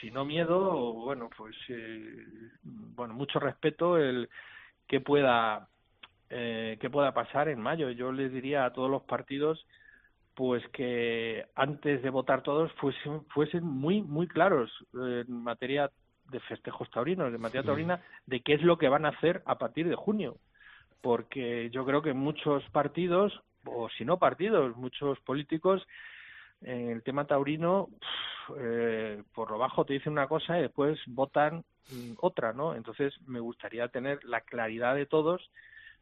si 0.00 0.10
no 0.10 0.24
miedo, 0.24 0.92
bueno, 0.92 1.30
pues, 1.36 1.56
eh, 1.68 2.26
bueno, 2.62 3.14
mucho 3.14 3.38
respeto 3.38 3.96
el 3.96 4.28
que 4.86 5.00
pueda 5.00 5.69
eh, 6.30 6.78
qué 6.80 6.88
pueda 6.88 7.12
pasar 7.12 7.48
en 7.48 7.60
mayo. 7.60 7.90
Yo 7.90 8.12
les 8.12 8.32
diría 8.32 8.64
a 8.64 8.72
todos 8.72 8.90
los 8.90 9.02
partidos 9.02 9.66
pues 10.34 10.66
que 10.68 11.44
antes 11.54 12.02
de 12.02 12.08
votar 12.08 12.42
todos 12.42 12.72
fuesen, 12.74 13.24
fuesen 13.26 13.64
muy 13.64 14.00
muy 14.00 14.26
claros 14.26 14.70
eh, 14.94 15.24
en 15.26 15.42
materia 15.42 15.90
de 16.30 16.40
festejos 16.40 16.88
taurinos, 16.90 17.32
de 17.32 17.38
materia 17.38 17.66
taurina, 17.66 18.00
de 18.26 18.40
qué 18.40 18.54
es 18.54 18.62
lo 18.62 18.78
que 18.78 18.88
van 18.88 19.04
a 19.04 19.10
hacer 19.10 19.42
a 19.44 19.58
partir 19.58 19.88
de 19.88 19.96
junio. 19.96 20.36
Porque 21.02 21.68
yo 21.70 21.84
creo 21.84 22.02
que 22.02 22.12
muchos 22.12 22.62
partidos, 22.70 23.42
o 23.64 23.88
si 23.90 24.04
no 24.04 24.18
partidos, 24.18 24.76
muchos 24.76 25.18
políticos, 25.20 25.86
en 26.62 26.90
el 26.90 27.02
tema 27.02 27.26
taurino, 27.26 27.88
eh, 28.58 29.22
por 29.34 29.50
lo 29.50 29.58
bajo 29.58 29.84
te 29.84 29.94
dicen 29.94 30.12
una 30.12 30.28
cosa 30.28 30.58
y 30.58 30.62
después 30.62 31.00
votan 31.06 31.64
otra, 32.18 32.52
¿no? 32.52 32.76
Entonces 32.76 33.12
me 33.26 33.40
gustaría 33.40 33.88
tener 33.88 34.22
la 34.24 34.42
claridad 34.42 34.94
de 34.94 35.06
todos 35.06 35.50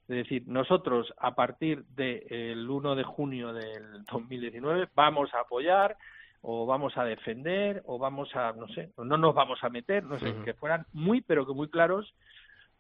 es 0.09 0.17
decir, 0.17 0.45
nosotros 0.47 1.13
a 1.19 1.35
partir 1.35 1.85
del 1.95 2.67
de, 2.67 2.67
1 2.67 2.95
de 2.97 3.05
junio 3.05 3.53
del 3.53 4.05
2019 4.11 4.89
vamos 4.95 5.35
a 5.35 5.41
apoyar 5.41 5.99
o 6.41 6.65
vamos 6.65 6.97
a 6.97 7.05
defender 7.05 7.83
o 7.85 7.99
vamos 7.99 8.35
a, 8.35 8.53
no 8.53 8.69
sé, 8.69 8.91
no 8.97 9.19
nos 9.19 9.35
vamos 9.35 9.63
a 9.63 9.69
meter, 9.69 10.05
no 10.05 10.19
sé, 10.19 10.31
uh 10.31 10.33
-huh. 10.33 10.45
que 10.45 10.55
fueran 10.55 10.87
muy, 10.95 11.21
pero 11.21 11.47
que 11.47 11.53
muy 11.53 11.69
claros 11.69 12.15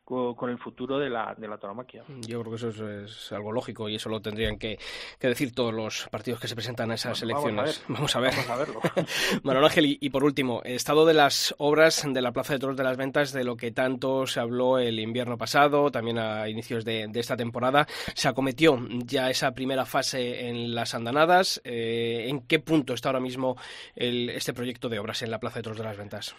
con, 0.08 0.34
con, 0.34 0.48
el 0.48 0.56
futuro 0.56 0.98
de 0.98 1.10
la, 1.10 1.34
de 1.36 1.46
la 1.46 1.58
tauromaquia. 1.58 2.02
Yo 2.26 2.40
creo 2.40 2.50
que 2.52 2.56
eso 2.56 2.68
es, 2.70 3.10
es, 3.10 3.32
algo 3.32 3.52
lógico 3.52 3.90
y 3.90 3.96
eso 3.96 4.08
lo 4.08 4.22
tendrían 4.22 4.56
que, 4.56 4.78
que, 5.18 5.28
decir 5.28 5.52
todos 5.52 5.74
los 5.74 6.08
partidos 6.10 6.40
que 6.40 6.48
se 6.48 6.54
presentan 6.54 6.90
a 6.90 6.94
esas 6.94 7.20
bueno, 7.20 7.42
elecciones. 7.42 7.84
Vamos 7.88 8.16
a, 8.16 8.20
ver. 8.20 8.32
vamos 8.32 8.48
a 8.48 8.56
ver. 8.56 8.68
Vamos 8.68 8.84
a 8.86 8.94
verlo. 8.94 9.08
Manuel 9.42 9.64
Ángel, 9.66 9.84
y, 9.84 9.98
y, 10.00 10.08
por 10.08 10.24
último, 10.24 10.62
estado 10.64 11.04
de 11.04 11.12
las 11.12 11.54
obras 11.58 12.06
de 12.08 12.22
la 12.22 12.32
Plaza 12.32 12.54
de 12.54 12.58
Toros 12.58 12.78
de 12.78 12.84
las 12.84 12.96
Ventas, 12.96 13.32
de 13.32 13.44
lo 13.44 13.58
que 13.58 13.70
tanto 13.70 14.26
se 14.26 14.40
habló 14.40 14.78
el 14.78 14.98
invierno 14.98 15.36
pasado, 15.36 15.90
también 15.90 16.18
a 16.18 16.48
inicios 16.48 16.86
de, 16.86 17.08
de 17.08 17.20
esta 17.20 17.36
temporada. 17.36 17.86
Se 18.14 18.28
acometió 18.28 18.80
ya 19.04 19.28
esa 19.28 19.52
primera 19.52 19.84
fase 19.84 20.48
en 20.48 20.74
las 20.74 20.94
andanadas. 20.94 21.60
Eh, 21.64 22.28
¿En 22.28 22.40
qué 22.40 22.60
punto 22.60 22.94
está 22.94 23.10
ahora 23.10 23.20
mismo 23.20 23.58
el, 23.94 24.30
este 24.30 24.54
proyecto 24.54 24.88
de 24.88 25.00
obras 25.00 25.20
en 25.20 25.30
la 25.30 25.38
Plaza 25.38 25.58
de 25.58 25.64
Toros 25.64 25.78
de 25.78 25.84
las 25.84 25.98
Ventas? 25.98 26.34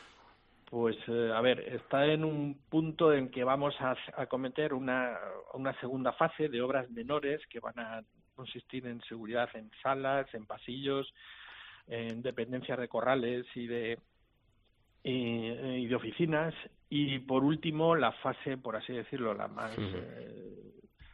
Pues, 0.70 0.96
eh, 1.08 1.32
a 1.34 1.42
ver, 1.42 1.60
está 1.62 2.06
en 2.06 2.24
un 2.24 2.60
punto 2.70 3.12
en 3.12 3.32
que 3.32 3.44
vamos 3.44 3.74
a, 3.80 3.96
a 4.16 4.28
cometer 4.28 4.74
una, 4.74 5.18
una, 5.56 5.74
segunda 5.80 6.14
fase 6.14 6.48
de 6.48 6.62
obras 6.62 6.88
menores 6.92 7.42
que 7.48 7.60
van 7.60 7.80
a 7.80 8.04
consistir 8.36 8.86
en 8.86 9.02
seguridad 9.02 9.50
en 9.56 9.72
salas, 9.82 10.32
en 10.36 10.46
pasillos, 10.46 11.12
en 11.88 12.22
dependencias 12.22 12.78
de 12.78 12.88
corrales 12.88 13.48
y 13.56 13.66
de, 13.66 13.98
y, 15.04 15.48
y 15.48 15.88
de 15.88 15.96
oficinas. 15.96 16.54
Y 16.88 17.18
por 17.20 17.44
último, 17.44 17.96
la 17.96 18.12
fase, 18.12 18.58
por 18.58 18.76
así 18.76 18.94
decirlo, 18.94 19.34
la 19.34 19.48
más 19.48 19.76
uh 19.76 19.82
-huh. 19.82 19.92
eh, 19.96 20.74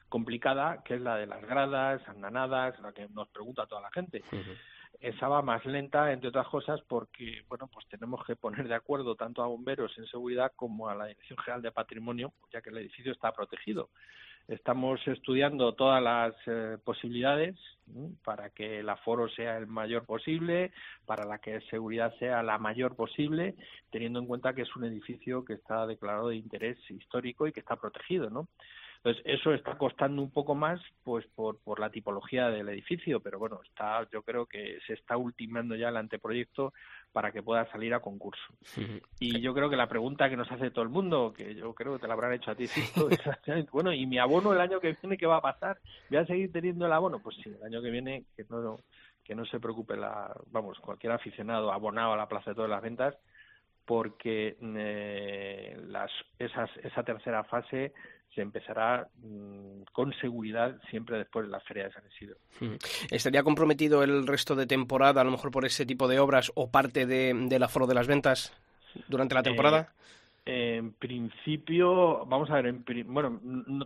complicada, 0.10 0.84
que 0.84 0.96
es 0.96 1.02
la 1.02 1.16
de 1.16 1.28
las 1.28 1.42
gradas, 1.42 2.06
andanadas, 2.10 2.78
la 2.82 2.92
que 2.92 3.08
nos 3.08 3.30
pregunta 3.30 3.66
toda 3.68 3.82
la 3.82 3.92
gente. 3.92 4.22
Uh 4.34 4.36
-huh 4.36 4.58
esa 5.00 5.28
va 5.28 5.42
más 5.42 5.66
lenta, 5.66 6.12
entre 6.12 6.30
otras 6.30 6.48
cosas, 6.48 6.82
porque, 6.88 7.44
bueno, 7.48 7.68
pues 7.72 7.86
tenemos 7.88 8.26
que 8.26 8.36
poner 8.36 8.68
de 8.68 8.76
acuerdo 8.76 9.16
tanto 9.16 9.44
a 9.44 9.48
bomberos 9.48 9.98
en 9.98 10.06
seguridad 10.08 10.52
como 10.56 10.90
a 10.90 10.96
la 10.96 11.06
Dirección 11.08 11.38
General 11.40 11.62
de 11.62 11.72
Patrimonio, 11.72 12.34
ya 12.52 12.62
que 12.62 12.70
el 12.70 12.78
edificio 12.78 13.12
está 13.12 13.32
protegido. 13.32 13.90
Estamos 14.48 15.00
estudiando 15.08 15.74
todas 15.74 16.04
las 16.04 16.36
eh, 16.46 16.78
posibilidades 16.84 17.56
para 18.24 18.52
que 18.52 18.80
el 18.80 18.90
aforo 18.90 19.28
sea 19.30 19.58
el 19.58 19.66
mayor 19.66 20.06
posible, 20.06 20.72
para 21.06 21.26
la 21.26 21.40
que 21.40 21.62
seguridad 21.62 22.14
sea 22.20 22.44
la 22.44 22.60
mayor 22.60 22.96
posible, 22.96 23.56
teniendo 23.90 24.20
en 24.20 24.28
cuenta 24.28 24.54
que 24.54 24.62
es 24.62 24.76
un 24.76 24.86
edificio 24.86 25.44
que 25.44 25.54
está 25.54 25.88
declarado 25.88 26.30
de 26.30 26.36
interés 26.36 26.78
histórico 26.92 27.48
y 27.48 27.54
que 27.54 27.60
está 27.60 27.76
protegido, 27.76 28.30
¿no? 28.30 28.48
Entonces, 29.06 29.24
eso 29.40 29.54
está 29.54 29.78
costando 29.78 30.20
un 30.20 30.32
poco 30.32 30.56
más 30.56 30.82
pues 31.04 31.28
por, 31.36 31.60
por 31.60 31.80
la 31.80 31.92
tipología 31.92 32.50
del 32.50 32.68
edificio, 32.70 33.20
pero 33.20 33.38
bueno, 33.38 33.60
está 33.64 34.10
yo 34.12 34.24
creo 34.24 34.48
que 34.48 34.80
se 34.88 34.94
está 34.94 35.16
ultimando 35.16 35.76
ya 35.76 35.90
el 35.90 35.98
anteproyecto 35.98 36.74
para 37.14 37.32
que 37.32 37.44
pueda 37.44 37.70
salir 37.72 37.94
a 37.94 38.00
concurso. 38.00 38.42
Y 39.20 39.42
yo 39.42 39.54
creo 39.54 39.70
que 39.70 39.76
la 39.76 39.88
pregunta 39.88 40.28
que 40.28 40.36
nos 40.36 40.52
hace 40.52 40.72
todo 40.72 40.82
el 40.82 40.90
mundo, 40.90 41.32
que 41.38 41.54
yo 41.54 41.76
creo 41.76 41.94
que 41.94 42.00
te 42.00 42.08
la 42.08 42.16
habrán 42.16 42.34
hecho 42.34 42.50
a 42.50 42.56
ti, 42.56 42.66
Sisto, 42.66 43.08
es, 43.12 43.20
bueno, 43.72 43.94
¿y 43.94 44.08
mi 44.08 44.18
abono 44.18 44.54
el 44.54 44.60
año 44.60 44.80
que 44.80 44.98
viene 45.00 45.20
qué 45.20 45.28
va 45.28 45.38
a 45.38 45.42
pasar? 45.42 45.78
¿Voy 46.10 46.18
a 46.18 46.26
seguir 46.26 46.52
teniendo 46.52 46.88
el 46.88 46.92
abono? 46.92 47.20
Pues 47.20 47.36
sí, 47.44 47.52
el 47.56 47.64
año 47.64 47.84
que 47.84 47.92
viene 47.92 48.24
que 48.36 48.44
no, 48.50 48.80
que 49.24 49.36
no 49.36 49.46
se 49.46 49.60
preocupe 49.60 49.96
la, 49.98 50.36
vamos, 50.48 50.80
cualquier 50.80 51.14
aficionado 51.14 51.72
abonado 51.72 52.14
a 52.14 52.18
la 52.18 52.28
Plaza 52.28 52.50
de 52.50 52.56
Todas 52.56 52.72
las 52.72 52.82
Ventas, 52.82 53.16
porque 53.86 54.58
eh, 54.60 55.80
las, 55.90 56.12
esas, 56.40 56.72
esa 56.78 57.04
tercera 57.04 57.44
fase 57.44 57.94
se 58.34 58.42
empezará 58.42 59.08
mm, 59.18 59.84
con 59.92 60.14
seguridad 60.20 60.80
siempre 60.90 61.18
después 61.18 61.46
de 61.46 61.52
la 61.52 61.60
Feria 61.62 61.86
de 61.86 61.94
San 61.94 62.04
Isidro. 62.08 62.38
¿Estaría 63.10 63.44
comprometido 63.44 64.04
el 64.04 64.28
resto 64.28 64.56
de 64.56 64.68
temporada, 64.68 65.22
a 65.22 65.24
lo 65.24 65.32
mejor 65.32 65.52
por 65.52 65.66
ese 65.66 65.86
tipo 65.86 66.08
de 66.08 66.20
obras 66.20 66.52
o 66.56 66.70
parte 66.70 67.06
de, 67.06 67.34
del 67.34 67.64
aforo 67.64 67.88
de 67.88 67.96
las 67.96 68.08
ventas 68.08 68.54
durante 69.08 69.36
la 69.36 69.44
temporada? 69.44 69.94
Eh, 70.46 70.76
en 70.78 70.94
principio, 70.94 72.24
vamos 72.28 72.52
a 72.52 72.62
ver, 72.62 72.68
en, 72.68 72.84
bueno, 73.08 73.40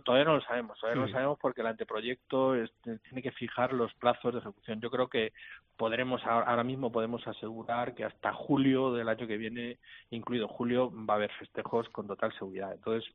todavía 0.04 0.26
no 0.26 0.34
lo 0.34 0.42
sabemos, 0.42 0.78
todavía 0.78 1.00
no 1.00 1.06
lo 1.06 1.12
sabemos 1.12 1.38
porque 1.40 1.62
el 1.62 1.68
anteproyecto 1.68 2.54
tiene 2.82 3.22
que 3.22 3.32
fijar 3.32 3.72
los 3.72 3.94
plazos 3.94 4.34
de 4.34 4.40
ejecución. 4.40 4.80
Yo 4.80 4.90
creo 4.90 5.08
que 5.08 5.32
podremos, 5.78 6.22
ahora 6.26 6.62
mismo 6.62 6.92
podemos 6.92 7.26
asegurar 7.26 7.94
que 7.94 8.04
hasta 8.04 8.34
julio 8.34 8.92
del 8.92 9.08
año 9.08 9.26
que 9.26 9.38
viene, 9.38 9.78
incluido 10.10 10.48
julio, 10.48 10.92
va 10.94 11.14
a 11.14 11.16
haber 11.16 11.32
festejos 11.38 11.88
con 11.88 12.06
total 12.06 12.30
seguridad. 12.34 12.74
Entonces, 12.74 13.10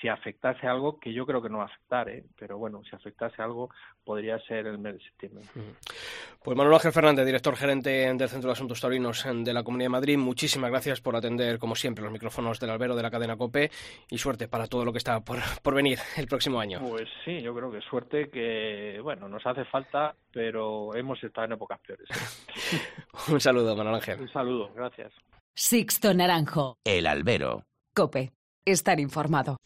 si 0.00 0.08
afectase 0.08 0.66
algo, 0.66 0.98
que 0.98 1.12
yo 1.12 1.24
creo 1.26 1.40
que 1.40 1.48
no 1.48 1.58
va 1.58 1.64
a 1.64 1.66
afectar, 1.66 2.08
¿eh? 2.08 2.24
pero 2.38 2.58
bueno, 2.58 2.82
si 2.88 2.94
afectase 2.94 3.40
algo, 3.40 3.70
podría 4.04 4.38
ser 4.40 4.66
el 4.66 4.78
mes 4.78 4.94
de 4.94 5.00
septiembre. 5.00 5.44
Pues 6.42 6.56
Manuel 6.56 6.74
Ángel 6.74 6.92
Fernández, 6.92 7.24
director 7.24 7.54
gerente 7.56 7.90
del 7.90 8.28
Centro 8.28 8.48
de 8.48 8.52
Asuntos 8.52 8.80
Taurinos 8.80 9.24
de 9.24 9.52
la 9.52 9.62
Comunidad 9.62 9.86
de 9.86 9.90
Madrid, 9.90 10.18
muchísimas 10.18 10.70
gracias 10.70 11.00
por 11.00 11.14
atender, 11.14 11.58
como 11.58 11.74
siempre, 11.76 12.02
los 12.02 12.12
micrófonos 12.12 12.58
del 12.58 12.70
albero 12.70 12.96
de 12.96 13.02
la 13.02 13.10
cadena 13.10 13.36
COPE 13.36 13.70
y 14.10 14.18
suerte 14.18 14.48
para 14.48 14.66
todo 14.66 14.84
lo 14.84 14.92
que 14.92 14.98
está 14.98 15.20
por, 15.20 15.38
por 15.62 15.74
venir 15.74 15.98
el 16.16 16.26
próximo 16.26 16.58
año. 16.58 16.80
Pues 16.80 17.08
sí, 17.24 17.40
yo 17.40 17.54
creo 17.54 17.70
que 17.70 17.80
suerte 17.82 18.28
que, 18.30 18.98
bueno, 19.02 19.28
nos 19.28 19.46
hace 19.46 19.64
falta, 19.66 20.14
pero 20.32 20.94
hemos 20.94 21.22
estado 21.22 21.46
en 21.46 21.52
épocas 21.52 21.78
peores. 21.80 22.08
Un 23.28 23.40
saludo, 23.40 23.76
Manuel 23.76 23.96
Ángel. 23.96 24.20
Un 24.20 24.32
saludo, 24.32 24.72
gracias. 24.74 25.12
Sixto 25.54 26.14
Naranjo. 26.14 26.78
El 26.84 27.06
albero. 27.06 27.64
COPE. 27.94 28.32
Estar 28.64 29.00
informado. 29.00 29.58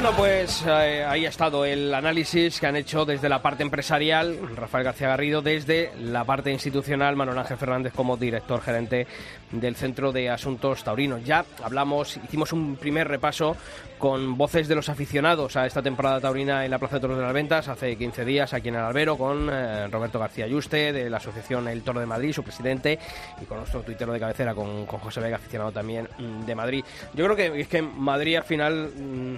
Bueno, 0.00 0.16
pues 0.16 0.64
eh, 0.64 1.04
ahí 1.04 1.26
ha 1.26 1.28
estado 1.28 1.64
el 1.64 1.92
análisis 1.92 2.60
que 2.60 2.68
han 2.68 2.76
hecho 2.76 3.04
desde 3.04 3.28
la 3.28 3.42
parte 3.42 3.64
empresarial 3.64 4.38
Rafael 4.54 4.84
García 4.84 5.08
Garrido, 5.08 5.42
desde 5.42 5.90
la 6.00 6.22
parte 6.22 6.52
institucional 6.52 7.16
Manuel 7.16 7.36
Ángel 7.36 7.56
Fernández 7.56 7.92
como 7.96 8.16
director 8.16 8.60
gerente 8.60 9.08
del 9.50 9.74
Centro 9.74 10.12
de 10.12 10.30
Asuntos 10.30 10.84
Taurinos. 10.84 11.24
Ya 11.24 11.44
hablamos, 11.64 12.16
hicimos 12.16 12.52
un 12.52 12.76
primer 12.76 13.08
repaso 13.08 13.56
con 13.98 14.38
voces 14.38 14.68
de 14.68 14.74
los 14.74 14.88
aficionados 14.88 15.56
a 15.56 15.66
esta 15.66 15.82
temporada 15.82 16.20
taurina 16.20 16.64
en 16.64 16.70
la 16.70 16.78
Plaza 16.78 16.96
de 16.96 17.00
Toros 17.00 17.16
de 17.18 17.24
las 17.24 17.32
Ventas 17.32 17.68
hace 17.68 17.96
15 17.96 18.24
días 18.24 18.54
aquí 18.54 18.68
en 18.68 18.76
el 18.76 18.80
Albero 18.80 19.18
con 19.18 19.50
eh, 19.50 19.88
Roberto 19.88 20.18
García 20.18 20.46
Yuste 20.46 20.92
de 20.92 21.10
la 21.10 21.16
Asociación 21.16 21.68
El 21.68 21.82
Toro 21.82 22.00
de 22.00 22.06
Madrid, 22.06 22.32
su 22.32 22.42
presidente, 22.42 22.98
y 23.42 23.44
con 23.44 23.58
nuestro 23.58 23.82
tuitero 23.82 24.12
de 24.12 24.20
cabecera, 24.20 24.54
con, 24.54 24.86
José 24.86 25.20
Vega, 25.20 25.36
aficionado 25.36 25.72
también 25.72 26.08
mm, 26.18 26.44
de 26.44 26.54
Madrid. 26.54 26.84
Yo 27.14 27.24
creo 27.24 27.36
que 27.36 27.60
es 27.60 27.68
que 27.68 27.82
Madrid 27.82 28.36
al 28.36 28.44
final 28.44 28.90
mm, 28.96 29.36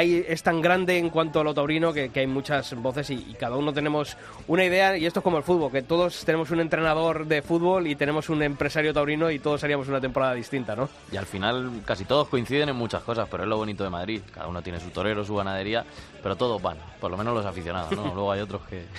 es 0.00 0.42
tan 0.42 0.60
grande 0.60 0.98
en 0.98 1.10
cuanto 1.10 1.40
a 1.40 1.44
lo 1.44 1.52
taurino 1.52 1.92
que, 1.92 2.10
hay 2.14 2.26
muchas 2.26 2.74
voces 2.74 3.10
y, 3.10 3.34
cada 3.38 3.56
uno 3.56 3.72
tenemos 3.72 4.16
una 4.46 4.64
idea 4.64 4.96
y 4.96 5.04
esto 5.04 5.20
es 5.20 5.24
como 5.24 5.38
el 5.38 5.42
fútbol, 5.42 5.72
que 5.72 5.82
todos 5.82 6.24
tenemos 6.24 6.50
un 6.50 6.60
entrenador 6.60 7.26
de 7.26 7.42
fútbol 7.42 7.86
y 7.86 7.96
tenemos 7.96 8.30
un 8.30 8.42
empresario 8.42 8.94
taurino 8.94 9.30
y 9.30 9.38
todos 9.38 9.62
haríamos 9.64 9.88
una 9.88 10.00
temporada 10.00 10.34
distinta, 10.34 10.76
¿no? 10.76 10.88
Y 11.12 11.16
al 11.16 11.26
final 11.26 11.82
casi 11.84 12.04
todos 12.04 12.28
coinciden 12.28 12.68
en 12.68 12.76
muchas 12.76 13.02
cosas, 13.02 13.28
pero 13.30 13.42
es 13.42 13.48
lo 13.48 13.56
bonito 13.56 13.84
de 13.84 13.90
Madrid. 13.90 13.95
Cada 14.32 14.48
uno 14.48 14.62
tiene 14.62 14.80
su 14.80 14.90
torero, 14.90 15.24
su 15.24 15.34
ganadería, 15.36 15.84
pero 16.22 16.36
todos 16.36 16.60
van, 16.60 16.78
por 17.00 17.10
lo 17.10 17.16
menos 17.16 17.34
los 17.34 17.46
aficionados, 17.46 17.92
¿no? 17.92 18.04
Luego 18.14 18.32
hay 18.32 18.40
otros 18.40 18.62
que... 18.68 18.84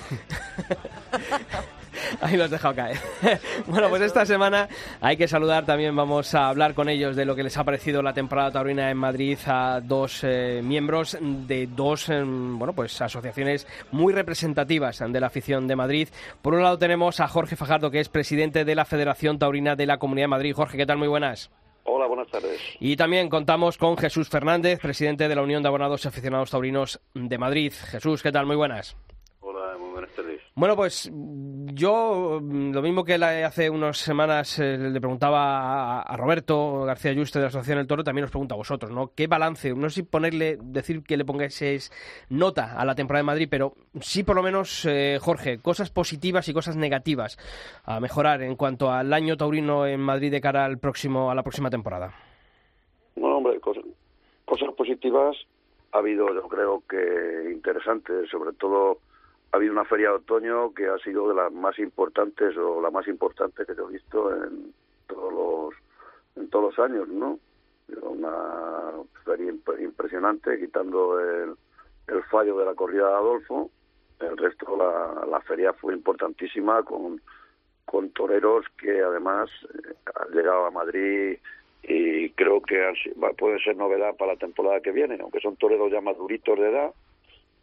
Ahí 2.21 2.37
lo 2.37 2.45
has 2.45 2.51
dejado 2.51 2.75
caer. 2.75 2.97
bueno, 3.67 3.89
pues 3.89 4.01
esta 4.01 4.25
semana 4.25 4.67
hay 5.01 5.17
que 5.17 5.27
saludar 5.27 5.65
también, 5.65 5.95
vamos 5.95 6.33
a 6.35 6.47
hablar 6.47 6.73
con 6.73 6.89
ellos 6.89 7.15
de 7.15 7.25
lo 7.25 7.35
que 7.35 7.43
les 7.43 7.57
ha 7.57 7.63
parecido 7.63 8.01
la 8.01 8.13
temporada 8.13 8.51
taurina 8.51 8.89
en 8.89 8.97
Madrid 8.97 9.37
a 9.45 9.81
dos 9.81 10.23
eh, 10.23 10.61
miembros 10.63 11.17
de 11.21 11.67
dos, 11.67 12.09
em, 12.09 12.57
bueno, 12.57 12.73
pues 12.73 13.01
asociaciones 13.01 13.67
muy 13.91 14.13
representativas 14.13 14.99
de 14.99 15.19
la 15.19 15.27
afición 15.27 15.67
de 15.67 15.75
Madrid. 15.75 16.09
Por 16.41 16.53
un 16.53 16.63
lado 16.63 16.77
tenemos 16.77 17.19
a 17.19 17.27
Jorge 17.27 17.55
Fajardo, 17.55 17.91
que 17.91 17.99
es 17.99 18.09
presidente 18.09 18.63
de 18.63 18.75
la 18.75 18.85
Federación 18.85 19.39
Taurina 19.39 19.75
de 19.75 19.85
la 19.85 19.97
Comunidad 19.97 20.25
de 20.25 20.29
Madrid. 20.29 20.53
Jorge, 20.55 20.77
¿qué 20.77 20.85
tal? 20.85 20.97
Muy 20.97 21.07
buenas. 21.07 21.49
Hola, 21.89 22.05
buenas 22.05 22.27
tardes. 22.27 22.59
Y 22.81 22.97
también 22.97 23.29
contamos 23.29 23.77
con 23.77 23.95
Jesús 23.95 24.27
Fernández, 24.27 24.81
presidente 24.81 25.29
de 25.29 25.35
la 25.35 25.41
Unión 25.41 25.63
de 25.63 25.69
Abonados 25.69 26.03
y 26.03 26.09
Aficionados 26.09 26.51
Taurinos 26.51 26.99
de 27.13 27.37
Madrid. 27.37 27.71
Jesús, 27.71 28.21
¿qué 28.21 28.29
tal? 28.29 28.45
Muy 28.45 28.57
buenas. 28.57 28.97
Hola, 29.39 29.77
muy 29.79 29.91
buenas 29.91 30.11
tardes. 30.11 30.41
Bueno, 30.57 30.75
pues 30.75 31.11
yo 31.13 32.41
lo 32.41 32.81
mismo 32.81 33.03
que 33.03 33.13
hace 33.13 33.69
unas 33.69 33.99
semanas 33.99 34.57
eh, 34.57 34.75
le 34.75 34.99
preguntaba 34.99 36.01
a, 36.01 36.17
Roberto 36.17 36.81
García 36.81 37.13
Yuste 37.13 37.37
de 37.37 37.43
la 37.43 37.49
Asociación 37.49 37.77
El 37.77 37.85
Toro, 37.85 38.03
también 38.03 38.25
os 38.25 38.31
pregunto 38.31 38.55
a 38.55 38.57
vosotros, 38.57 38.91
¿no? 38.91 39.11
¿Qué 39.15 39.27
balance? 39.27 39.75
No 39.75 39.87
sé 39.87 39.97
si 39.97 40.03
ponerle, 40.03 40.57
decir 40.59 41.03
que 41.03 41.15
le 41.15 41.25
pongáis 41.25 41.91
nota 42.31 42.75
a 42.75 42.85
la 42.85 42.95
temporada 42.95 43.19
de 43.19 43.27
Madrid, 43.27 43.47
pero 43.51 43.73
sí 44.01 44.23
por 44.23 44.35
lo 44.35 44.41
menos, 44.41 44.83
eh, 44.85 45.19
Jorge, 45.21 45.59
cosas 45.59 45.91
positivas 45.91 46.49
y 46.49 46.53
cosas 46.53 46.75
negativas 46.75 47.37
a 47.85 47.99
mejorar 47.99 48.41
en 48.41 48.55
cuanto 48.55 48.91
al 48.91 49.13
año 49.13 49.37
taurino 49.37 49.85
en 49.85 49.99
Madrid 49.99 50.31
de 50.31 50.41
cara 50.41 50.65
al 50.65 50.79
próximo, 50.79 51.29
a 51.29 51.35
la 51.35 51.43
próxima 51.43 51.69
temporada. 51.69 52.15
Bueno, 53.15 53.37
hombre, 53.37 53.59
cosas, 53.59 53.83
cosas 54.45 54.73
positivas 54.73 55.37
ha 55.91 55.99
habido, 55.99 56.33
yo 56.33 56.47
creo 56.47 56.81
que 56.89 57.51
interesantes, 57.51 58.27
sobre 58.31 58.53
todo 58.53 58.97
ha 59.51 59.57
habido 59.57 59.73
una 59.73 59.85
feria 59.85 60.09
de 60.09 60.15
otoño 60.15 60.73
que 60.73 60.87
ha 60.87 60.97
sido 60.99 61.29
de 61.29 61.35
las 61.35 61.51
más 61.51 61.77
importantes 61.79 62.55
o 62.57 62.81
la 62.81 62.91
más 62.91 63.07
importante 63.07 63.65
que 63.65 63.71
he 63.71 63.91
visto 63.91 64.33
en 64.33 64.73
todos 65.07 65.33
los 65.33 65.73
en 66.35 66.49
todos 66.49 66.77
los 66.77 66.85
años, 66.85 67.07
¿no? 67.07 67.39
Una 68.01 68.91
feria 69.23 69.53
impresionante, 69.79 70.59
quitando 70.59 71.19
el, 71.19 71.55
el 72.07 72.23
fallo 72.23 72.57
de 72.57 72.65
la 72.65 72.75
corrida 72.75 73.07
de 73.07 73.15
Adolfo. 73.15 73.71
El 74.19 74.35
resto, 74.37 74.75
la, 74.75 75.25
la 75.25 75.39
feria 75.41 75.73
fue 75.73 75.93
importantísima 75.93 76.83
con, 76.83 77.21
con 77.85 78.09
toreros 78.11 78.65
que 78.77 79.01
además 79.01 79.49
eh, 79.63 79.93
han 80.15 80.35
llegado 80.35 80.65
a 80.65 80.71
Madrid 80.71 81.37
y 81.83 82.29
creo 82.31 82.61
que 82.61 82.93
puede 83.37 83.59
ser 83.63 83.77
novedad 83.77 84.15
para 84.17 84.33
la 84.33 84.39
temporada 84.39 84.81
que 84.81 84.91
viene, 84.91 85.17
aunque 85.21 85.39
son 85.39 85.55
toreros 85.55 85.91
ya 85.91 86.01
maduritos 86.01 86.59
de 86.59 86.69
edad, 86.69 86.91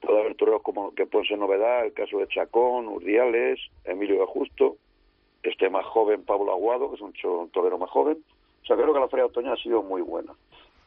puede 0.04 0.20
haber 0.20 0.34
toreros 0.36 0.62
como 0.62 0.94
que 0.94 1.06
pueden 1.06 1.26
ser 1.26 1.38
novedad, 1.38 1.84
el 1.84 1.92
caso 1.92 2.18
de 2.18 2.28
Chacón, 2.28 2.88
Urdiales, 2.88 3.60
Emilio 3.84 4.20
de 4.20 4.26
Justo, 4.26 4.76
este 5.42 5.68
más 5.70 5.84
joven 5.86 6.24
Pablo 6.24 6.52
Aguado, 6.52 6.90
que 6.90 6.96
es 6.96 7.00
un, 7.02 7.50
torero 7.50 7.78
más 7.78 7.90
joven. 7.90 8.18
O 8.62 8.66
sea, 8.66 8.76
creo 8.76 8.94
que 8.94 9.00
la 9.00 9.08
feria 9.08 9.26
otoño 9.26 9.52
ha 9.52 9.56
sido 9.56 9.82
muy 9.82 10.02
buena. 10.02 10.32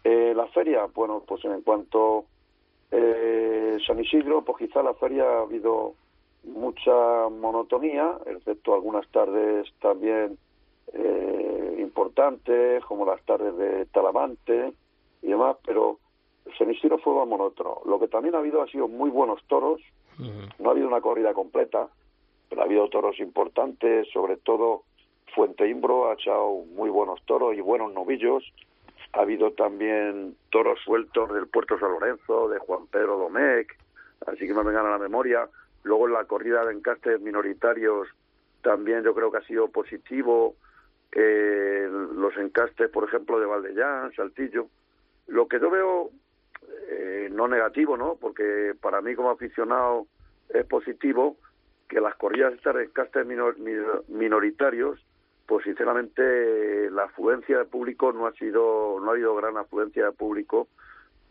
Eh, 0.04 0.34
la 0.36 0.48
feria, 0.48 0.86
bueno, 0.94 1.24
pues 1.28 1.44
en 1.46 1.62
cuanto 1.62 2.26
eh, 2.92 3.78
San 3.86 4.00
Isidro, 4.00 4.44
pues 4.44 4.58
quizá 4.58 4.82
la 4.82 4.94
feria 4.94 5.24
ha 5.24 5.42
habido 5.42 5.94
mucha 6.44 7.30
monotonía, 7.30 8.18
excepto 8.26 8.74
algunas 8.74 9.08
tardes 9.10 9.68
también 9.80 10.38
eh, 10.94 11.76
importantes, 11.80 12.84
como 12.86 13.06
las 13.06 13.22
tardes 13.24 13.56
de 13.58 13.86
Talamante 13.88 14.74
y 15.22 15.28
demás, 15.28 15.58
pero 15.66 16.00
San 16.58 16.72
Isidro 16.72 16.98
fue 17.00 17.14
más 17.16 17.28
monótono. 17.28 17.82
Lo 17.86 18.00
que 18.00 18.08
también 18.08 18.36
ha 18.36 18.40
habido 18.40 18.62
ha 18.62 18.68
sido 18.68 18.88
muy 18.88 19.10
buenos 19.10 19.42
toros, 19.48 19.82
no 20.18 20.70
ha 20.70 20.72
habido 20.72 20.88
una 20.88 21.02
corrida 21.02 21.34
completa, 21.34 21.88
pero 22.50 22.62
ha 22.62 22.66
habido 22.66 22.90
toros 22.90 23.20
importantes, 23.20 24.08
sobre 24.12 24.38
todo 24.38 24.84
Fuente 25.36 25.68
Imbro 25.68 26.10
ha 26.10 26.14
echado 26.14 26.64
muy 26.74 26.90
buenos 26.90 27.22
toros 27.26 27.56
y 27.56 27.62
buenos 27.62 27.94
novillos. 27.94 28.44
Ha 29.14 29.22
habido 29.22 29.52
también 29.52 30.36
toros 30.50 30.80
sueltos 30.84 31.32
del 31.34 31.48
Puerto 31.48 31.78
San 31.80 31.92
Lorenzo, 31.92 32.50
de 32.50 32.60
Juan 32.60 32.88
Pedro 32.88 33.18
Domecq, 33.18 33.78
así 34.26 34.48
que 34.48 34.54
me 34.54 34.64
vengan 34.64 34.88
a 34.88 34.92
la 34.92 34.98
memoria. 34.98 35.48
Luego 35.84 36.08
en 36.08 36.14
la 36.14 36.26
corrida 36.26 36.66
de 36.66 36.74
encastes 36.74 37.22
minoritarios 37.22 38.08
también 38.62 39.04
yo 39.04 39.14
creo 39.14 39.32
que 39.32 39.38
ha 39.38 39.44
sido 39.44 39.70
positivo. 39.70 40.56
Eh, 41.12 41.88
los 41.90 42.36
encastes, 42.38 42.90
por 42.90 43.06
ejemplo, 43.06 43.40
de 43.40 43.46
Valdellán, 43.46 44.12
Saltillo. 44.14 44.68
Lo 45.28 45.48
que 45.48 45.60
yo 45.60 45.70
veo 45.70 46.10
eh, 46.90 47.30
no 47.32 47.48
negativo, 47.48 47.98
¿no? 47.98 48.16
Porque 48.20 48.74
para 48.80 49.02
mí 49.02 49.16
como 49.16 49.30
aficionado 49.30 50.08
es 50.50 50.66
positivo 50.66 51.38
que 51.88 52.02
las 52.02 52.16
corridas 52.16 52.54
estas 52.54 52.76
de 52.76 52.84
encastes 52.86 53.26
minoritarios 54.08 55.00
pues 55.46 55.64
sinceramente 55.64 56.92
la 56.92 57.04
afluencia 57.04 57.58
de 57.58 57.66
público 57.66 58.12
no 58.12 58.28
ha 58.28 58.34
sido 58.34 59.00
no 59.00 59.10
ha 59.10 59.14
habido 59.14 59.34
gran 59.36 59.56
afluencia 59.58 60.06
de 60.06 60.12
público 60.12 60.68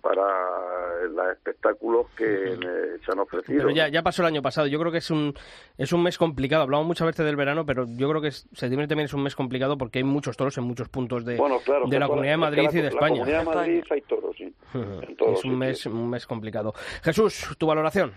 para 0.00 1.04
los 1.08 1.32
espectáculos 1.32 2.06
que 2.16 2.56
se 3.04 3.12
han 3.12 3.18
ofrecido. 3.18 3.58
Pero 3.58 3.70
ya, 3.70 3.88
ya 3.88 4.02
pasó 4.02 4.22
el 4.22 4.28
año 4.28 4.42
pasado. 4.42 4.68
Yo 4.68 4.78
creo 4.78 4.92
que 4.92 4.98
es 4.98 5.10
un 5.10 5.34
es 5.76 5.92
un 5.92 6.02
mes 6.02 6.16
complicado. 6.16 6.62
Hablamos 6.62 6.86
muchas 6.86 7.06
veces 7.06 7.26
del 7.26 7.34
verano, 7.34 7.66
pero 7.66 7.86
yo 7.88 8.08
creo 8.08 8.22
que 8.22 8.28
es, 8.28 8.48
septiembre 8.52 8.86
también 8.86 9.06
es 9.06 9.14
un 9.14 9.22
mes 9.22 9.34
complicado 9.34 9.76
porque 9.76 9.98
hay 9.98 10.04
muchos 10.04 10.36
toros 10.36 10.56
en 10.58 10.64
muchos 10.64 10.88
puntos 10.88 11.24
de, 11.24 11.34
de 11.34 11.98
la 11.98 12.06
Comunidad 12.06 12.34
de 12.34 12.38
Madrid 12.38 12.68
y 12.72 12.80
de 12.82 12.88
España. 12.88 13.14
En 13.14 13.18
la 13.18 13.24
Comunidad 13.24 13.38
de 13.38 13.44
Madrid 13.44 13.84
hay 13.90 14.00
toros. 14.02 14.25
Es 14.74 15.44
un 15.44 15.58
mes, 15.58 15.86
un 15.86 16.10
mes 16.10 16.26
complicado. 16.26 16.72
Jesús, 17.02 17.56
tu 17.58 17.66
valoración. 17.66 18.12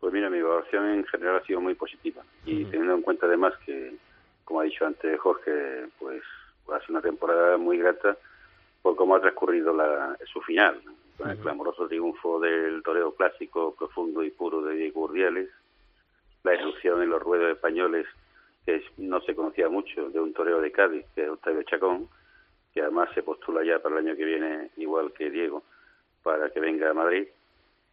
Pues 0.00 0.12
mira, 0.12 0.30
mi 0.30 0.38
evaluación 0.38 0.86
en 0.90 1.04
general 1.06 1.36
ha 1.36 1.46
sido 1.46 1.60
muy 1.60 1.74
positiva. 1.74 2.22
Y 2.46 2.64
teniendo 2.64 2.94
en 2.94 3.02
cuenta 3.02 3.26
además 3.26 3.52
que 3.66 3.94
como 4.50 4.60
ha 4.60 4.64
dicho 4.64 4.84
antes 4.84 5.20
Jorge, 5.20 5.86
pues 6.00 6.22
ha 6.72 6.80
sido 6.80 6.98
una 6.98 7.00
temporada 7.00 7.56
muy 7.56 7.78
grata 7.78 8.16
por 8.82 8.96
cómo 8.96 9.14
ha 9.14 9.20
transcurrido 9.20 9.72
la, 9.72 10.18
su 10.32 10.40
final, 10.40 10.82
con 11.16 11.30
el 11.30 11.38
clamoroso 11.38 11.86
triunfo 11.86 12.40
del 12.40 12.82
toreo 12.82 13.14
clásico, 13.14 13.76
profundo 13.78 14.24
y 14.24 14.30
puro 14.30 14.60
de 14.62 14.74
Diego 14.74 15.02
Urdiales, 15.02 15.48
la 16.42 16.54
erupción 16.54 17.00
en 17.00 17.10
los 17.10 17.22
ruedos 17.22 17.52
españoles, 17.52 18.08
que 18.66 18.82
no 18.96 19.20
se 19.20 19.36
conocía 19.36 19.68
mucho, 19.68 20.10
de 20.10 20.18
un 20.18 20.32
toreo 20.32 20.60
de 20.60 20.72
Cádiz, 20.72 21.06
que 21.14 21.22
es 21.22 21.28
Octavio 21.28 21.62
Chacón, 21.62 22.08
que 22.80 22.84
además 22.86 23.10
se 23.14 23.22
postula 23.22 23.62
ya 23.62 23.78
para 23.78 23.98
el 23.98 24.06
año 24.06 24.16
que 24.16 24.24
viene, 24.24 24.70
igual 24.78 25.12
que 25.12 25.28
Diego, 25.28 25.62
para 26.22 26.48
que 26.48 26.60
venga 26.60 26.88
a 26.88 26.94
Madrid, 26.94 27.28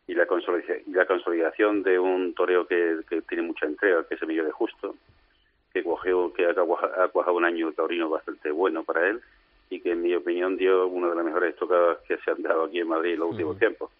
y 0.07 0.13
la 0.13 0.25
consolidación, 0.25 0.95
la 0.95 1.05
consolidación 1.05 1.83
de 1.83 1.99
un 1.99 2.33
toreo 2.33 2.65
que, 2.65 3.01
que 3.09 3.21
tiene 3.23 3.43
mucha 3.43 3.65
entrega, 3.65 4.07
que 4.07 4.15
es 4.15 4.21
Emilio 4.21 4.45
de 4.45 4.51
Justo, 4.51 4.95
que 5.73 5.83
cogió, 5.83 6.31
que 6.31 6.45
ha 6.45 7.07
cuajado 7.09 7.35
un 7.35 7.43
año 7.43 7.73
taurino 7.73 8.09
bastante 8.09 8.49
bueno 8.49 8.85
para 8.85 9.09
él 9.09 9.19
y 9.69 9.81
que 9.81 9.91
en 9.91 10.03
mi 10.03 10.15
opinión 10.15 10.55
dio 10.55 10.87
una 10.87 11.09
de 11.09 11.15
las 11.15 11.25
mejores 11.25 11.57
tocadas 11.57 11.97
que 12.07 12.17
se 12.19 12.31
han 12.31 12.41
dado 12.41 12.63
aquí 12.63 12.79
en 12.79 12.87
Madrid 12.87 13.15
en 13.15 13.19
los 13.19 13.31
últimos 13.31 13.59
tiempos. 13.59 13.91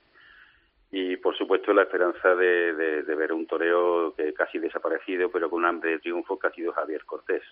Y 0.90 1.18
por 1.18 1.38
supuesto 1.38 1.74
la 1.74 1.82
esperanza 1.82 2.34
de, 2.34 3.04
de, 3.04 3.16
ver 3.16 3.34
un 3.34 3.46
toreo 3.46 4.14
que 4.16 4.34
casi 4.34 4.58
desaparecido, 4.58 5.30
pero 5.30 5.50
con 5.50 5.60
un 5.60 5.66
hambre 5.66 5.92
de 5.92 6.00
triunfo 6.00 6.40
que 6.40 6.48
ha 6.48 6.52
sido 6.52 6.72
Javier 6.72 7.04
Cortés. 7.04 7.44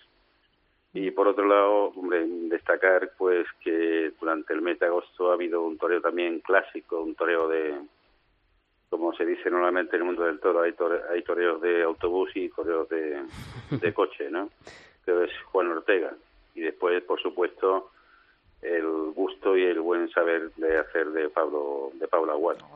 Y 0.96 1.10
por 1.10 1.28
otro 1.28 1.44
lado, 1.46 1.92
hombre, 1.94 2.24
destacar 2.48 3.12
pues 3.18 3.46
que 3.60 4.12
durante 4.18 4.54
el 4.54 4.62
mes 4.62 4.78
de 4.78 4.86
agosto 4.86 5.30
ha 5.30 5.34
habido 5.34 5.60
un 5.60 5.76
toreo 5.76 6.00
también 6.00 6.40
clásico, 6.40 7.02
un 7.02 7.14
toreo 7.14 7.48
de, 7.48 7.74
como 8.88 9.12
se 9.14 9.26
dice 9.26 9.50
normalmente 9.50 9.94
en 9.94 10.02
el 10.02 10.06
mundo 10.06 10.24
del 10.24 10.40
toro, 10.40 10.62
hay, 10.62 10.74
hay 11.12 11.22
toreos 11.22 11.60
de 11.60 11.82
autobús 11.82 12.30
y 12.34 12.48
toreos 12.48 12.88
de, 12.88 13.22
de 13.72 13.92
coche, 13.94 14.30
¿no? 14.30 14.48
Que 15.04 15.24
es 15.24 15.30
Juan 15.52 15.68
Ortega. 15.68 16.14
Y 16.54 16.62
después, 16.62 17.02
por 17.02 17.20
supuesto, 17.20 17.90
el 18.62 18.86
gusto 19.14 19.54
y 19.54 19.64
el 19.64 19.80
buen 19.80 20.08
saber 20.08 20.50
de 20.56 20.78
hacer 20.78 21.10
de 21.10 21.28
Pablo 21.28 21.90
de 21.92 22.08
Pablo 22.08 22.32
Aguado. 22.32 22.66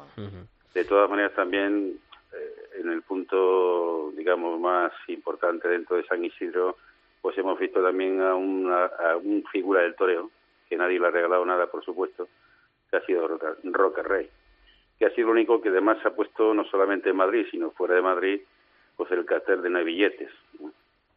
De 0.75 0.85
todas 0.85 1.09
maneras, 1.09 1.33
también 1.35 1.99
eh, 2.35 2.81
en 2.81 2.91
el 2.91 3.01
punto, 3.01 4.13
digamos, 4.15 4.61
más 4.61 4.93
importante 5.09 5.69
dentro 5.69 5.97
de 5.97 6.05
San 6.05 6.23
Isidro, 6.23 6.77
pues 7.23 7.37
hemos 7.39 7.59
visto 7.59 7.83
también 7.83 8.21
a 8.21 8.35
una, 8.35 8.87
a 8.87 9.17
un 9.17 9.45
figura 9.53 9.83
del 9.83 9.95
toreo, 9.95 10.31
que 10.69 10.77
nadie 10.77 10.99
le 10.99 11.07
ha 11.07 11.11
regalado 11.11 11.45
nada, 11.45 11.67
por 11.67 11.85
supuesto, 11.85 12.29
que 12.91 12.97
ha 12.97 13.05
sido 13.07 13.29
Roca 13.65 14.03
Rey 14.03 14.29
que 15.01 15.07
ha 15.07 15.15
sido 15.15 15.29
el 15.29 15.33
único 15.33 15.63
que 15.63 15.71
además 15.71 15.97
ha 16.05 16.11
puesto 16.11 16.53
no 16.53 16.63
solamente 16.67 17.09
en 17.09 17.17
Madrid, 17.17 17.47
sino 17.51 17.71
fuera 17.71 17.95
de 17.95 18.03
Madrid, 18.03 18.41
pues 18.97 19.11
el 19.13 19.25
cartel 19.25 19.63
de 19.63 19.71
no 19.71 19.79
hay 19.79 19.85
billetes. 19.85 20.31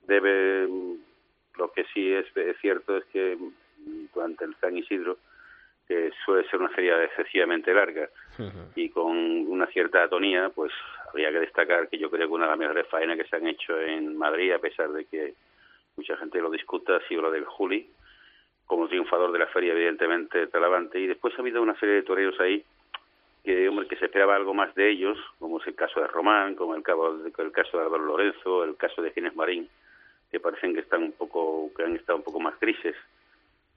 Debe, 0.07 0.69
lo 1.57 1.71
que 1.73 1.83
sí 1.93 2.13
es, 2.13 2.25
cierto 2.61 2.95
es 2.95 3.03
que 3.11 3.37
durante 4.13 4.45
el 4.45 4.55
San 4.61 4.77
Isidro, 4.77 5.17
que 5.85 6.11
suele 6.23 6.47
ser 6.49 6.61
una 6.61 6.69
feria 6.69 7.03
excesivamente 7.03 7.73
larga 7.73 8.07
y 8.73 8.87
con 8.87 9.17
una 9.17 9.67
cierta 9.67 10.03
atonía, 10.03 10.49
pues 10.55 10.71
habría 11.09 11.29
que 11.31 11.41
destacar 11.41 11.89
que 11.89 11.97
yo 11.97 12.09
creo 12.09 12.27
que 12.29 12.33
una 12.33 12.45
de 12.45 12.51
las 12.51 12.59
mejores 12.59 12.87
faenas 12.87 13.17
que 13.17 13.25
se 13.25 13.35
han 13.35 13.47
hecho 13.47 13.77
en 13.81 14.15
Madrid, 14.17 14.53
a 14.53 14.59
pesar 14.59 14.93
de 14.93 15.03
que 15.03 15.33
mucha 15.95 16.17
gente 16.17 16.41
lo 16.41 16.49
discuta, 16.49 16.97
ha 16.97 17.07
sido 17.07 17.21
la 17.21 17.29
del 17.29 17.45
Juli, 17.45 17.89
como 18.65 18.87
triunfador 18.87 19.31
de 19.31 19.39
la 19.39 19.47
feria, 19.47 19.73
evidentemente, 19.73 20.47
Talavante, 20.47 20.99
y 20.99 21.07
después 21.07 21.33
ha 21.37 21.41
habido 21.41 21.61
una 21.61 21.77
serie 21.79 21.95
de 21.95 22.03
toreros 22.03 22.39
ahí 22.39 22.63
que 23.43 23.67
hombre 23.67 23.87
que 23.87 23.97
se 23.97 24.05
esperaba 24.05 24.35
algo 24.35 24.53
más 24.53 24.73
de 24.73 24.89
ellos, 24.89 25.17
como 25.37 25.59
es 25.59 25.67
el 25.67 25.75
caso 25.75 25.99
de 25.99 26.07
Román, 26.07 26.55
como 26.55 26.75
el, 26.75 26.83
el 27.37 27.51
caso 27.51 27.77
de 27.77 27.83
Álvaro 27.83 28.05
Lorenzo, 28.05 28.63
el 28.63 28.77
caso 28.77 29.01
de 29.01 29.11
Ginés 29.11 29.35
Marín, 29.35 29.67
que 30.31 30.39
parecen 30.39 30.73
que 30.73 30.79
están 30.79 31.03
un 31.03 31.11
poco, 31.11 31.69
que 31.75 31.83
han 31.83 31.95
estado 31.95 32.17
un 32.17 32.23
poco 32.23 32.39
más 32.39 32.57
grises, 32.59 32.95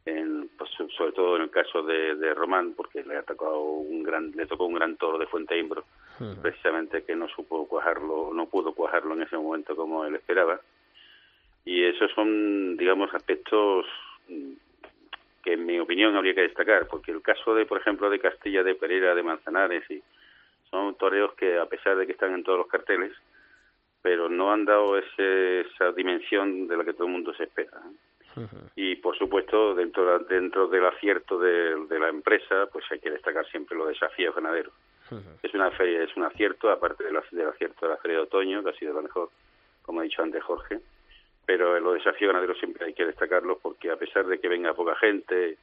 en, 0.04 0.48
pues, 0.56 0.70
sobre 0.96 1.12
todo 1.12 1.34
en 1.34 1.42
el 1.42 1.50
caso 1.50 1.82
de, 1.82 2.14
de, 2.14 2.32
Román, 2.32 2.74
porque 2.76 3.02
le 3.02 3.16
ha 3.16 3.22
tocado 3.24 3.60
un 3.60 4.04
gran, 4.04 4.30
le 4.30 4.46
tocó 4.46 4.66
un 4.66 4.74
gran 4.74 4.96
toro 4.96 5.18
de 5.18 5.26
Fuente 5.26 5.58
Imbro, 5.58 5.84
precisamente 6.40 7.02
que 7.02 7.16
no 7.16 7.28
supo 7.28 7.66
cuajarlo, 7.66 8.30
no 8.32 8.46
pudo 8.46 8.72
cuajarlo 8.72 9.14
en 9.14 9.22
ese 9.22 9.36
momento 9.36 9.74
como 9.74 10.04
él 10.04 10.14
esperaba. 10.14 10.60
Y 11.66 11.84
esos 11.84 12.10
son, 12.12 12.76
digamos, 12.78 13.12
aspectos 13.12 13.84
que 15.44 15.52
en 15.52 15.66
mi 15.66 15.78
opinión 15.78 16.16
habría 16.16 16.34
que 16.34 16.42
destacar, 16.42 16.86
porque 16.86 17.12
el 17.12 17.20
caso 17.20 17.54
de, 17.54 17.66
por 17.66 17.78
ejemplo, 17.78 18.08
de 18.08 18.18
Castilla, 18.18 18.62
de 18.62 18.74
Pereira, 18.74 19.14
de 19.14 19.22
Manzanares, 19.22 19.84
y 19.90 20.02
son 20.70 20.94
toreos 20.94 21.34
que 21.34 21.58
a 21.58 21.66
pesar 21.66 21.96
de 21.96 22.06
que 22.06 22.12
están 22.12 22.32
en 22.34 22.44
todos 22.44 22.58
los 22.58 22.68
carteles, 22.68 23.12
pero 24.00 24.28
no 24.28 24.52
han 24.52 24.64
dado 24.64 24.96
ese, 24.96 25.60
esa 25.62 25.92
dimensión 25.92 26.68
de 26.68 26.76
la 26.76 26.84
que 26.84 26.92
todo 26.94 27.08
el 27.08 27.12
mundo 27.12 27.34
se 27.34 27.44
espera. 27.44 27.78
¿eh? 27.78 28.46
Y 28.76 28.96
por 28.96 29.16
supuesto, 29.16 29.74
dentro, 29.74 30.18
dentro 30.20 30.68
del 30.68 30.84
acierto 30.86 31.38
de, 31.38 31.98
la 31.98 32.08
empresa, 32.08 32.66
pues 32.70 32.84
hay 32.90 33.00
que 33.00 33.10
destacar 33.10 33.46
siempre 33.46 33.76
los 33.76 33.88
desafíos 33.88 34.34
ganaderos. 34.34 34.72
Es 35.42 35.54
una 35.54 35.70
feria, 35.70 36.02
es 36.02 36.16
un 36.16 36.24
acierto, 36.24 36.70
aparte 36.70 37.04
del 37.04 37.16
acierto 37.16 37.86
de 37.86 37.92
la 37.92 37.96
feria 37.98 38.18
de 38.18 38.22
otoño, 38.24 38.62
que 38.62 38.70
ha 38.70 38.74
sido 38.74 38.92
lo 38.92 39.02
mejor, 39.02 39.30
como 39.82 40.00
ha 40.00 40.02
dicho 40.02 40.22
antes 40.22 40.42
Jorge, 40.42 40.80
pero 41.46 41.78
los 41.78 41.94
desafíos 41.94 42.30
ganaderos 42.32 42.58
siempre 42.58 42.86
hay 42.86 42.92
que 42.92 43.06
destacarlos 43.06 43.58
porque 43.62 43.90
a 43.90 43.96
pesar 43.96 44.26
de 44.26 44.38
que 44.38 44.48
venga 44.48 44.74
poca 44.74 44.96
gente 44.96 45.56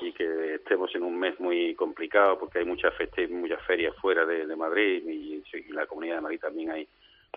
y 0.00 0.12
que 0.12 0.54
estemos 0.54 0.94
en 0.94 1.02
un 1.02 1.18
mes 1.18 1.40
muy 1.40 1.74
complicado 1.74 2.38
porque 2.38 2.58
hay 2.58 2.64
muchas 2.64 2.94
muchas 3.30 3.62
ferias 3.62 3.96
fuera 3.96 4.24
de, 4.26 4.54
Madrid 4.54 5.02
y, 5.06 5.42
en 5.52 5.74
la 5.74 5.86
comunidad 5.86 6.16
de 6.16 6.20
Madrid 6.20 6.40
también 6.40 6.70
hay 6.70 6.88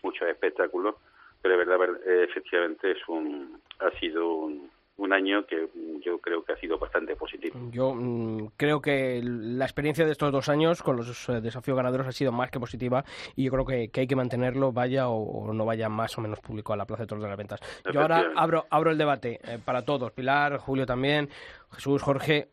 muchos 0.03 0.27
espectáculos 0.27 0.95
pero 1.41 1.57
de 1.57 1.65
verdad 1.65 2.01
efectivamente 2.23 2.91
es 2.91 3.07
un 3.07 3.61
ha 3.79 3.91
sido 3.99 4.35
un, 4.35 4.69
un 4.97 5.11
año 5.11 5.45
que 5.45 5.67
yo 6.03 6.19
creo 6.19 6.43
que 6.43 6.53
ha 6.53 6.57
sido 6.57 6.77
bastante 6.77 7.15
positivo. 7.15 7.57
Yo 7.71 7.93
mm, 7.93 8.51
creo 8.55 8.81
que 8.81 9.21
la 9.23 9.65
experiencia 9.65 10.05
de 10.05 10.11
estos 10.11 10.31
dos 10.31 10.47
años 10.47 10.81
con 10.81 10.95
los 10.95 11.29
eh, 11.29 11.41
desafíos 11.41 11.75
ganaderos 11.75 12.07
ha 12.07 12.11
sido 12.11 12.31
más 12.31 12.49
que 12.49 12.59
positiva 12.59 13.03
y 13.35 13.43
yo 13.43 13.51
creo 13.51 13.65
que, 13.65 13.91
hay 13.93 14.07
que 14.07 14.15
mantenerlo, 14.15 14.71
vaya 14.71 15.09
o, 15.09 15.51
no 15.53 15.65
vaya 15.65 15.89
más 15.89 16.17
o 16.17 16.21
menos 16.21 16.39
público 16.39 16.73
a 16.73 16.77
la 16.77 16.85
Plaza 16.85 17.03
de 17.03 17.07
Toros 17.07 17.23
de 17.23 17.29
las 17.29 17.37
Ventas. 17.37 17.59
Yo 17.91 18.01
ahora 18.01 18.31
abro, 18.35 18.65
abro 18.69 18.91
el 18.91 18.97
debate 18.97 19.39
eh, 19.43 19.59
para 19.63 19.83
todos, 19.83 20.11
Pilar, 20.13 20.57
Julio 20.57 20.85
también, 20.85 21.29
Jesús, 21.71 22.01
Jorge, 22.01 22.49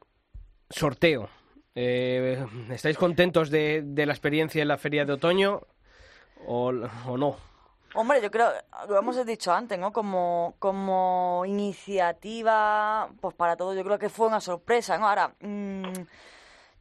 sorteo 0.69 1.29
Eh, 1.75 2.45
¿Estáis 2.71 2.99
contentos 2.99 3.49
de, 3.49 3.83
de, 3.83 4.05
la 4.05 4.13
experiencia 4.13 4.61
en 4.61 4.69
la 4.69 4.77
feria 4.77 5.07
de 5.07 5.15
otoño 5.15 5.63
o, 6.47 6.73
o 7.07 7.17
no? 7.17 7.52
Hombre, 7.95 8.23
yo 8.23 8.31
creo, 8.31 8.51
lo 8.89 8.99
hemos 8.99 9.25
dicho 9.27 9.53
antes, 9.53 9.79
¿no? 9.79 9.93
Como, 9.93 10.55
como 10.59 11.45
iniciativa, 11.47 13.11
pues 13.21 13.35
para 13.35 13.57
todos 13.57 13.77
yo 13.77 13.85
creo 13.85 13.99
que 13.99 14.09
fue 14.09 14.27
una 14.27 14.41
sorpresa, 14.41 14.97
¿no? 14.97 15.09
Ahora, 15.09 15.35
mmm, 15.41 15.93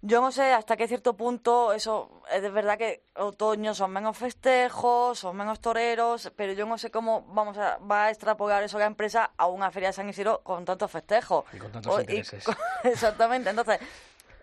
yo 0.03 0.20
no 0.20 0.32
sé 0.32 0.51
hasta 0.53 0.78
qué 0.78 0.88
cierto 0.88 1.16
punto 1.16 1.74
eso 1.74 2.24
es 2.32 2.51
verdad 2.51 2.78
que 2.78 3.03
otoño 3.16 3.76
son 3.76 3.91
menos 3.91 4.18
festejos, 4.18 5.20
son 5.20 5.36
menos 5.36 5.59
toreros, 5.59 6.32
pero 6.36 6.53
yo 6.53 6.66
no 6.66 6.78
sé 6.78 6.89
cómo 6.89 7.22
vamos 7.30 7.57
a 7.57 7.78
va 7.78 8.05
a 8.05 8.09
extrapolar 8.09 8.64
eso 8.64 8.80
la 8.80 8.86
empresa 8.86 9.32
a 9.38 9.47
una 9.47 9.70
feria 9.70 9.89
de 9.89 9.93
San 9.93 10.09
Isidro 10.09 10.41
con 10.43 10.66
tantos 10.66 10.89
festejos. 10.89 11.45
Y 11.53 11.57
con 11.57 11.72
tantos 11.72 11.93
o, 11.93 11.99
intereses. 11.99 12.45
Exactamente, 12.84 13.51
entonces, 13.51 13.80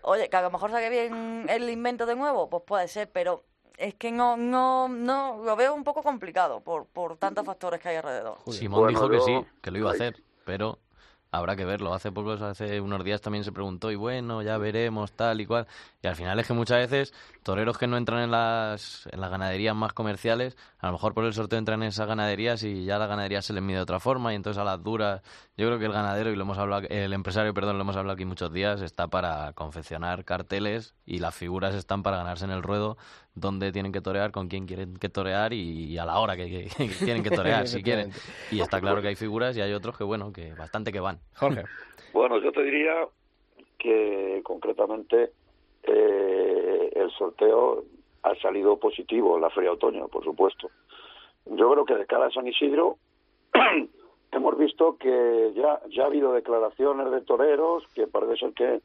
oye, 0.03 0.29
que 0.29 0.37
a 0.37 0.41
lo 0.43 0.51
mejor 0.51 0.71
saque 0.71 0.89
bien 0.89 1.45
el 1.49 1.69
invento 1.69 2.05
de 2.05 2.15
nuevo, 2.15 2.49
pues 2.49 2.63
puede 2.65 2.87
ser, 2.87 3.11
pero 3.11 3.43
es 3.79 3.95
que 3.95 4.11
no, 4.11 4.35
no, 4.35 4.89
no, 4.89 5.41
lo 5.43 5.55
veo 5.55 5.73
un 5.73 5.83
poco 5.83 6.03
complicado 6.03 6.59
por, 6.59 6.85
por 6.85 7.15
tantos 7.17 7.45
factores 7.45 7.79
que 7.79 7.89
hay 7.89 7.95
alrededor. 7.95 8.37
Simón 8.49 8.81
bueno, 8.81 8.99
dijo 8.99 9.09
que 9.09 9.19
sí, 9.21 9.45
que 9.61 9.71
lo 9.71 9.79
iba 9.79 9.91
a 9.91 9.93
hacer, 9.93 10.21
pero 10.43 10.79
habrá 11.31 11.55
que 11.55 11.65
verlo. 11.65 11.93
Hace 11.93 12.11
pocos, 12.11 12.41
hace 12.41 12.81
unos 12.81 13.03
días 13.03 13.21
también 13.21 13.43
se 13.43 13.51
preguntó, 13.51 13.91
y 13.91 13.95
bueno, 13.95 14.41
ya 14.41 14.57
veremos, 14.57 15.11
tal 15.11 15.41
y 15.41 15.45
cual. 15.45 15.67
Y 16.01 16.07
al 16.07 16.15
final 16.15 16.39
es 16.39 16.47
que 16.47 16.53
muchas 16.53 16.79
veces 16.79 17.13
toreros 17.43 17.77
que 17.77 17.87
no 17.87 17.97
entran 17.97 18.21
en 18.21 18.31
las, 18.31 19.07
en 19.11 19.21
las 19.21 19.29
ganaderías 19.29 19.75
más 19.75 19.93
comerciales, 19.93 20.57
a 20.79 20.87
lo 20.87 20.93
mejor 20.93 21.13
por 21.13 21.25
el 21.25 21.33
sorteo 21.33 21.59
entran 21.59 21.81
en 21.83 21.89
esas 21.89 22.07
ganaderías 22.07 22.63
y 22.63 22.85
ya 22.85 22.97
la 22.97 23.07
ganadería 23.07 23.41
se 23.41 23.53
les 23.53 23.63
mide 23.63 23.77
de 23.77 23.83
otra 23.83 23.99
forma 23.99 24.33
y 24.33 24.35
entonces 24.35 24.59
a 24.59 24.63
las 24.63 24.81
duras. 24.81 25.21
Yo 25.57 25.67
creo 25.67 25.79
que 25.79 25.85
el 25.85 25.93
ganadero, 25.93 26.31
y 26.31 26.35
lo 26.35 26.43
hemos 26.43 26.57
hablado, 26.57 26.87
el 26.89 27.13
empresario, 27.13 27.53
perdón, 27.53 27.77
lo 27.77 27.83
hemos 27.83 27.95
hablado 27.95 28.15
aquí 28.15 28.25
muchos 28.25 28.51
días, 28.51 28.81
está 28.81 29.07
para 29.07 29.53
confeccionar 29.53 30.25
carteles 30.25 30.95
y 31.05 31.19
las 31.19 31.35
figuras 31.35 31.75
están 31.75 32.03
para 32.03 32.17
ganarse 32.17 32.45
en 32.45 32.51
el 32.51 32.63
ruedo 32.63 32.97
dónde 33.35 33.71
tienen 33.71 33.91
que 33.91 34.01
torear, 34.01 34.31
con 34.31 34.47
quién 34.47 34.65
quieren 34.65 34.97
que 34.97 35.09
torear 35.09 35.53
y, 35.53 35.97
a 35.97 36.05
la 36.05 36.19
hora 36.19 36.35
que, 36.35 36.49
que, 36.49 36.87
que 36.87 37.05
tienen 37.05 37.23
que 37.23 37.31
torear, 37.31 37.67
si 37.67 37.81
quieren. 37.83 38.11
Y 38.51 38.61
está 38.61 38.79
claro 38.79 39.01
que 39.01 39.09
hay 39.09 39.15
figuras 39.15 39.55
y 39.57 39.61
hay 39.61 39.73
otros 39.73 39.97
que, 39.97 40.03
bueno, 40.03 40.31
que 40.33 40.53
bastante 40.53 40.91
que 40.91 40.99
van. 40.99 41.19
Jorge. 41.35 41.63
Bueno, 42.11 42.39
yo 42.41 42.51
te 42.51 42.63
diría 42.63 43.07
que 43.77 44.41
concretamente 44.43 45.31
eh, 45.83 46.91
el 46.95 47.11
sorteo 47.11 47.83
ha 48.23 48.35
salido 48.35 48.77
positivo 48.77 49.35
en 49.35 49.43
la 49.43 49.49
Feria 49.51 49.69
de 49.69 49.75
Otoño, 49.75 50.07
por 50.07 50.23
supuesto. 50.23 50.69
Yo 51.45 51.71
creo 51.71 51.85
que 51.85 51.95
de 51.95 52.05
cara 52.05 52.27
a 52.27 52.31
San 52.31 52.47
Isidro 52.47 52.97
hemos 54.31 54.57
visto 54.57 54.97
que 54.97 55.53
ya, 55.55 55.79
ya 55.89 56.03
ha 56.03 56.07
habido 56.07 56.33
declaraciones 56.33 57.11
de 57.11 57.21
toreros 57.21 57.87
que 57.93 58.07
parece 58.07 58.37
ser 58.37 58.53
que, 58.53 58.81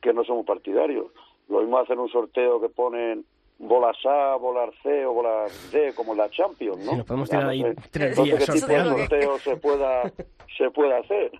que 0.00 0.12
no 0.12 0.24
somos 0.24 0.46
partidarios. 0.46 1.06
Lo 1.48 1.60
mismo 1.60 1.78
hacer 1.78 1.98
un 1.98 2.08
sorteo 2.08 2.60
que 2.60 2.68
ponen 2.68 3.24
bolas 3.58 3.96
A, 4.04 4.36
bolas 4.36 4.70
C 4.82 5.06
o 5.06 5.12
bolas 5.14 5.70
D, 5.72 5.92
como 5.94 6.14
la 6.14 6.28
Champions, 6.30 6.78
¿no? 6.84 6.90
Sí, 6.90 6.96
nos 6.98 7.06
podemos 7.06 7.28
tirar 7.28 7.48
ahí 7.48 7.62
no 7.62 7.68
sé, 7.68 7.88
tres 7.90 8.18
no 8.18 8.24
sé 8.24 8.30
días 8.30 8.44
qué 8.46 8.52
tipo 8.52 8.66
de 8.66 8.84
sorteo 8.84 9.38
se 9.38 9.56
pueda, 9.56 10.12
se 10.58 10.70
pueda 10.70 10.98
hacer. 10.98 11.30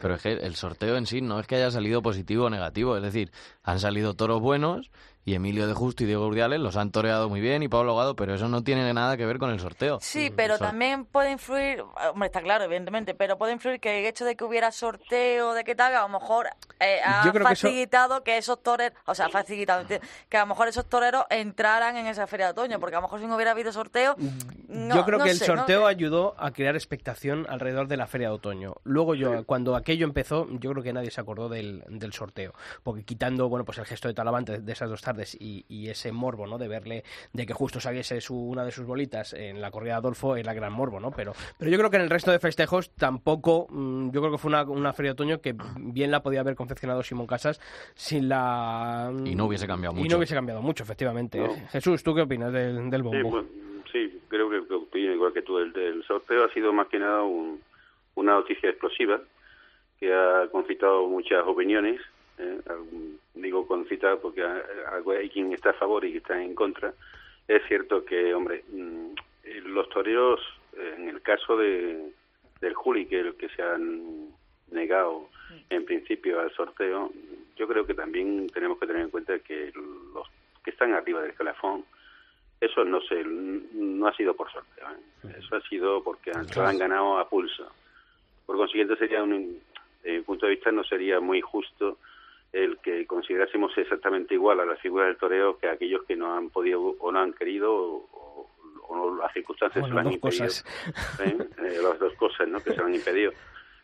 Pero 0.00 0.14
es 0.14 0.22
que 0.22 0.32
el 0.32 0.54
sorteo 0.54 0.96
en 0.96 1.06
sí 1.06 1.20
no 1.20 1.40
es 1.40 1.46
que 1.46 1.56
haya 1.56 1.70
salido 1.70 2.02
positivo 2.02 2.46
o 2.46 2.50
negativo, 2.50 2.96
es 2.96 3.02
decir, 3.02 3.30
han 3.62 3.78
salido 3.78 4.14
toros 4.14 4.40
buenos 4.40 4.90
y 5.24 5.34
Emilio 5.34 5.66
de 5.66 5.74
Justo 5.74 6.02
y 6.02 6.06
Diego 6.06 6.26
Urdiales 6.26 6.60
los 6.60 6.76
han 6.76 6.90
toreado 6.90 7.28
muy 7.28 7.40
bien 7.40 7.62
y 7.62 7.68
Pablo 7.68 7.94
Gado, 7.96 8.16
pero 8.16 8.34
eso 8.34 8.48
no 8.48 8.62
tiene 8.64 8.92
nada 8.94 9.16
que 9.16 9.26
ver 9.26 9.38
con 9.38 9.50
el 9.50 9.60
sorteo. 9.60 9.98
Sí, 10.00 10.32
pero 10.34 10.56
Sor- 10.56 10.68
también 10.68 11.04
puede 11.04 11.30
influir, 11.30 11.82
hombre, 12.12 12.26
está 12.26 12.40
claro, 12.42 12.64
evidentemente, 12.64 13.14
pero 13.14 13.36
puede 13.38 13.52
influir 13.52 13.80
que 13.80 14.00
el 14.00 14.06
hecho 14.06 14.24
de 14.24 14.34
que 14.36 14.44
hubiera 14.44 14.72
sorteo, 14.72 15.52
de 15.54 15.62
que 15.64 15.74
tal, 15.74 15.94
a 15.94 16.02
lo 16.02 16.08
mejor 16.08 16.48
eh, 16.80 17.00
ha 17.04 17.24
Yo 17.24 17.32
creo 17.32 17.46
que 17.46 17.52
eso- 17.52 17.66
facilitado 17.68 18.22
que, 18.24 18.38
esos 18.38 18.62
toreros, 18.62 18.96
o 19.06 19.14
sea, 19.14 19.28
facilitado, 19.28 19.84
que 20.28 20.36
a 20.36 20.40
lo 20.40 20.46
mejor 20.46 20.68
esos 20.68 20.86
toreros 20.88 21.24
entraran 21.30 21.96
en 21.96 22.06
esa 22.06 22.26
feria 22.26 22.46
de 22.46 22.52
otoño, 22.52 22.80
porque 22.80 22.96
a 22.96 22.98
lo 23.00 23.02
mejor 23.02 23.20
si 23.20 23.26
no 23.26 23.34
hubiera 23.36 23.50
habido 23.52 23.72
sorteo, 23.72 24.16
no, 24.68 24.94
yo 24.96 25.04
creo 25.04 25.18
no 25.18 25.24
que 25.24 25.30
el 25.30 25.36
sé, 25.38 25.48
¿no? 25.48 25.56
sorteo 25.58 25.86
ayudó 25.86 26.34
a 26.38 26.50
crear 26.52 26.74
expectación 26.76 27.46
alrededor 27.48 27.88
de 27.88 27.96
la 27.96 28.06
feria 28.06 28.28
de 28.28 28.34
otoño. 28.34 28.74
Luego 28.84 29.14
yo, 29.14 29.44
cuando 29.44 29.76
aquello 29.76 30.06
empezó, 30.06 30.46
yo 30.58 30.70
creo 30.70 30.82
que 30.82 30.92
nadie 30.92 31.10
se 31.10 31.20
acordó 31.20 31.48
del, 31.48 31.84
del 31.88 32.12
sorteo, 32.12 32.54
porque 32.82 33.04
quitando, 33.04 33.48
bueno, 33.48 33.64
pues 33.64 33.78
el 33.78 33.84
gesto 33.84 34.08
de 34.08 34.14
Talavante 34.14 34.58
de 34.60 34.72
esas 34.72 34.88
dos 34.88 35.02
tardes 35.10 35.36
y, 35.40 35.64
y 35.68 35.88
ese 35.88 36.12
morbo, 36.12 36.46
¿no? 36.46 36.56
De 36.58 36.68
verle, 36.68 37.02
de 37.32 37.46
que 37.46 37.52
justo 37.52 37.80
saliese 37.80 38.20
su, 38.20 38.36
una 38.36 38.64
de 38.64 38.70
sus 38.70 38.86
bolitas 38.86 39.32
en 39.32 39.60
la 39.60 39.70
corrida 39.70 39.94
de 39.94 39.98
Adolfo, 39.98 40.36
era 40.36 40.54
gran 40.54 40.72
morbo, 40.72 41.00
¿no? 41.00 41.10
Pero, 41.10 41.32
pero 41.58 41.70
yo 41.70 41.78
creo 41.78 41.90
que 41.90 41.96
en 41.96 42.02
el 42.02 42.10
resto 42.10 42.30
de 42.30 42.38
festejos 42.38 42.90
tampoco, 42.90 43.66
mm, 43.70 44.10
yo 44.10 44.20
creo 44.20 44.32
que 44.32 44.38
fue 44.38 44.48
una, 44.50 44.62
una 44.62 44.92
feria 44.92 45.10
de 45.10 45.12
otoño 45.14 45.40
que 45.40 45.54
bien 45.78 46.10
la 46.12 46.22
podía 46.22 46.40
haber 46.40 46.54
confeccionado 46.54 47.02
Simón 47.02 47.26
Casas 47.26 47.60
sin 47.94 48.28
la... 48.28 49.12
Y 49.24 49.34
no 49.34 49.46
hubiese 49.46 49.66
cambiado 49.66 49.96
Y 49.96 50.00
mucho. 50.00 50.10
no 50.12 50.18
hubiese 50.18 50.34
cambiado 50.34 50.62
mucho, 50.62 50.84
efectivamente. 50.84 51.38
No. 51.38 51.54
Jesús, 51.70 52.02
¿tú 52.04 52.14
qué 52.14 52.22
opinas 52.22 52.52
del, 52.52 52.88
del 52.90 53.00
Sí, 53.00 53.08
bombo? 53.08 53.30
bueno, 53.30 53.48
sí, 53.92 54.20
creo 54.28 54.48
que, 54.48 54.66
que 54.68 54.74
opino 54.74 55.12
igual 55.12 55.32
que 55.32 55.42
tú. 55.42 55.58
El, 55.58 55.76
el 55.76 56.04
sorteo 56.04 56.44
ha 56.44 56.52
sido 56.52 56.72
más 56.72 56.86
que 56.88 56.98
nada 57.00 57.22
un- 57.22 57.60
una 58.14 58.34
noticia 58.34 58.68
explosiva 58.70 59.20
que 59.98 60.12
ha 60.12 60.48
concitado 60.52 61.08
muchas 61.08 61.42
opiniones. 61.46 62.00
Eh, 62.40 62.60
digo 63.34 63.66
concitado 63.66 64.20
porque 64.20 64.42
ha- 64.42 64.64
ha- 64.88 65.12
hay 65.18 65.28
quien 65.30 65.52
está 65.52 65.70
a 65.70 65.74
favor 65.74 66.04
y 66.04 66.08
quien 66.10 66.18
está 66.22 66.42
en 66.42 66.54
contra. 66.54 66.92
Es 67.48 67.62
cierto 67.68 68.04
que, 68.04 68.32
hombre, 68.34 68.64
mm, 68.68 69.12
eh, 69.44 69.60
los 69.66 69.88
toreros, 69.88 70.40
eh, 70.76 70.94
en 70.98 71.08
el 71.08 71.20
caso 71.22 71.56
de, 71.56 72.10
del 72.60 72.74
Juli, 72.74 73.06
que, 73.06 73.20
el 73.20 73.34
que 73.34 73.48
se 73.50 73.62
han 73.62 74.28
negado 74.70 75.28
en 75.68 75.84
principio 75.84 76.38
al 76.40 76.52
sorteo, 76.52 77.10
yo 77.56 77.66
creo 77.66 77.84
que 77.86 77.94
también 77.94 78.46
tenemos 78.50 78.78
que 78.78 78.86
tener 78.86 79.02
en 79.02 79.10
cuenta 79.10 79.38
que 79.40 79.72
los 80.14 80.28
que 80.64 80.70
están 80.70 80.92
arriba 80.94 81.20
del 81.20 81.30
escalafón, 81.30 81.84
eso 82.60 82.84
no 82.84 83.00
se, 83.00 83.24
no 83.24 84.06
ha 84.06 84.14
sido 84.14 84.34
por 84.36 84.50
sorteo, 84.52 84.86
¿eh? 84.90 85.34
eso 85.38 85.56
ha 85.56 85.60
sido 85.62 86.02
porque 86.04 86.30
han 86.32 86.78
ganado 86.78 87.18
a 87.18 87.28
pulso. 87.28 87.72
Por 88.46 88.56
consiguiente, 88.56 88.96
sería 88.96 89.22
un, 89.22 89.60
desde 90.02 90.18
mi 90.18 90.24
punto 90.24 90.46
de 90.46 90.52
vista, 90.54 90.70
no 90.70 90.84
sería 90.84 91.18
muy 91.20 91.40
justo 91.40 91.98
el 92.52 92.78
que 92.78 93.06
considerásemos 93.06 93.76
exactamente 93.78 94.34
igual 94.34 94.60
a 94.60 94.64
las 94.64 94.80
figuras 94.80 95.06
del 95.08 95.16
toreo 95.16 95.58
que 95.58 95.68
aquellos 95.68 96.02
que 96.04 96.16
no 96.16 96.34
han 96.36 96.50
podido 96.50 96.80
o 96.98 97.12
no 97.12 97.20
han 97.20 97.32
querido 97.32 97.72
o, 97.72 98.50
o 98.88 99.16
las 99.16 99.32
circunstancias 99.32 99.82
Bueno, 99.82 99.88
se 99.88 99.94
lo 99.94 100.00
han 100.00 100.04
dos 100.06 100.14
impedido. 100.14 100.44
cosas. 100.46 101.20
¿eh? 101.20 101.36
Eh, 101.58 101.78
las 101.82 101.98
dos 101.98 102.14
cosas 102.14 102.48
¿no? 102.48 102.58
que 102.60 102.72
se 102.72 102.76
lo 102.80 102.86
han 102.86 102.94
impedido. 102.94 103.32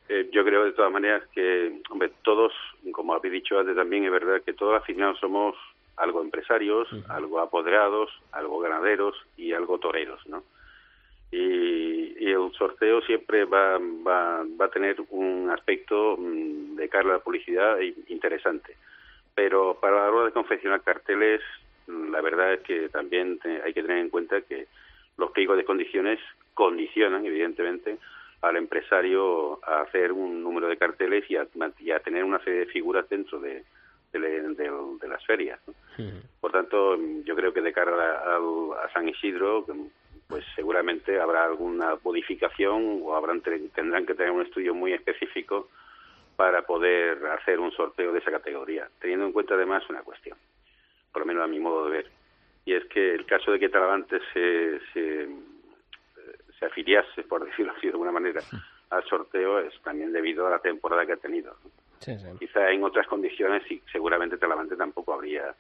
Eh, 0.09 0.29
yo 0.33 0.45
creo 0.45 0.65
de 0.65 0.73
todas 0.73 0.91
maneras 0.93 1.23
que, 1.33 1.81
hombre, 1.91 2.13
todos, 2.23 2.53
como 2.93 3.15
habéis 3.15 3.33
dicho 3.35 3.59
antes 3.59 3.75
también, 3.77 4.05
es 4.05 4.11
verdad 4.13 4.43
que 4.45 4.53
todos 4.53 4.85
final 4.85 5.17
somos 5.19 5.57
algo 5.97 6.21
empresarios, 6.23 6.89
algo 7.09 7.41
apoderados, 7.41 8.11
algo 8.33 8.59
ganaderos 8.61 9.17
y 9.37 9.53
algo 9.53 9.79
toreros, 9.79 10.21
¿no? 10.27 10.45
Y, 11.31 12.17
y 12.19 12.31
el 12.31 12.53
sorteo 12.53 13.01
siempre 13.03 13.45
va, 13.45 13.79
va, 13.79 14.45
va 14.61 14.65
a 14.67 14.71
tener 14.71 14.97
un 15.11 15.51
aspecto 15.51 16.17
mm, 16.17 16.77
de 16.77 16.89
cara 16.89 17.11
a 17.11 17.13
la 17.15 17.19
publicidad 17.19 17.79
interesante. 18.09 18.77
Pero 19.35 19.79
para 19.81 19.97
la 20.05 20.11
hora 20.11 20.27
de 20.27 20.33
confeccionar 20.33 20.83
carteles, 20.83 21.41
mm, 21.89 22.11
la 22.13 22.21
verdad 22.21 22.55
es 22.55 22.61
que 22.61 22.89
también 22.89 23.39
te- 23.39 23.61
hay 23.63 23.73
que 23.75 23.83
tener 23.83 23.99
en 23.99 24.09
cuenta 24.11 24.41
que 24.43 24.67
los 25.19 25.31
pliegos 25.33 25.57
de 25.57 25.65
condiciones 25.65 26.19
condicionan, 26.55 27.25
evidentemente, 27.27 27.99
al 28.43 28.57
empresario 28.57 29.59
a 29.65 29.81
hacer 29.83 30.13
un 30.13 30.43
número 30.43 30.69
de 30.69 30.77
carteles 30.77 31.29
y 31.31 31.37
a, 31.37 31.47
y 31.81 31.91
a 31.91 32.01
tener 32.01 32.23
una 32.25 32.39
serie 32.45 32.61
de 32.61 32.67
figuras 32.67 33.09
dentro 33.09 33.41
de, 33.41 33.65
de, 34.13 34.19
le- 34.19 34.41
de- 34.43 34.71
de 35.01 35.09
las 35.09 35.25
ferias. 35.27 35.59
¿no? 35.67 35.75
Por 36.41 36.53
tanto, 36.53 36.97
yo 37.25 37.35
creo 37.35 37.53
que 37.53 37.61
de 37.63 37.73
cara 37.73 37.93
a, 37.97 38.37
al- 38.37 38.79
a 38.85 38.93
San 38.93 39.09
Isidro, 39.09 39.67
pues 40.29 40.45
seguramente 40.55 41.21
habrá 41.21 41.45
alguna 41.45 41.97
modificación 42.03 43.01
o 43.03 43.15
habrán 43.15 43.41
tendrán 43.41 44.07
que 44.07 44.15
tener 44.15 44.33
un 44.33 44.43
estudio 44.43 44.75
muy 44.75 44.93
específico 44.93 45.69
para 46.37 46.63
poder 46.63 47.25
hacer 47.27 47.61
un 47.61 47.73
sorteo 47.73 48.13
de 48.13 48.19
esa 48.19 48.31
categoría, 48.31 48.89
teniendo 49.01 49.27
en 49.27 49.33
cuenta 49.33 49.55
además 49.55 49.89
una 49.89 50.03
cuestión, 50.03 50.37
por 51.13 51.23
lo 51.23 51.27
menos 51.27 51.45
a 51.45 51.47
mi 51.47 51.59
modo 51.59 51.87
de 51.87 51.91
ver, 51.91 52.11
y 52.65 52.75
es 52.75 52.85
que 52.87 53.15
el 53.15 53.25
caso 53.25 53.53
de 53.53 53.59
que 53.59 53.69
Talavante 53.69 54.21
se, 54.33 54.81
se, 54.93 55.29
se 56.59 56.67
afiliase, 56.67 57.23
por 57.23 57.45
decirlo 57.47 57.73
así 57.73 57.87
de 57.87 57.93
alguna 57.93 58.13
manera, 58.13 58.41
al 58.91 59.05
sorteo 59.05 59.61
es 59.61 59.73
también 59.83 60.13
debido 60.13 60.47
a 60.47 60.51
la 60.51 60.59
temporada 60.59 61.07
que 61.07 61.13
ha 61.13 61.17
tenido. 61.17 61.57
Sí, 62.01 62.19
sí. 62.19 62.27
Quizá 62.39 62.71
en 62.71 62.85
otras 62.85 63.07
condiciones 63.07 63.63
y 63.71 63.81
seguramente 63.91 64.37
Talavante 64.37 64.77
tampoco 64.77 65.15
habría 65.15 65.55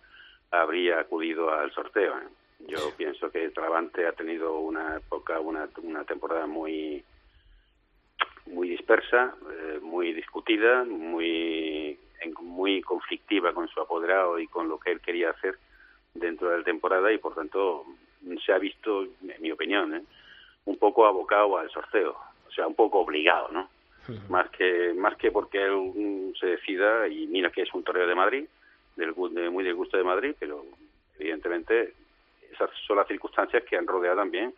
habría 0.50 1.00
acudido 1.00 1.52
al 1.52 1.72
sorteo. 1.72 2.16
¿eh? 2.18 2.28
Yo 2.60 2.92
pienso 2.96 3.30
que 3.30 3.48
Talavante 3.50 4.06
ha 4.06 4.12
tenido 4.12 4.58
una 4.58 4.96
época, 4.96 5.38
una, 5.40 5.68
una 5.82 6.04
temporada 6.04 6.46
muy 6.46 7.04
muy 8.46 8.68
dispersa, 8.68 9.34
eh, 9.50 9.80
muy 9.82 10.12
discutida, 10.12 10.84
muy 10.84 11.98
en- 12.20 12.34
muy 12.40 12.80
conflictiva 12.80 13.52
con 13.52 13.66
su 13.68 13.80
apoderado 13.80 14.38
y 14.38 14.46
con 14.46 14.68
lo 14.68 14.78
que 14.78 14.92
él 14.92 15.00
quería 15.00 15.30
hacer 15.30 15.58
dentro 16.14 16.48
de 16.50 16.58
la 16.58 16.64
temporada 16.64 17.12
y 17.12 17.18
por 17.18 17.34
tanto 17.34 17.84
se 18.44 18.52
ha 18.52 18.58
visto, 18.58 19.02
en 19.04 19.34
mi 19.40 19.50
opinión, 19.50 19.94
¿eh? 19.96 20.02
un 20.64 20.78
poco 20.78 21.06
abocado 21.06 21.58
al 21.58 21.70
sorteo, 21.70 22.16
o 22.46 22.50
sea, 22.52 22.66
un 22.66 22.74
poco 22.74 23.00
obligado, 23.00 23.48
¿no? 23.50 23.68
más 24.28 24.48
que 24.50 24.94
más 24.94 25.16
que 25.16 25.32
porque 25.32 25.60
él 25.64 25.72
mm, 25.94 26.34
se 26.38 26.46
decida 26.46 27.08
y 27.08 27.26
mira 27.26 27.50
que 27.50 27.62
es 27.62 27.74
un 27.74 27.82
toreo 27.82 28.06
de 28.06 28.14
Madrid 28.14 28.44
del, 28.94 29.12
de, 29.32 29.50
muy 29.50 29.64
del 29.64 29.74
gusto 29.74 29.96
de 29.96 30.04
Madrid, 30.04 30.34
pero 30.38 30.64
evidentemente 31.18 31.92
esas 32.52 32.70
son 32.86 32.96
las 32.96 33.06
circunstancias 33.06 33.62
que 33.68 33.76
han 33.76 33.86
rodeado 33.86 34.16
también 34.16 34.54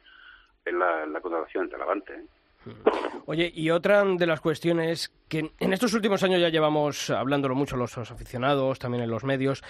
en 0.64 0.78
la, 0.78 1.06
la 1.06 1.20
contratación 1.20 1.64
entre 1.64 1.78
Levante. 1.78 2.24
Oye, 3.26 3.52
y 3.54 3.70
otra 3.70 4.04
de 4.04 4.26
las 4.26 4.40
cuestiones 4.40 5.12
que 5.28 5.52
en 5.60 5.72
estos 5.72 5.92
últimos 5.92 6.22
años 6.22 6.40
ya 6.40 6.48
llevamos 6.48 7.10
hablándolo 7.10 7.54
mucho 7.54 7.76
los, 7.76 7.96
aficionados, 7.98 8.78
también 8.78 9.04
en 9.04 9.10
los 9.10 9.24
medios, 9.24 9.62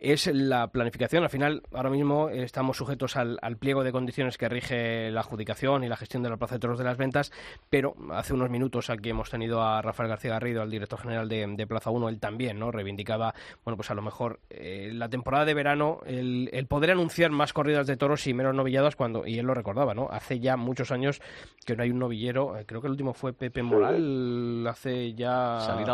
es 0.00 0.26
la 0.26 0.66
planificación. 0.68 1.22
Al 1.22 1.30
final, 1.30 1.62
ahora 1.72 1.88
mismo 1.88 2.28
estamos 2.28 2.76
sujetos 2.76 3.16
al, 3.16 3.38
pliego 3.58 3.84
de 3.84 3.92
condiciones 3.92 4.36
que 4.36 4.48
rige 4.48 5.10
la 5.10 5.20
adjudicación 5.20 5.84
y 5.84 5.88
la 5.88 5.96
gestión 5.96 6.22
de 6.22 6.30
la 6.30 6.36
Plaza 6.36 6.56
de 6.56 6.58
Toros 6.58 6.78
de 6.78 6.84
las 6.84 6.98
Ventas, 6.98 7.32
pero 7.70 7.94
hace 8.10 8.34
unos 8.34 8.50
minutos 8.50 8.90
aquí 8.90 9.10
hemos 9.10 9.30
tenido 9.30 9.62
a 9.62 9.80
Rafael 9.80 10.08
García 10.08 10.32
Garrido, 10.32 10.62
al 10.62 10.70
director 10.70 10.98
general 10.98 11.28
de, 11.28 11.66
Plaza 11.66 11.90
1, 11.90 12.08
él 12.08 12.18
también 12.18 12.58
no 12.58 12.70
reivindicaba, 12.70 13.34
bueno, 13.64 13.76
pues 13.76 13.90
a 13.90 13.94
lo 13.94 14.02
mejor 14.02 14.40
eh, 14.50 14.90
la 14.92 15.08
temporada 15.08 15.44
de 15.44 15.54
verano, 15.54 16.00
el, 16.04 16.66
poder 16.68 16.90
anunciar 16.90 17.30
más 17.30 17.52
corridas 17.52 17.86
de 17.86 17.96
toros 17.96 18.26
y 18.26 18.34
menos 18.34 18.54
novilladas 18.54 18.96
cuando, 18.96 19.26
y 19.26 19.38
él 19.38 19.46
lo 19.46 19.54
recordaba, 19.54 19.94
¿no? 19.94 20.08
Hace 20.10 20.40
ya 20.40 20.56
muchos 20.56 20.90
años 20.90 21.22
que 21.64 21.76
no 21.76 21.82
hay 21.82 21.90
un 21.90 22.00
novillero, 22.00 22.33
eh, 22.56 22.64
creo 22.66 22.80
que 22.80 22.86
el 22.86 22.92
último 22.92 23.14
fue 23.14 23.32
Pepe 23.32 23.62
Moral, 23.62 24.66
hace 24.66 25.14
ya... 25.14 25.60
Salir 25.60 25.88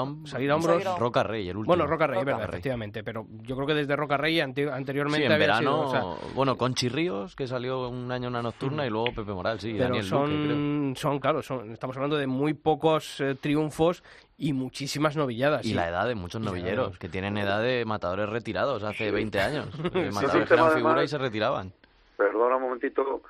a, 0.50 0.54
hombros. 0.54 0.98
Roca 0.98 1.22
Rey, 1.22 1.48
el 1.48 1.56
último. 1.56 1.70
Bueno, 1.74 1.86
Roca 1.86 2.06
Rey, 2.06 2.24
verdad, 2.24 2.44
efectivamente, 2.48 3.02
pero 3.04 3.26
yo 3.42 3.54
creo 3.56 3.66
que 3.66 3.74
desde 3.74 3.96
Roca 3.96 4.16
Rey 4.16 4.40
anteriormente 4.40 5.26
sí, 5.26 5.32
en 5.32 5.38
verano, 5.38 6.16
bueno, 6.34 6.56
con 6.56 6.74
Chirríos, 6.74 7.36
que 7.36 7.46
salió 7.46 7.88
un 7.88 8.10
año 8.10 8.28
una 8.28 8.42
nocturna, 8.42 8.86
y 8.86 8.90
luego 8.90 9.06
Pepe 9.14 9.32
Moral, 9.32 9.60
sí, 9.60 9.74
pero 9.76 10.02
son, 10.02 10.94
son, 10.96 11.18
claro, 11.18 11.42
son, 11.42 11.72
estamos 11.72 11.96
hablando 11.96 12.16
de 12.16 12.26
muy 12.26 12.54
pocos 12.54 13.20
eh, 13.20 13.34
triunfos 13.34 14.02
y 14.38 14.52
muchísimas 14.52 15.16
novilladas. 15.16 15.64
Y 15.66 15.74
la 15.74 15.88
edad 15.88 16.08
de 16.08 16.14
muchos 16.14 16.40
novilleros, 16.40 16.98
que 16.98 17.08
tienen 17.08 17.36
edad 17.36 17.62
de 17.62 17.84
matadores 17.84 18.28
retirados 18.28 18.82
hace 18.82 19.10
20 19.10 19.40
años. 19.40 19.68
matadores 20.12 20.50
eran 20.50 20.72
figura 20.72 21.04
y 21.04 21.08
se 21.08 21.18
retiraban. 21.18 21.72
Perdona 22.16 22.56
un 22.56 22.62
momentito, 22.62 23.22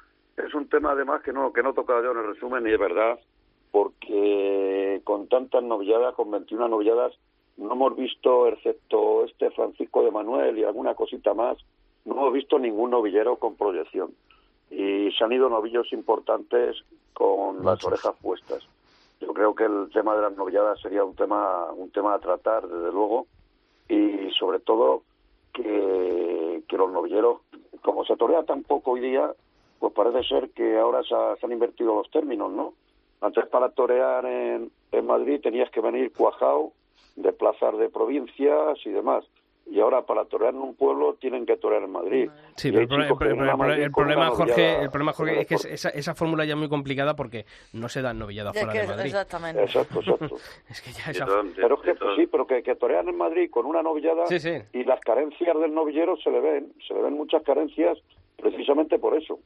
es 0.46 0.54
un 0.54 0.68
tema 0.68 0.92
además 0.92 1.22
que 1.22 1.32
no, 1.32 1.52
que 1.52 1.62
no 1.62 1.72
tocaba 1.74 2.02
yo 2.02 2.12
en 2.12 2.18
el 2.18 2.34
resumen, 2.34 2.66
y 2.66 2.72
es 2.72 2.78
verdad, 2.78 3.18
porque 3.70 5.00
con 5.04 5.28
tantas 5.28 5.62
novilladas, 5.62 6.14
con 6.14 6.30
21 6.30 6.68
novilladas, 6.68 7.12
no 7.56 7.72
hemos 7.72 7.96
visto, 7.96 8.48
excepto 8.48 9.24
este 9.24 9.50
Francisco 9.50 10.02
de 10.02 10.10
Manuel 10.10 10.58
y 10.58 10.64
alguna 10.64 10.94
cosita 10.94 11.34
más, 11.34 11.58
no 12.04 12.14
hemos 12.14 12.32
visto 12.32 12.58
ningún 12.58 12.90
novillero 12.90 13.36
con 13.36 13.56
proyección. 13.56 14.12
Y 14.70 15.10
se 15.12 15.24
han 15.24 15.32
ido 15.32 15.48
novillos 15.48 15.92
importantes 15.92 16.76
con 17.12 17.64
las 17.64 17.84
orejas 17.84 18.14
puestas. 18.22 18.66
Yo 19.20 19.34
creo 19.34 19.54
que 19.54 19.64
el 19.64 19.90
tema 19.92 20.16
de 20.16 20.22
las 20.22 20.36
novilladas 20.36 20.80
sería 20.80 21.04
un 21.04 21.14
tema, 21.14 21.70
un 21.72 21.90
tema 21.90 22.14
a 22.14 22.18
tratar, 22.18 22.66
desde 22.66 22.92
luego, 22.92 23.26
y 23.88 24.30
sobre 24.38 24.60
todo 24.60 25.02
que, 25.52 26.62
que 26.66 26.76
los 26.78 26.90
novilleros, 26.90 27.40
como 27.82 28.04
se 28.04 28.16
torea 28.16 28.44
tan 28.44 28.62
poco 28.62 28.92
hoy 28.92 29.00
día, 29.00 29.34
pues 29.80 29.92
parece 29.94 30.22
ser 30.28 30.50
que 30.50 30.78
ahora 30.78 31.02
se, 31.02 31.40
se 31.40 31.46
han 31.46 31.52
invertido 31.52 31.94
los 31.94 32.10
términos, 32.10 32.52
¿no? 32.52 32.74
Antes 33.22 33.46
para 33.46 33.70
torear 33.70 34.24
en, 34.26 34.70
en 34.92 35.06
Madrid 35.06 35.40
tenías 35.42 35.70
que 35.70 35.80
venir 35.80 36.12
cuajado 36.12 36.72
de 37.16 37.32
plazas 37.32 37.76
de 37.78 37.88
provincias 37.88 38.78
y 38.84 38.90
demás. 38.90 39.24
Y 39.66 39.78
ahora 39.78 40.02
para 40.02 40.24
torear 40.24 40.54
en 40.54 40.60
un 40.60 40.74
pueblo 40.74 41.14
tienen 41.14 41.46
que 41.46 41.56
torear 41.56 41.82
en 41.82 41.92
Madrid. 41.92 42.30
Sí, 42.56 42.72
pero 42.72 42.82
el, 42.82 42.88
problema, 42.88 43.56
Jorge, 44.30 44.82
el 44.82 44.90
problema, 44.90 45.12
Jorge, 45.12 45.40
es 45.42 45.46
que 45.46 45.54
esa, 45.54 45.90
esa 45.90 46.14
fórmula 46.14 46.44
ya 46.44 46.54
es 46.54 46.58
muy 46.58 46.68
complicada 46.68 47.14
porque 47.14 47.44
no 47.72 47.88
se 47.88 48.02
dan 48.02 48.18
novilladas 48.18 48.52
fuera 48.52 48.72
de 48.72 48.86
Madrid. 48.86 49.06
Exactamente. 49.06 49.62
Exacto, 49.62 50.00
exacto. 50.00 50.36
es 50.68 50.80
que 50.80 50.90
ya 50.92 51.26
Pero 51.54 51.74
es 51.76 51.80
que 51.82 52.04
sí, 52.16 52.26
pero 52.26 52.46
que, 52.46 52.62
que 52.62 52.74
torean 52.74 53.08
en 53.08 53.16
Madrid 53.16 53.48
con 53.50 53.64
una 53.64 53.82
novillada 53.82 54.24
y 54.72 54.84
las 54.84 55.00
carencias 55.00 55.60
del 55.60 55.72
novillero 55.72 56.16
se 56.16 56.30
le 56.30 56.40
ven, 56.40 56.72
se 56.86 56.94
le 56.94 57.02
ven 57.02 57.14
muchas 57.14 57.42
carencias 57.44 57.98
precisamente 58.36 58.98
por 58.98 59.14
eso. 59.16 59.38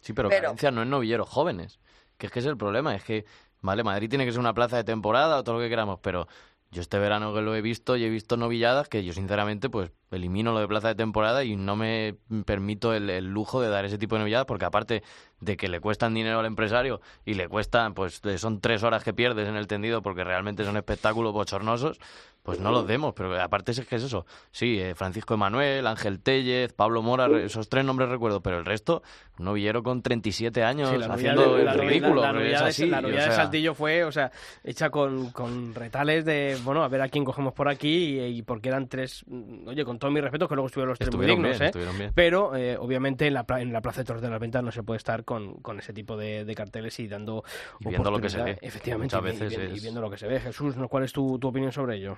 Sí, 0.00 0.12
pero, 0.12 0.28
carencias 0.28 0.72
no 0.72 0.82
en 0.82 0.90
novilleros 0.90 1.28
jóvenes, 1.28 1.78
que 2.16 2.26
es 2.26 2.32
que 2.32 2.38
es 2.40 2.46
el 2.46 2.56
problema, 2.56 2.94
es 2.94 3.04
que, 3.04 3.24
vale, 3.60 3.84
Madrid 3.84 4.08
tiene 4.08 4.24
que 4.24 4.32
ser 4.32 4.40
una 4.40 4.54
plaza 4.54 4.76
de 4.76 4.84
temporada 4.84 5.38
o 5.38 5.44
todo 5.44 5.56
lo 5.56 5.60
que 5.60 5.68
queramos, 5.68 5.98
pero 6.00 6.28
yo 6.70 6.82
este 6.82 6.98
verano 6.98 7.32
que 7.34 7.40
lo 7.40 7.54
he 7.54 7.62
visto 7.62 7.96
y 7.96 8.04
he 8.04 8.10
visto 8.10 8.36
novilladas 8.36 8.88
que 8.88 9.04
yo 9.04 9.12
sinceramente 9.12 9.70
pues 9.70 9.90
elimino 10.10 10.52
lo 10.52 10.60
de 10.60 10.68
plaza 10.68 10.88
de 10.88 10.94
temporada 10.94 11.44
y 11.44 11.56
no 11.56 11.76
me 11.76 12.16
permito 12.44 12.94
el, 12.94 13.26
lujo 13.26 13.60
de 13.60 13.68
dar 13.68 13.84
ese 13.84 13.98
tipo 13.98 14.14
de 14.14 14.20
novilladas 14.20 14.46
porque 14.46 14.64
aparte 14.64 15.02
de 15.40 15.56
que 15.56 15.68
le 15.68 15.80
cuestan 15.80 16.14
dinero 16.14 16.40
al 16.40 16.46
empresario 16.46 17.00
y 17.24 17.34
le 17.34 17.48
cuestan 17.48 17.94
pues 17.94 18.20
son 18.36 18.60
tres 18.60 18.82
horas 18.82 19.04
que 19.04 19.12
pierdes 19.12 19.48
en 19.48 19.56
el 19.56 19.66
tendido 19.66 20.02
porque 20.02 20.24
realmente 20.24 20.64
son 20.64 20.76
espectáculos 20.76 21.32
bochornosos 21.32 22.00
pues 22.48 22.60
no 22.60 22.72
los 22.72 22.86
demos, 22.86 23.12
pero 23.12 23.38
aparte 23.38 23.72
es 23.72 23.80
que 23.86 23.96
es 23.96 24.02
eso. 24.02 24.24
Sí, 24.52 24.80
eh, 24.80 24.94
Francisco 24.94 25.34
Emanuel, 25.34 25.86
Ángel 25.86 26.18
Tellez, 26.20 26.72
Pablo 26.72 27.02
Mora, 27.02 27.28
esos 27.40 27.68
tres 27.68 27.84
nombres 27.84 28.08
recuerdo, 28.08 28.40
pero 28.40 28.58
el 28.58 28.64
resto, 28.64 29.02
un 29.38 29.44
novillero 29.44 29.82
con 29.82 30.00
37 30.00 30.64
años 30.64 30.90
haciendo 31.10 31.58
el 31.58 31.68
ridículo. 31.78 32.22
La, 32.22 32.32
novillada, 32.32 32.68
de, 32.68 33.32
Saltillo 33.32 33.74
fue, 33.74 34.02
o 34.02 34.10
sea, 34.10 34.32
hecha 34.64 34.88
con, 34.88 35.74
retales 35.74 36.24
de, 36.24 36.56
bueno, 36.64 36.82
a 36.82 36.88
ver 36.88 37.02
a 37.02 37.10
quién 37.10 37.22
cogemos 37.22 37.52
por 37.52 37.68
aquí 37.68 38.18
y, 38.18 38.40
porque 38.40 38.70
eran 38.70 38.88
tres, 38.88 39.26
oye, 39.66 39.84
con 39.84 39.97
todo 39.98 40.10
mi 40.10 40.20
respeto, 40.20 40.48
que 40.48 40.54
luego 40.54 40.66
estuvieron 40.66 40.90
los 40.90 40.98
tres 40.98 41.14
muy 41.14 41.26
dignos, 41.26 41.60
¿eh? 41.60 41.70
Pero, 42.14 42.54
eh, 42.56 42.76
obviamente, 42.78 43.26
en 43.26 43.34
la, 43.34 43.44
en 43.58 43.72
la 43.72 43.80
Plaza 43.80 44.00
de 44.00 44.06
Toros 44.06 44.22
de 44.22 44.30
las 44.30 44.40
Ventas 44.40 44.62
no 44.62 44.70
se 44.70 44.82
puede 44.82 44.98
estar 44.98 45.24
con, 45.24 45.60
con 45.60 45.78
ese 45.78 45.92
tipo 45.92 46.16
de, 46.16 46.52
carteles 46.56 46.98
y 47.00 47.08
dando... 47.08 47.44
viendo 47.80 48.10
lo 48.10 48.20
que 48.20 48.28
se 48.28 48.42
ve. 48.42 48.58
Efectivamente, 48.60 49.20
veces 49.20 49.52
y, 49.52 49.80
viendo, 49.80 50.00
lo 50.00 50.10
que 50.10 50.16
se 50.16 50.26
ve. 50.26 50.40
Jesús, 50.40 50.74
¿cuál 50.88 51.04
es 51.04 51.12
tu, 51.12 51.38
tu 51.38 51.48
opinión 51.48 51.72
sobre 51.72 51.96
ello? 51.96 52.16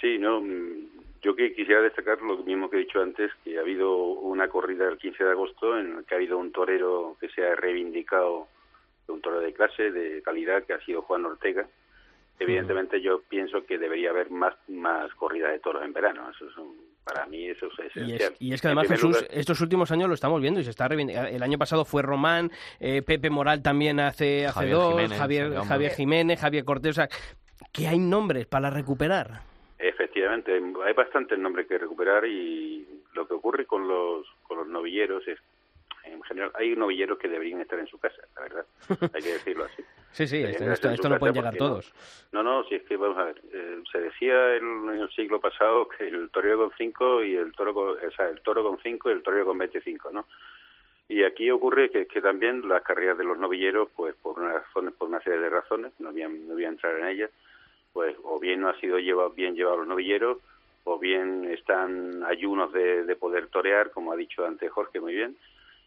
Sí, 0.00 0.18
no, 0.18 0.40
mm, 0.40 0.90
yo 1.22 1.36
que 1.36 1.52
quisiera 1.52 1.82
destacar 1.82 2.20
lo 2.22 2.38
mismo 2.38 2.70
que 2.70 2.76
he 2.76 2.80
dicho 2.80 3.00
antes, 3.00 3.30
que 3.44 3.58
ha 3.58 3.60
habido 3.60 3.94
una 3.94 4.48
corrida 4.48 4.88
el 4.88 4.96
15 4.96 5.24
de 5.24 5.30
agosto 5.30 5.78
en 5.78 5.96
la 5.96 6.02
que 6.02 6.14
ha 6.14 6.16
habido 6.16 6.38
un 6.38 6.50
torero 6.50 7.16
que 7.20 7.28
se 7.28 7.46
ha 7.46 7.54
reivindicado, 7.54 8.48
un 9.08 9.20
torero 9.20 9.42
de 9.42 9.52
clase, 9.52 9.90
de 9.90 10.22
calidad, 10.22 10.64
que 10.64 10.72
ha 10.72 10.84
sido 10.84 11.02
Juan 11.02 11.26
Ortega. 11.26 11.66
Evidentemente 12.38 13.02
yo 13.02 13.20
pienso 13.20 13.66
que 13.66 13.76
debería 13.76 14.10
haber 14.10 14.30
más, 14.30 14.54
más 14.68 15.12
corrida 15.14 15.50
de 15.50 15.58
toros 15.58 15.84
en 15.84 15.92
verano. 15.92 16.30
Eso 16.30 16.48
es 16.48 16.56
para 17.04 17.26
mí 17.26 17.46
eso 17.46 17.66
es 17.66 17.96
esencial. 17.96 18.34
Y 18.38 18.52
es, 18.52 18.60
que 18.60 18.68
además 18.68 18.88
Jesús, 18.88 19.24
estos 19.30 19.60
últimos 19.60 19.90
años 19.90 20.08
lo 20.08 20.14
estamos 20.14 20.40
viendo 20.40 20.60
y 20.60 20.64
se 20.64 20.70
está 20.70 20.88
reivindicando. 20.88 21.28
El 21.28 21.42
año 21.42 21.58
pasado 21.58 21.84
fue 21.84 22.02
Román, 22.02 22.50
eh, 22.78 23.02
Pepe 23.02 23.30
Moral 23.30 23.62
también 23.62 24.00
hace, 24.00 24.46
hace 24.46 24.68
dos, 24.68 25.00
Javier, 25.12 25.54
Javier 25.54 25.92
Jiménez, 25.92 26.40
Javier 26.40 26.64
Cortés, 26.64 26.90
o 26.90 26.94
sea, 26.94 27.08
que 27.72 27.88
hay 27.88 27.98
nombres 27.98 28.46
para 28.46 28.70
recuperar. 28.70 29.42
Efectivamente, 29.78 30.52
hay 30.52 30.92
bastantes 30.92 31.38
nombres 31.38 31.66
que 31.66 31.78
recuperar 31.78 32.26
y 32.26 32.86
lo 33.14 33.26
que 33.26 33.34
ocurre 33.34 33.66
con 33.66 33.88
los, 33.88 34.26
con 34.42 34.58
los 34.58 34.66
novilleros 34.66 35.26
es, 35.26 35.38
en 36.04 36.22
general, 36.22 36.50
hay 36.54 36.76
novilleros 36.76 37.18
que 37.18 37.28
deberían 37.28 37.60
estar 37.60 37.78
en 37.78 37.86
su 37.86 37.98
casa, 37.98 38.22
la 38.36 38.42
verdad, 38.42 38.66
hay 39.14 39.22
que 39.22 39.32
decirlo 39.32 39.64
así. 39.64 39.82
sí, 40.12 40.26
sí, 40.26 40.42
esto, 40.42 40.90
esto, 40.90 41.08
no 41.08 41.18
pueden 41.18 41.34
llegar 41.34 41.56
todos. 41.56 41.92
No, 42.32 42.42
no, 42.42 42.64
si 42.64 42.76
es 42.76 42.82
que, 42.82 42.96
vamos 42.96 43.18
a 43.18 43.24
ver, 43.24 43.40
eh, 43.52 43.82
se 43.90 44.00
decía 44.00 44.56
en, 44.56 44.88
el 44.88 45.10
siglo 45.10 45.40
pasado 45.40 45.88
que 45.88 46.08
el 46.08 46.30
torero 46.30 46.58
con 46.58 46.72
cinco 46.76 47.22
y 47.22 47.36
el 47.36 47.52
toro 47.52 47.74
con, 47.74 47.88
o 47.90 48.10
sea, 48.12 48.28
el 48.28 48.40
toro 48.40 48.62
con 48.62 48.78
cinco 48.82 49.10
y 49.10 49.12
el 49.12 49.22
torero 49.22 49.46
con 49.46 49.58
25, 49.58 50.10
¿no? 50.12 50.26
Y 51.08 51.24
aquí 51.24 51.50
ocurre 51.50 51.90
que, 51.90 52.06
que 52.06 52.20
también 52.20 52.68
las 52.68 52.82
carreras 52.82 53.18
de 53.18 53.24
los 53.24 53.36
novilleros, 53.36 53.88
pues 53.96 54.14
por 54.14 54.38
una, 54.38 54.52
razones, 54.52 54.94
por 54.94 55.08
una 55.08 55.20
serie 55.20 55.40
de 55.40 55.50
razones, 55.50 55.92
no 55.98 56.12
voy 56.12 56.22
no 56.22 56.54
voy 56.54 56.64
a 56.64 56.68
entrar 56.68 57.00
en 57.00 57.08
ellas, 57.08 57.30
pues 57.92 58.16
o 58.22 58.38
bien 58.38 58.60
no 58.60 58.68
ha 58.68 58.78
sido 58.78 58.98
llevado, 58.98 59.30
bien 59.30 59.56
llevado 59.56 59.78
los 59.78 59.88
novilleros, 59.88 60.38
o 60.84 60.98
bien 60.98 61.44
están 61.50 62.22
ayunos 62.24 62.72
de, 62.72 63.04
de 63.04 63.16
poder 63.16 63.48
torear, 63.48 63.90
como 63.90 64.12
ha 64.12 64.16
dicho 64.16 64.46
antes 64.46 64.70
Jorge 64.70 65.00
muy 65.00 65.14
bien, 65.14 65.36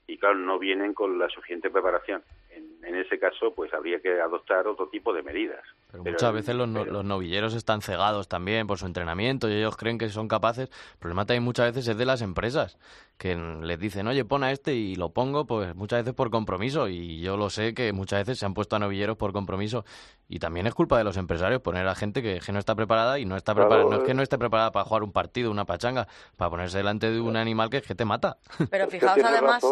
y 0.07 0.17
claro, 0.17 0.35
no 0.35 0.59
vienen 0.59 0.93
con 0.93 1.17
la 1.17 1.29
suficiente 1.29 1.69
preparación. 1.69 2.21
En, 2.51 2.72
en, 2.85 2.95
ese 2.95 3.19
caso, 3.19 3.53
pues 3.55 3.73
habría 3.73 3.99
que 3.99 4.19
adoptar 4.21 4.67
otro 4.67 4.87
tipo 4.87 5.13
de 5.13 5.23
medidas. 5.23 5.61
Pero, 5.91 6.03
muchas 6.03 6.33
veces 6.33 6.55
los, 6.55 6.69
los, 6.69 7.05
novilleros 7.05 7.53
están 7.53 7.81
cegados 7.81 8.27
también 8.27 8.67
por 8.67 8.77
su 8.77 8.85
entrenamiento 8.85 9.49
y 9.49 9.53
ellos 9.53 9.77
creen 9.77 9.97
que 9.97 10.09
son 10.09 10.27
capaces. 10.27 10.69
El 10.93 10.99
problema 10.99 11.25
también 11.25 11.43
muchas 11.43 11.67
veces 11.67 11.87
es 11.87 11.97
de 11.97 12.05
las 12.05 12.21
empresas, 12.21 12.77
que 13.17 13.35
les 13.35 13.79
dicen, 13.79 14.07
oye, 14.07 14.25
pon 14.25 14.43
a 14.43 14.51
este 14.51 14.73
y 14.73 14.95
lo 14.95 15.09
pongo, 15.09 15.45
pues 15.45 15.75
muchas 15.75 16.03
veces 16.03 16.13
por 16.13 16.31
compromiso. 16.31 16.87
Y 16.87 17.21
yo 17.21 17.37
lo 17.37 17.49
sé 17.49 17.73
que 17.73 17.93
muchas 17.93 18.21
veces 18.21 18.39
se 18.39 18.45
han 18.45 18.53
puesto 18.53 18.75
a 18.75 18.79
novilleros 18.79 19.17
por 19.17 19.33
compromiso. 19.33 19.85
Y 20.27 20.39
también 20.39 20.67
es 20.67 20.73
culpa 20.73 20.97
de 20.97 21.03
los 21.03 21.17
empresarios 21.17 21.61
poner 21.61 21.87
a 21.87 21.95
gente 21.95 22.21
que, 22.21 22.39
no 22.51 22.59
está 22.59 22.75
preparada 22.75 23.19
y 23.19 23.25
no 23.25 23.35
está 23.35 23.55
preparada. 23.55 23.89
no 23.89 23.97
es 23.97 24.03
que 24.03 24.13
no 24.13 24.21
esté 24.21 24.37
preparada 24.37 24.71
para 24.71 24.85
jugar 24.85 25.03
un 25.03 25.11
partido, 25.11 25.51
una 25.51 25.65
pachanga, 25.65 26.07
para 26.37 26.51
ponerse 26.51 26.77
delante 26.77 27.09
de 27.09 27.19
un 27.19 27.35
animal 27.35 27.69
que, 27.69 27.81
que 27.81 27.95
te 27.95 28.05
mata. 28.05 28.37
Pero 28.69 28.87
fijaos 28.87 29.23
además... 29.23 29.63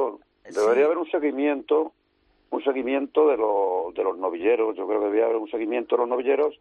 Debería 0.43 0.85
haber 0.85 0.97
un 0.97 1.09
seguimiento 1.09 1.93
un 2.51 2.63
seguimiento 2.63 3.27
de, 3.27 3.37
de 3.37 4.03
los 4.03 4.17
novilleros. 4.17 4.75
Yo 4.77 4.85
creo 4.87 4.99
que 4.99 5.05
debería 5.05 5.25
haber 5.25 5.37
un 5.37 5.49
seguimiento 5.49 5.95
de 5.95 6.01
los 6.01 6.09
novilleros 6.09 6.53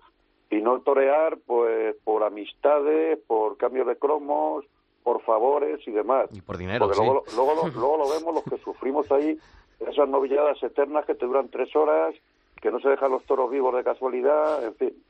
y 0.50 0.56
no 0.62 0.80
torear 0.80 1.36
pues 1.46 1.94
por 2.02 2.24
amistades, 2.24 3.18
por 3.26 3.56
cambios 3.56 3.86
de 3.86 3.96
cromos, 3.96 4.64
por 5.02 5.22
favores 5.22 5.80
y 5.86 5.90
demás. 5.90 6.28
Y 6.32 6.40
por 6.40 6.56
dinero, 6.58 6.86
Porque 6.86 6.98
luego, 7.04 7.24
luego, 7.36 7.68
luego, 7.74 7.96
lo 7.98 8.08
vemos 8.10 8.34
los 8.34 8.44
que 8.44 8.58
sufrimos 8.64 9.10
ahí, 9.12 9.38
esas 9.80 10.08
novilladas 10.08 10.62
eternas 10.62 11.04
que 11.06 11.14
te 11.14 11.26
duran 11.26 11.48
tres 11.48 11.74
horas, 11.76 12.14
que 12.60 12.70
no 12.70 12.80
se 12.80 12.88
dejan 12.88 13.10
los 13.10 13.24
toros 13.24 13.50
vivos 13.50 13.74
de 13.74 13.84
casualidad, 13.84 14.64
en 14.64 14.74
fin. 14.74 15.02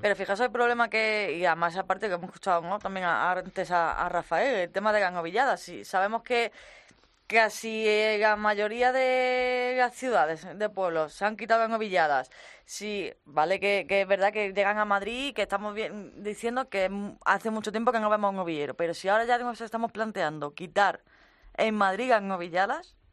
Pero 0.00 0.16
fijaos 0.16 0.40
el 0.40 0.50
problema 0.50 0.88
que, 0.88 1.36
y 1.38 1.44
además 1.44 1.76
aparte 1.76 2.08
que 2.08 2.14
hemos 2.14 2.28
escuchado 2.28 2.62
¿no? 2.62 2.78
también 2.78 3.04
a- 3.04 3.32
antes 3.32 3.70
a, 3.70 4.06
a 4.06 4.08
Rafael, 4.08 4.54
el 4.56 4.72
tema 4.72 4.90
de 4.90 5.00
Ganovilladas. 5.00 5.60
Si 5.60 5.84
sabemos 5.84 6.22
que 6.22 6.50
casi 7.26 7.86
eh, 7.86 8.18
la 8.20 8.36
mayoría 8.36 8.92
de 8.92 9.74
las 9.78 9.94
ciudades, 9.94 10.46
de 10.58 10.68
pueblos, 10.68 11.12
se 11.12 11.24
han 11.24 11.36
quitado 11.36 11.60
Ganovilladas. 11.60 12.30
Sí, 12.64 13.12
vale 13.24 13.60
que, 13.60 13.86
que 13.88 14.02
es 14.02 14.08
verdad 14.08 14.32
que 14.32 14.52
llegan 14.52 14.78
a 14.78 14.84
Madrid 14.84 15.34
que 15.34 15.42
estamos 15.42 15.74
bien, 15.74 16.22
diciendo 16.22 16.68
que 16.68 16.90
hace 17.24 17.50
mucho 17.50 17.72
tiempo 17.72 17.92
que 17.92 18.00
no 18.00 18.10
vemos 18.10 18.34
novillero. 18.34 18.74
Pero 18.74 18.94
si 18.94 19.08
ahora 19.08 19.24
ya 19.24 19.38
nos 19.38 19.60
estamos 19.60 19.92
planteando 19.92 20.54
quitar 20.54 21.02
en 21.54 21.74
Madrid 21.74 22.10
Ganovilladas, 22.10 22.96
o 22.96 23.05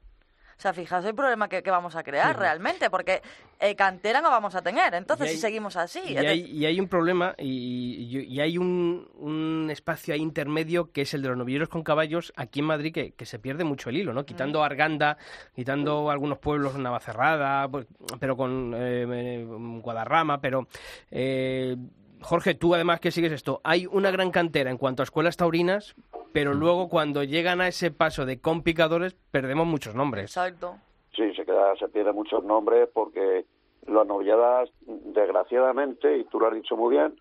sea, 0.63 0.73
fijaos 0.73 1.05
el 1.05 1.13
problema 1.13 1.47
que, 1.49 1.61
que 1.61 1.69
vamos 1.71 1.95
a 1.95 2.03
crear 2.03 2.37
realmente, 2.39 2.89
porque 2.89 3.21
eh, 3.59 3.75
cantera 3.75 4.21
no 4.21 4.29
vamos 4.29 4.55
a 4.55 4.61
tener. 4.61 4.93
Entonces, 4.93 5.27
hay- 5.29 5.35
si 5.35 5.41
seguimos 5.41 5.75
así. 5.75 5.99
Y 6.07 6.17
hay, 6.17 6.39
y 6.51 6.65
hay 6.65 6.79
un 6.79 6.87
problema 6.87 7.35
y, 7.37 8.39
hay 8.39 8.57
un, 8.57 9.07
un 9.15 9.69
espacio 9.71 10.13
ahí 10.13 10.21
intermedio 10.21 10.91
que 10.91 11.01
es 11.01 11.13
el 11.13 11.21
de 11.21 11.27
los 11.29 11.37
novilleros 11.37 11.69
con 11.69 11.83
caballos 11.83 12.33
aquí 12.35 12.59
en 12.61 12.65
Madrid 12.65 12.93
que, 12.93 13.11
que 13.11 13.25
se 13.25 13.39
pierde 13.39 13.63
mucho 13.63 13.89
el 13.89 13.97
hilo, 13.97 14.13
¿no? 14.13 14.25
Quitando 14.25 14.63
Arganda, 14.63 15.17
quitando 15.55 16.09
algunos 16.09 16.39
pueblos, 16.39 16.75
Navacerrada, 16.77 17.67
pues, 17.69 17.85
pero 18.19 18.35
con 18.37 18.73
eh, 18.75 19.05
eh, 19.09 19.45
Guadarrama, 19.81 20.39
pero... 20.41 20.67
eh, 21.11 21.75
Jorge, 22.23 22.55
tú 22.55 22.73
además 22.73 22.99
que 22.99 23.11
sigues 23.11 23.31
esto, 23.31 23.61
hay 23.63 23.85
una 23.85 24.09
gran 24.11 24.31
cantera 24.31 24.71
en 24.71 24.77
cuanto 24.77 25.01
a 25.01 25.05
escuelas 25.05 25.37
taurinas, 25.37 25.95
pero 26.31 26.53
luego 26.53 26.89
cuando 26.89 27.23
llegan 27.23 27.61
a 27.61 27.67
ese 27.67 27.91
paso 27.91 28.25
de 28.25 28.39
complicadores 28.41 29.13
perdemos 29.31 29.67
muchos 29.67 29.93
nombres. 29.93 30.23
Exacto. 30.25 30.75
Sí, 31.15 31.31
se 31.35 31.45
queda, 31.45 31.75
se 31.75 31.87
pierden 31.89 32.15
muchos 32.15 32.43
nombres 32.43 32.89
porque 32.93 33.45
las 33.87 34.07
novilladas, 34.07 34.69
desgraciadamente, 35.23 36.17
y 36.17 36.23
tú 36.25 36.39
lo 36.39 36.47
has 36.47 36.53
dicho 36.53 36.75
muy 36.75 36.95
bien, 36.95 37.19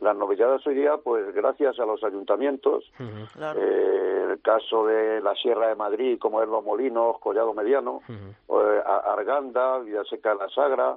las 0.00 0.16
novilladas 0.16 0.66
hoy 0.66 0.74
día, 0.74 0.96
pues 1.02 1.34
gracias 1.34 1.78
a 1.78 1.84
los 1.84 2.02
ayuntamientos, 2.04 2.90
Claro. 3.34 3.60
eh, 3.62 4.26
el 4.32 4.40
caso 4.40 4.86
de 4.86 5.20
la 5.20 5.34
Sierra 5.34 5.68
de 5.68 5.74
Madrid, 5.74 6.18
como 6.18 6.42
es 6.42 6.48
Los 6.48 6.64
Molinos, 6.64 7.18
Collado 7.20 7.52
Mediano, 7.52 8.00
eh, 8.08 8.80
A- 8.86 9.12
Arganda, 9.12 9.78
Villaseca 9.78 10.30
de 10.30 10.36
la 10.36 10.48
Sagra, 10.50 10.96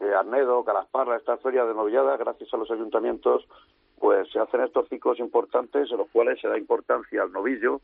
Arnedo, 0.00 0.64
Calasparra, 0.64 1.16
estas 1.16 1.40
ferias 1.40 1.66
de 1.66 1.74
novilladas, 1.74 2.18
gracias 2.18 2.52
a 2.52 2.56
los 2.56 2.70
ayuntamientos, 2.70 3.46
pues 3.98 4.30
se 4.30 4.38
hacen 4.38 4.62
estos 4.62 4.88
ciclos 4.88 5.18
importantes 5.18 5.90
en 5.90 5.98
los 5.98 6.08
cuales 6.10 6.40
se 6.40 6.48
da 6.48 6.58
importancia 6.58 7.22
al 7.22 7.32
novillo 7.32 7.80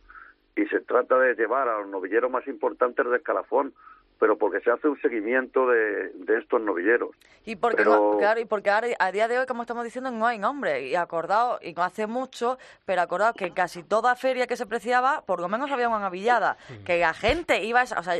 y 0.56 0.66
se 0.66 0.80
trata 0.80 1.18
de 1.18 1.34
llevar 1.34 1.68
a 1.68 1.78
los 1.78 1.88
novilleros 1.88 2.30
más 2.30 2.46
importantes 2.46 3.08
de 3.08 3.16
escalafón, 3.16 3.72
pero 4.18 4.36
porque 4.36 4.60
se 4.60 4.70
hace 4.70 4.86
un 4.86 5.00
seguimiento 5.00 5.66
de, 5.66 6.10
de 6.10 6.38
estos 6.38 6.60
novilleros. 6.60 7.08
Y 7.46 7.56
porque, 7.56 7.78
Pero- 7.78 8.12
no- 8.12 8.18
claro, 8.18 8.38
y 8.38 8.44
porque 8.44 8.68
ahora, 8.68 8.88
a 8.98 9.10
día 9.12 9.28
de 9.28 9.38
hoy, 9.38 9.46
como 9.46 9.62
estamos 9.62 9.82
diciendo, 9.82 10.10
no 10.10 10.26
hay 10.26 10.38
nombre. 10.38 10.82
Y 10.86 10.94
acordado, 10.94 11.58
y 11.62 11.72
no 11.72 11.82
hace 11.82 12.06
mucho, 12.06 12.58
pero 12.84 13.00
acordado 13.00 13.32
que 13.32 13.46
en 13.46 13.54
casi 13.54 13.82
toda 13.82 14.14
feria 14.16 14.46
que 14.46 14.56
se 14.58 14.66
preciaba, 14.66 15.22
por 15.24 15.40
lo 15.40 15.48
menos 15.48 15.70
había 15.70 15.88
una 15.88 16.00
navillada. 16.00 16.58
Que 16.84 16.98
la 16.98 17.14
gente 17.14 17.64
iba, 17.64 17.82
o 17.82 17.86
sea, 17.86 18.14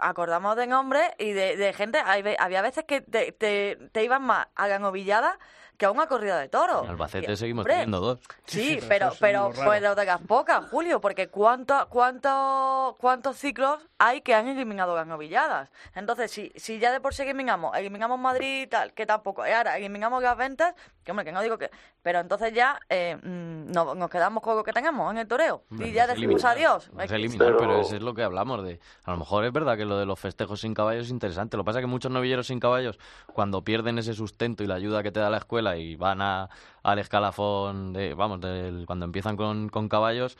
acordamos 0.00 0.56
de 0.56 0.66
nombre 0.66 1.00
y 1.18 1.32
de, 1.32 1.56
de 1.56 1.72
gente, 1.72 1.98
hay 2.04 2.20
ve- 2.22 2.36
había 2.38 2.60
veces 2.60 2.84
que 2.84 3.00
te, 3.00 3.32
te, 3.32 3.78
te 3.92 4.04
iban 4.04 4.22
más 4.24 4.48
a 4.56 4.68
la 4.68 4.78
novillada 4.78 5.38
que 5.76 5.86
a 5.86 5.90
una 5.90 6.06
corrida 6.06 6.38
de 6.38 6.48
toros. 6.48 6.84
En 6.84 6.90
Albacete 6.90 7.32
Y, 7.32 7.36
seguimos 7.36 7.62
hombre, 7.62 7.74
teniendo 7.74 8.00
dos. 8.00 8.18
Sí, 8.46 8.78
pero 8.88 9.12
pero 9.20 9.50
pero 9.56 9.94
de 9.94 10.04
las 10.04 10.20
pocas, 10.22 10.64
Julio, 10.70 11.00
porque 11.00 11.28
cuánto, 11.28 11.86
cuánto, 11.88 12.96
cuántos 12.98 13.36
ciclos 13.36 13.78
hay 13.98 14.20
que 14.20 14.34
han 14.34 14.48
eliminado 14.48 14.94
las 14.96 15.06
novilladas. 15.06 15.70
Entonces, 15.94 16.30
si, 16.30 16.52
si 16.56 16.78
ya 16.78 16.92
de 16.92 17.00
por 17.00 17.14
sí 17.14 17.22
eliminamos, 17.22 17.76
eliminamos 17.76 18.18
Madrid 18.18 18.62
y 18.62 18.66
tal, 18.66 18.92
que 18.92 19.06
tampoco, 19.06 19.46
y 19.46 19.50
ahora 19.50 19.76
eliminamos 19.76 20.22
las 20.22 20.36
ventas, 20.36 20.74
que 21.04 21.10
hombre, 21.12 21.24
que 21.24 21.32
no 21.32 21.40
digo 21.42 21.56
que, 21.58 21.70
pero 22.02 22.18
entonces 22.20 22.52
ya 22.52 22.78
eh, 22.88 23.16
mm, 23.16 23.70
no- 23.72 23.94
nos 23.94 24.10
quedamos 24.10 24.42
con 24.42 24.56
lo 24.56 24.64
que 24.64 24.72
tenemos 24.72 25.10
en 25.12 25.18
el 25.18 25.28
toreo 25.28 25.62
Hombre, 25.70 25.88
y 25.88 25.92
ya 25.92 26.06
decimos 26.06 26.42
eliminar, 26.44 26.52
adiós. 26.56 26.90
no 26.92 27.02
es 27.02 27.10
eliminar, 27.10 27.46
Pero- 27.48 27.58
pero 27.58 27.80
eso 27.80 27.96
es 27.96 28.02
lo 28.02 28.14
que 28.14 28.22
hablamos 28.22 28.64
de... 28.64 28.80
A 29.04 29.12
lo 29.12 29.16
mejor 29.18 29.44
es 29.44 29.52
verdad 29.52 29.76
que 29.76 29.84
lo 29.84 29.98
de 29.98 30.06
los 30.06 30.18
festejos 30.18 30.60
sin 30.60 30.74
caballos 30.74 31.06
es 31.06 31.10
interesante. 31.10 31.56
Lo 31.56 31.62
que 31.62 31.66
pasa 31.66 31.78
es 31.78 31.82
que 31.84 31.86
muchos 31.88 32.10
novilleros 32.10 32.46
sin 32.48 32.60
caballos, 32.60 32.98
cuando 33.32 33.62
pierden 33.62 33.98
ese 33.98 34.14
sustento 34.14 34.62
y 34.64 34.66
la 34.66 34.74
ayuda 34.74 35.02
que 35.02 35.12
te 35.12 35.20
da 35.20 35.30
la 35.30 35.38
escuela 35.38 35.65
y 35.74 35.96
van 35.96 36.20
a, 36.20 36.48
al 36.82 36.98
escalafón, 36.98 37.94
de, 37.94 38.12
vamos, 38.14 38.40
del- 38.40 38.84
cuando 38.86 39.06
empiezan 39.06 39.36
con, 39.36 39.68
con 39.70 39.88
caballos, 39.88 40.36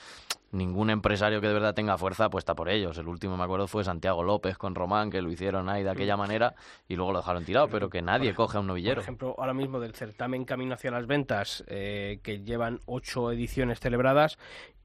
ningún 0.52 0.90
empresario 0.90 1.40
que 1.40 1.48
de 1.48 1.54
verdad 1.54 1.74
tenga 1.74 1.98
fuerza 1.98 2.26
apuesta 2.26 2.54
por 2.54 2.68
ellos. 2.68 2.96
El 2.98 3.08
último, 3.08 3.36
me 3.36 3.44
acuerdo, 3.44 3.66
fue 3.66 3.82
Santiago 3.82 4.22
López 4.22 4.56
con 4.58 4.74
Román, 4.74 5.10
que 5.10 5.22
lo 5.22 5.30
hicieron 5.30 5.68
ahí 5.68 5.82
de 5.82 5.90
aquella 5.90 6.16
manera 6.16 6.54
y 6.86 6.94
luego 6.96 7.12
lo 7.12 7.18
dejaron 7.18 7.44
tirado, 7.44 7.68
pero 7.68 7.90
que 7.90 8.02
nadie 8.02 8.34
coge 8.34 8.58
a 8.58 8.60
un 8.60 8.66
Por 8.66 8.74
novillero. 8.74 9.00
ejemplo, 9.00 9.34
ahora 9.38 9.54
mismo 9.54 9.80
del 9.80 9.94
certamen 9.94 10.44
Camino 10.44 10.74
hacia 10.74 10.90
las 10.90 11.06
Ventas, 11.06 11.64
eh, 11.66 12.20
que 12.22 12.42
llevan 12.44 12.80
ocho 12.86 13.32
ediciones 13.32 13.80
celebradas, 13.80 14.38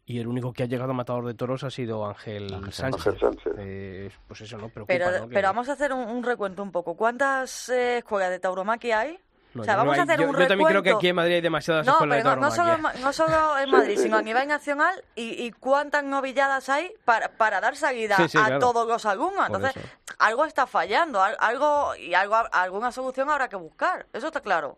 y 0.04 0.20
el 0.20 0.28
único 0.28 0.52
que 0.52 0.64
ha 0.64 0.66
llegado 0.66 0.92
a 0.92 0.94
Matador 0.96 1.26
de 1.26 1.36
Toros 1.36 1.64
ha 1.64 1.70
sido 1.70 2.06
Ángel, 2.06 2.54
Ángel 2.54 2.74
Sánchez. 2.74 3.08
Ángel 3.08 3.20
Sánchez. 3.20 3.54
Eh, 3.60 4.10
pues 4.28 4.42
eso, 4.42 4.58
¿no? 4.58 4.68
Preocupa, 4.68 4.94
pero, 4.98 5.30
pero 5.30 5.48
vamos 5.48 5.70
a 5.70 5.74
hacer 5.74 5.94
un, 5.94 6.02
un 6.10 6.24
recuento 6.24 6.64
un 6.64 6.72
poco. 6.72 6.98
¿Cuántas 6.98 7.70
eh, 7.70 8.00
escuelas 8.00 8.32
de 8.32 8.40
tauromaquia 8.40 9.00
hay? 9.02 9.20
No, 9.54 9.62
o 9.62 9.66
sea, 9.66 9.74
yo 9.74 9.78
vamos 9.80 9.94
a 9.94 9.96
hay- 9.96 10.04
hacer 10.04 10.20
yo, 10.22 10.30
un 10.30 10.32
yo 10.38 10.48
también 10.48 10.68
creo 10.70 10.82
que 10.84 10.90
recuento. 10.90 10.98
aquí 10.98 11.08
en 11.10 11.16
Madrid 11.16 11.34
hay 11.36 11.42
demasiadas 11.42 11.86
No, 11.86 11.92
escuelas 11.94 12.18
pero 12.20 12.30
de 12.30 12.36
no, 12.36 12.42
no 12.42 12.52
solo, 12.52 12.78
no 13.02 13.14
solo 13.14 13.58
en 13.60 13.70
Madrid, 13.72 13.98
sino 13.98 14.18
a 14.18 14.22
nivel 14.24 14.48
nacional. 14.48 15.04
¿Y, 15.16 15.44
y 15.46 15.52
cuántas 15.52 16.04
novilladas 16.04 16.70
hay 16.70 16.92
para, 17.06 17.30
para 17.30 17.60
dar 17.62 17.76
salida 17.76 18.16
Sí, 18.18 18.30
sí, 18.30 18.38
a 18.38 18.46
claro. 18.46 18.60
todos 18.60 18.88
los 18.88 19.06
alumnos? 19.06 19.48
Entonces, 19.48 19.74
algo 20.20 20.46
está 20.46 20.68
fallando, 20.68 21.22
al- 21.22 21.38
algo 21.40 21.96
y 21.96 22.14
algo 22.14 22.36
alguna 22.52 22.92
solución 22.92 23.30
habrá 23.30 23.50
que 23.50 23.56
buscar. 23.56 24.06
Eso 24.14 24.28
está 24.28 24.42
claro. 24.42 24.78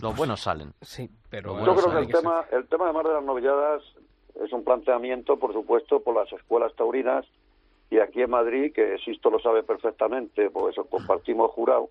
Los 0.00 0.16
buenos 0.16 0.40
salen. 0.40 0.72
Sí, 0.80 1.10
pero 1.30 1.58
Yo 1.58 1.66
Yo 1.66 1.74
creo 1.76 1.92
que 1.92 1.98
el 2.00 2.06
ser- 2.06 2.16
tema, 2.20 2.44
el 2.50 2.66
tema 2.68 2.84
además 2.84 3.04
de 3.04 3.12
las 3.12 3.22
novilladas 3.24 3.82
es 4.44 4.52
un 4.52 4.64
planteamiento, 4.64 5.38
por 5.38 5.52
supuesto, 5.52 6.00
por 6.00 6.14
las 6.16 6.32
escuelas 6.32 6.72
taurinas 6.76 7.24
y 7.90 8.00
aquí 8.00 8.22
en 8.22 8.30
Madrid, 8.30 8.72
que 8.74 8.96
Sisto 9.04 9.30
lo 9.30 9.38
sabe 9.38 9.62
perfectamente, 9.62 10.50
por 10.50 10.72
eso 10.72 10.84
compartimos 10.86 11.52
jurado, 11.52 11.90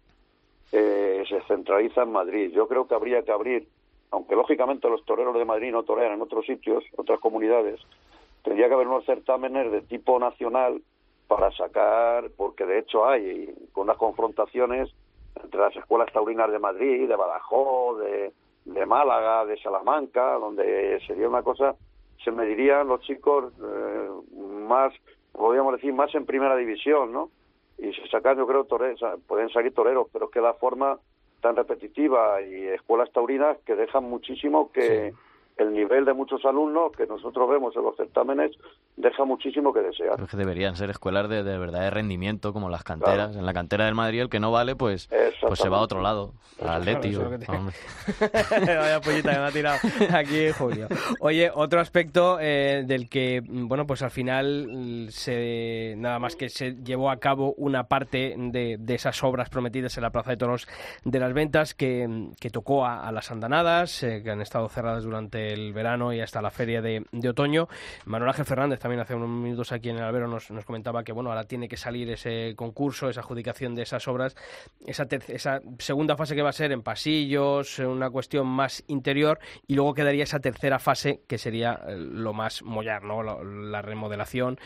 eh, 0.76 1.24
se 1.30 1.40
centraliza 1.42 2.02
en 2.02 2.12
Madrid. 2.12 2.52
Yo 2.52 2.68
creo 2.68 2.88
que 2.88 2.96
habría 2.96 3.22
que 3.22 3.32
abrir, 3.32 3.68
aunque 4.10 4.36
lógicamente 4.36 4.90
los 4.90 5.06
toreros 5.06 5.36
de 5.36 5.46
Madrid 5.46 5.72
no 5.72 5.84
torean 5.84 6.14
en 6.14 6.22
otros 6.22 6.48
sitios, 6.48 6.84
otras 6.98 7.20
comunidades, 7.20 7.80
tendría 8.44 8.68
que 8.68 8.74
haber 8.74 8.88
unos 8.88 9.06
certámenes 9.06 9.72
de 9.72 9.82
tipo 9.82 10.18
nacional 10.18 10.82
para 11.28 11.52
sacar, 11.52 12.32
porque 12.36 12.66
de 12.66 12.80
hecho 12.80 13.06
hay, 13.06 13.54
con 13.72 13.84
unas 13.84 13.98
confrontaciones 13.98 14.90
entre 15.42 15.60
las 15.60 15.76
escuelas 15.76 16.12
taurinas 16.12 16.52
de 16.52 16.58
Madrid, 16.58 17.08
de 17.08 17.16
Badajoz, 17.16 18.00
de, 18.00 18.86
Málaga, 18.88 19.46
de 19.46 19.58
Salamanca, 19.62 20.34
donde 20.34 21.00
sería 21.06 21.30
una 21.30 21.44
cosa, 21.44 21.76
se 22.24 22.32
medirían 22.32 22.88
los 22.88 23.02
chicos 23.02 23.54
eh, 23.64 24.10
más, 24.68 24.92
podríamos 25.32 25.74
decir, 25.74 25.94
más 25.94 26.14
en 26.16 26.26
primera 26.26 26.56
división, 26.56 27.12
¿no? 27.12 27.30
Y 27.78 27.94
se 27.94 28.08
sacan, 28.10 28.38
yo 28.38 28.48
creo, 28.48 28.66
toreros, 28.66 29.00
pueden 29.28 29.50
salir 29.50 29.74
toreros, 29.74 30.08
pero 30.12 30.26
es 30.26 30.32
que 30.32 30.42
la 30.42 30.54
forma 30.54 31.00
tan 31.42 31.56
repetitiva 31.56 32.42
y 32.42 32.68
escuelas 32.68 33.12
taurinas 33.12 33.58
que 33.66 33.76
dejan 33.76 34.06
muchísimo 34.06 34.72
que 34.72 35.14
el 35.58 35.72
nivel 35.74 36.06
de 36.06 36.14
muchos 36.14 36.44
alumnos 36.46 36.92
que 36.98 37.06
nosotros 37.06 37.50
vemos 37.50 37.76
en 37.76 37.84
los 37.84 37.96
certámenes 37.96 38.52
deja 38.98 39.24
muchísimo 39.26 39.72
que 39.74 39.82
desear. 39.82 40.12
Pero 40.14 40.26
es 40.26 40.32
que 40.32 40.38
deberían 40.38 40.76
ser 40.76 40.90
escuelas 40.90 41.30
de, 41.30 41.44
de 41.44 41.58
verdad 41.58 41.82
de 41.82 41.90
rendimiento, 41.90 42.54
como 42.54 42.70
las 42.70 42.84
canteras. 42.84 43.28
Claro. 43.30 43.40
En 43.40 43.46
la 43.46 43.54
cantera 43.54 43.86
del 43.86 43.96
Madrid, 43.96 44.22
el 44.22 44.30
que 44.30 44.40
no 44.40 44.52
vale, 44.52 44.76
pues, 44.76 45.10
pues 45.42 45.60
se 45.60 45.70
va 45.70 45.78
a 45.78 45.82
otro 45.82 46.02
lado. 46.02 46.34
Al 46.62 46.70
Atleti. 46.82 47.10
Eso 47.10 47.22
es 47.22 47.28
o- 47.28 47.30
lo 47.30 47.38
que 47.40 47.46
te-. 47.46 48.66
Vaya 48.78 49.02
pollita 49.02 49.32
que 49.34 49.40
me 49.40 49.46
ha 49.46 49.52
tirado 49.52 49.80
aquí 50.14 50.50
Julio. 50.52 50.88
Oye, 51.20 51.52
otro 51.54 51.80
aspecto 51.80 52.38
eh, 52.40 52.84
del 52.86 53.10
que, 53.10 53.42
bueno, 53.46 53.86
pues 53.86 54.02
al 54.02 54.12
final 54.12 54.68
mm, 54.70 55.08
se 55.10 55.96
nada 55.98 56.20
más 56.20 56.36
que 56.36 56.50
se 56.50 56.76
llevó 56.84 57.10
a 57.10 57.18
cabo 57.18 57.54
una 57.58 57.86
parte 57.88 58.36
de, 58.38 58.78
de 58.80 58.96
esas 58.96 59.24
obras 59.24 59.50
prometidas 59.50 59.98
en 59.98 60.04
la 60.04 60.12
Plaza 60.12 60.32
de 60.32 60.38
Toros 60.38 60.68
de 61.04 61.20
las 61.20 61.34
Ventas 61.34 61.74
que, 61.74 62.08
mm, 62.08 62.32
que 62.40 62.50
tocó 62.50 62.86
a, 62.86 63.08
a 63.08 63.12
las 63.12 63.32
andanadas, 63.32 64.04
eh, 64.04 64.22
que 64.24 64.32
han 64.32 64.42
estado 64.42 64.68
cerradas 64.70 65.04
durante 65.04 65.43
el 65.52 65.74
verano 65.74 66.14
y 66.14 66.22
hasta 66.22 66.42
la 66.42 66.52
feria 66.52 66.82
de, 66.82 67.04
otoño. 67.28 67.68
Manuel 68.06 68.30
Ángel 68.30 68.46
Fernández 68.46 68.80
también 68.80 69.02
hace 69.02 69.16
unos 69.16 69.30
minutos 69.30 69.72
aquí 69.72 69.90
en 69.90 69.98
el 69.98 70.04
albero 70.04 70.28
nos, 70.28 70.50
nos 70.52 70.66
comentaba 70.66 71.04
que, 71.04 71.12
bueno, 71.12 71.30
ahora 71.30 71.44
tiene 71.44 71.68
que 71.68 71.78
salir 71.78 72.10
ese 72.10 72.54
concurso, 72.56 73.10
esa 73.10 73.22
adjudicación 73.22 73.76
de 73.76 73.84
esas 73.84 74.08
obras, 74.08 74.36
esa, 74.86 75.08
esa 75.28 75.62
segunda 75.80 76.16
fase 76.16 76.36
que 76.36 76.42
va 76.42 76.50
a 76.50 76.54
ser 76.54 76.72
en 76.72 76.82
pasillos, 76.82 77.80
eh, 77.80 77.86
una 77.86 78.10
cuestión 78.10 78.48
más 78.48 78.84
interior, 78.88 79.40
y 79.68 79.76
luego 79.76 79.94
quedaría 79.94 80.24
esa 80.24 80.40
tercera 80.40 80.80
fase 80.80 81.22
que 81.28 81.38
sería 81.38 81.80
eh, 81.88 81.96
lo 81.98 82.34
más 82.34 82.64
mollar, 82.64 83.04
¿no? 83.04 83.24
La, 83.24 83.44
la 83.44 83.82
remodelación 83.82 84.60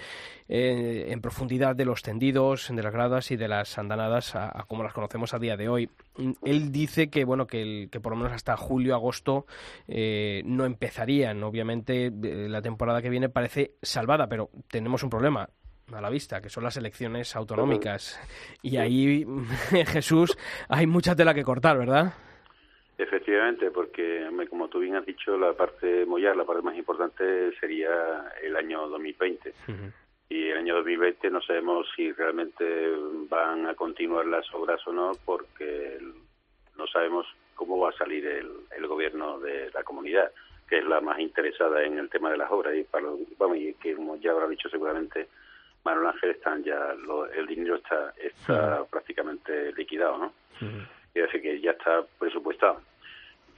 eh, 0.49 1.07
en 1.09 1.21
profundidad 1.21 1.75
de 1.75 1.86
los 1.86 2.01
tendidos, 2.01 2.69
de 2.69 2.82
las 2.82 2.93
gradas 2.93 3.32
y 3.32 3.36
de 3.36 3.47
las 3.47 3.78
andanadas 3.78 4.36
a 4.36 4.65
como 4.67 4.84
las 4.84 4.93
conocemos 4.93 5.34
a 5.34 5.39
día 5.39 5.57
de 5.57 5.67
hoy. 5.67 5.89
Él 6.43 6.72
dice 6.72 7.09
que 7.09 7.24
bueno 7.26 7.47
que, 7.47 7.61
el- 7.61 7.89
que 7.91 7.99
por 7.99 8.11
lo 8.13 8.18
menos 8.18 8.34
hasta 8.34 8.57
julio 8.57 8.95
agosto 8.95 9.45
eh, 9.88 10.41
no 10.45 10.65
empezarían. 10.65 11.43
Obviamente 11.43 12.07
eh, 12.07 12.47
la 12.49 12.61
temporada 12.61 13.01
que 13.01 13.09
viene 13.09 13.30
parece 13.30 13.72
salvada, 13.82 14.28
pero 14.28 14.49
tenemos 14.70 15.03
un 15.03 15.09
problema 15.09 15.49
a 15.93 16.01
la 16.01 16.09
vista, 16.09 16.41
que 16.41 16.49
son 16.49 16.63
las 16.65 16.76
elecciones 16.78 17.36
autonómicas. 17.36 18.20
Y 18.61 18.78
ahí, 18.78 19.26
Jesús, 19.88 20.38
hay 20.68 20.86
mucha 20.88 21.15
tela 21.15 21.34
que 21.34 21.43
cortar, 21.43 21.78
¿verdad? 21.78 22.13
Efectivamente, 22.97 23.70
porque 23.72 24.26
como 24.49 24.68
tú 24.70 24.80
bien 24.80 24.95
has 24.95 25.05
dicho, 25.05 25.38
la 25.38 25.53
parte 25.53 26.05
mollar, 26.05 26.36
la 26.36 26.45
parte 26.45 26.63
más 26.63 26.76
importante 26.76 27.24
sería 27.59 27.91
el 28.43 28.55
año 28.55 28.88
2020. 28.89 29.53
Y 30.30 30.49
el 30.49 30.57
año 30.57 30.75
2020 30.75 31.30
no 31.30 31.41
sabemos 31.41 31.88
si 31.95 32.11
realmente 32.11 32.91
van 33.30 33.67
a 33.67 33.75
continuar 33.75 34.25
las 34.25 34.45
obras 34.53 34.86
o 34.88 34.91
no, 34.91 35.13
porque 35.25 35.99
no 36.78 36.88
sabemos 36.88 37.25
cómo 37.55 37.80
va 37.80 37.89
a 37.89 37.97
salir 37.97 38.25
el, 38.25 38.51
el 38.75 38.88
gobierno 38.88 39.39
de 39.39 39.71
la 39.71 39.84
comunidad, 39.84 40.32
que 40.67 40.80
es 40.80 40.86
la 40.86 40.99
más 40.99 41.19
interesada 41.19 41.84
en 41.84 41.97
el 41.97 42.09
tema 42.09 42.30
de 42.32 42.38
las 42.38 42.51
obras. 42.51 42.75
Y, 42.75 42.84
para, 42.84 43.07
vamos, 43.38 43.57
y 43.57 43.73
que 43.75 43.95
como 43.95 44.17
ya 44.17 44.32
habrá 44.32 44.47
dicho 44.47 44.69
seguramente 44.69 45.28
Manuel 45.88 46.07
Ángel, 46.07 46.32
están 46.32 46.63
ya 46.63 46.93
el 47.34 47.47
dinero 47.47 47.75
está, 47.75 48.13
está 48.17 48.84
prácticamente 48.86 49.71
liquidado, 49.73 50.17
¿no? 50.17 50.34
y 51.15 51.19
decir 51.19 51.41
que 51.41 51.61
ya 51.61 51.71
está 51.71 52.03
presupuestado. 52.19 52.82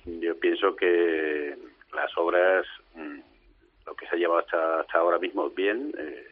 Yo 0.06 0.40
pienso 0.40 0.76
que 0.76 1.58
las 1.94 2.16
obras, 2.18 2.66
mm, 2.96 3.20
lo 3.86 3.96
que 3.96 4.08
se 4.08 4.16
ha 4.16 4.20
llevado 4.20 4.40
hasta, 4.40 4.82
hasta 4.82 5.00
ahora 5.00 5.18
mismo 5.18 5.50
bien, 5.50 5.92
eh, 5.98 6.29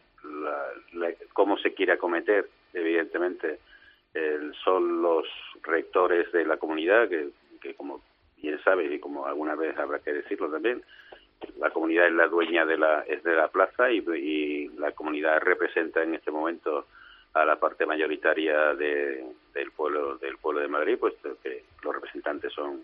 cómo 1.32 1.58
se 1.58 1.74
quiere 1.74 1.92
acometer, 1.92 2.48
evidentemente, 2.72 3.60
son 4.64 5.02
los 5.02 5.26
rectores 5.62 6.30
de 6.32 6.44
la 6.44 6.56
comunidad, 6.56 7.08
que, 7.08 7.74
como 7.74 8.02
bien 8.36 8.60
sabes 8.62 8.90
y 8.92 8.98
como 8.98 9.26
alguna 9.26 9.54
vez 9.54 9.76
habrá 9.78 9.98
que 9.98 10.12
decirlo 10.12 10.50
también, 10.50 10.82
la 11.58 11.70
comunidad 11.70 12.06
es 12.06 12.12
la 12.12 12.26
dueña 12.26 12.66
de 12.66 12.76
la, 12.76 13.02
es 13.02 13.22
de 13.22 13.34
la 13.34 13.48
plaza 13.48 13.90
y, 13.90 13.98
y 13.98 14.68
la 14.78 14.92
comunidad 14.92 15.40
representa 15.40 16.02
en 16.02 16.14
este 16.14 16.30
momento 16.30 16.86
a 17.34 17.44
la 17.44 17.56
parte 17.56 17.86
mayoritaria 17.86 18.74
de, 18.74 19.24
del 19.54 19.70
pueblo 19.72 20.16
del 20.18 20.38
pueblo 20.38 20.60
de 20.60 20.68
Madrid, 20.68 20.98
puesto 20.98 21.36
que 21.42 21.64
los 21.82 21.94
representantes 21.94 22.52
son 22.52 22.82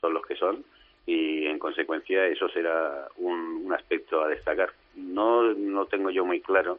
son 0.00 0.14
los 0.14 0.26
que 0.26 0.36
son 0.36 0.64
y 1.06 1.46
en 1.46 1.58
consecuencia 1.58 2.26
eso 2.26 2.48
será 2.48 3.08
un, 3.16 3.62
un 3.64 3.72
aspecto 3.72 4.22
a 4.22 4.28
destacar. 4.28 4.72
No 4.94 5.54
no 5.54 5.86
tengo 5.86 6.10
yo 6.10 6.24
muy 6.24 6.40
claro 6.40 6.78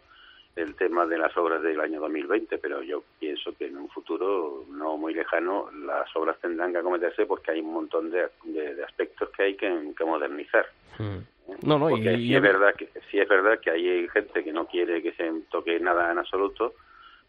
el 0.56 0.74
tema 0.76 1.06
de 1.06 1.18
las 1.18 1.36
obras 1.36 1.62
del 1.62 1.82
año 1.82 2.00
2020, 2.00 2.58
pero 2.60 2.82
yo 2.82 3.04
pienso 3.20 3.54
que 3.58 3.68
en 3.68 3.78
un 3.78 3.90
futuro 3.90 4.64
no 4.70 4.96
muy 4.98 5.14
lejano 5.14 5.70
las 5.86 6.14
obras 6.16 6.40
tendrán 6.40 6.72
que 6.72 6.78
acometerse 6.78 7.26
porque 7.26 7.52
hay 7.52 7.60
un 7.60 7.74
montón 7.74 8.10
de, 8.10 8.28
de, 8.46 8.84
aspectos 8.84 9.30
que 9.36 9.44
hay 9.44 9.56
que, 9.56 9.70
modernizar. 10.06 10.66
Hmm. 10.98 11.20
No, 11.62 11.78
no, 11.78 11.90
porque 11.90 12.14
y, 12.14 12.34
es 12.34 12.42
verdad 12.42 12.74
que 12.74 12.88
sí 13.12 13.20
es 13.20 13.28
verdad 13.28 13.60
que 13.60 13.70
hay 13.70 14.08
gente 14.10 14.44
que 14.44 14.54
no 14.54 14.66
quiere 14.66 15.04
que 15.04 15.12
se 15.14 15.30
toque 15.52 15.80
nada 15.80 16.12
en 16.12 16.20
absoluto, 16.20 16.74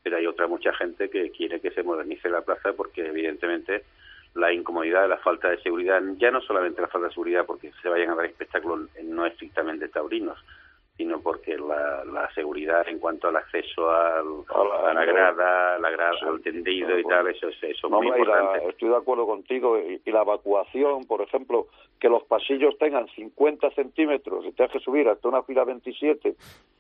pero 0.03 0.17
hay 0.17 0.27
otra 0.27 0.47
mucha 0.47 0.73
gente 0.75 1.11
que 1.11 1.31
quiere 1.31 1.61
que 1.61 1.73
se 1.73 1.83
modernice 1.83 2.31
la 2.31 2.43
plaza 2.43 2.73
porque 2.75 3.07
evidentemente 3.07 3.83
la 4.37 4.53
incomodidad, 4.53 5.09
la 5.09 5.18
falta 5.18 5.49
de 5.49 5.61
seguridad, 5.62 6.01
ya 6.18 6.30
no 6.30 6.41
solamente 6.41 6.82
la 6.82 6.89
falta 6.89 7.09
de 7.09 7.14
seguridad 7.14 7.47
porque 7.47 7.72
se 7.82 7.89
vayan 7.89 8.11
a 8.11 8.14
dar 8.14 8.26
espectáculos 8.26 8.89
no 9.03 9.26
estrictamente 9.26 9.89
taurinos, 9.89 10.39
sino 10.97 11.20
porque 11.20 11.59
la, 11.59 12.05
la 12.05 12.32
seguridad 12.34 12.89
en 12.89 12.99
cuanto 12.99 13.28
al 13.28 13.37
acceso 13.37 13.91
al, 13.91 14.26
a, 14.49 14.95
la, 14.95 15.05
grada, 15.05 15.78
la 15.78 15.91
grada 15.91 16.16
al 16.26 16.41
tendido 16.41 16.99
y 16.99 17.05
tal, 17.05 17.28
eso, 17.28 17.49
eso 17.49 17.66
es 17.68 17.91
muy 17.91 18.07
importante. 18.07 18.68
estoy 18.68 18.89
de 18.89 18.97
acuerdo 18.97 19.26
contigo. 19.26 19.78
Y, 19.78 20.01
la 20.11 20.22
evacuación, 20.22 21.05
por 21.05 21.20
ejemplo, 21.20 21.66
que 22.01 22.09
los 22.09 22.22
pasillos 22.24 22.78
tengan 22.78 23.09
50 23.09 23.70
centímetros 23.72 24.47
y 24.47 24.53
tengas 24.53 24.72
que 24.72 24.80
subir 24.80 25.09
hasta 25.09 25.28
una 25.28 25.43
fila 25.43 25.64
27 25.64 26.34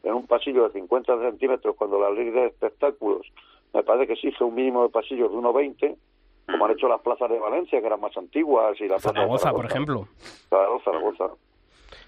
en 0.04 0.14
un 0.14 0.26
pasillo 0.26 0.64
de 0.64 0.72
50 0.72 1.18
centímetros 1.20 1.76
cuando 1.76 2.00
la 2.00 2.10
ley 2.10 2.30
de 2.30 2.46
espectáculos 2.46 3.26
me 3.74 3.82
parece 3.82 4.06
que 4.06 4.12
exige 4.14 4.44
un 4.44 4.54
mínimo 4.54 4.84
de 4.84 4.88
pasillos 4.88 5.30
de 5.30 5.36
1,20 5.36 5.96
como 6.46 6.64
han 6.64 6.72
hecho 6.72 6.88
las 6.88 7.00
plazas 7.00 7.28
de 7.28 7.38
Valencia, 7.38 7.80
que 7.80 7.86
eran 7.86 8.00
más 8.00 8.16
antiguas, 8.16 8.80
y 8.80 8.88
la 8.88 8.98
Zaragoza, 8.98 9.52
por 9.52 9.66
ejemplo. 9.66 10.08
Zaragoza, 10.48 10.84
Zaragoza. 10.84 11.30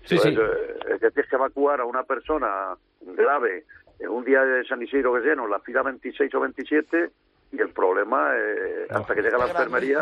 Sí, 0.04 0.16
sí. 0.18 0.28
Eh, 0.28 0.94
es 0.94 1.00
que 1.00 1.10
tienes 1.10 1.28
que 1.28 1.36
evacuar 1.36 1.80
a 1.80 1.84
una 1.84 2.04
persona 2.04 2.76
grave 3.00 3.64
en 3.98 4.08
un 4.08 4.24
día 4.24 4.42
de 4.42 4.64
San 4.64 4.82
Isidro 4.82 5.14
que 5.14 5.20
lleno, 5.20 5.46
la 5.46 5.60
fila 5.60 5.82
26 5.82 6.34
o 6.34 6.40
27, 6.40 7.10
y 7.50 7.60
el 7.60 7.70
problema 7.70 8.30
eh, 8.36 8.86
hasta 8.90 9.14
que 9.14 9.22
llega 9.22 9.38
la 9.38 9.46
enfermería 9.46 9.98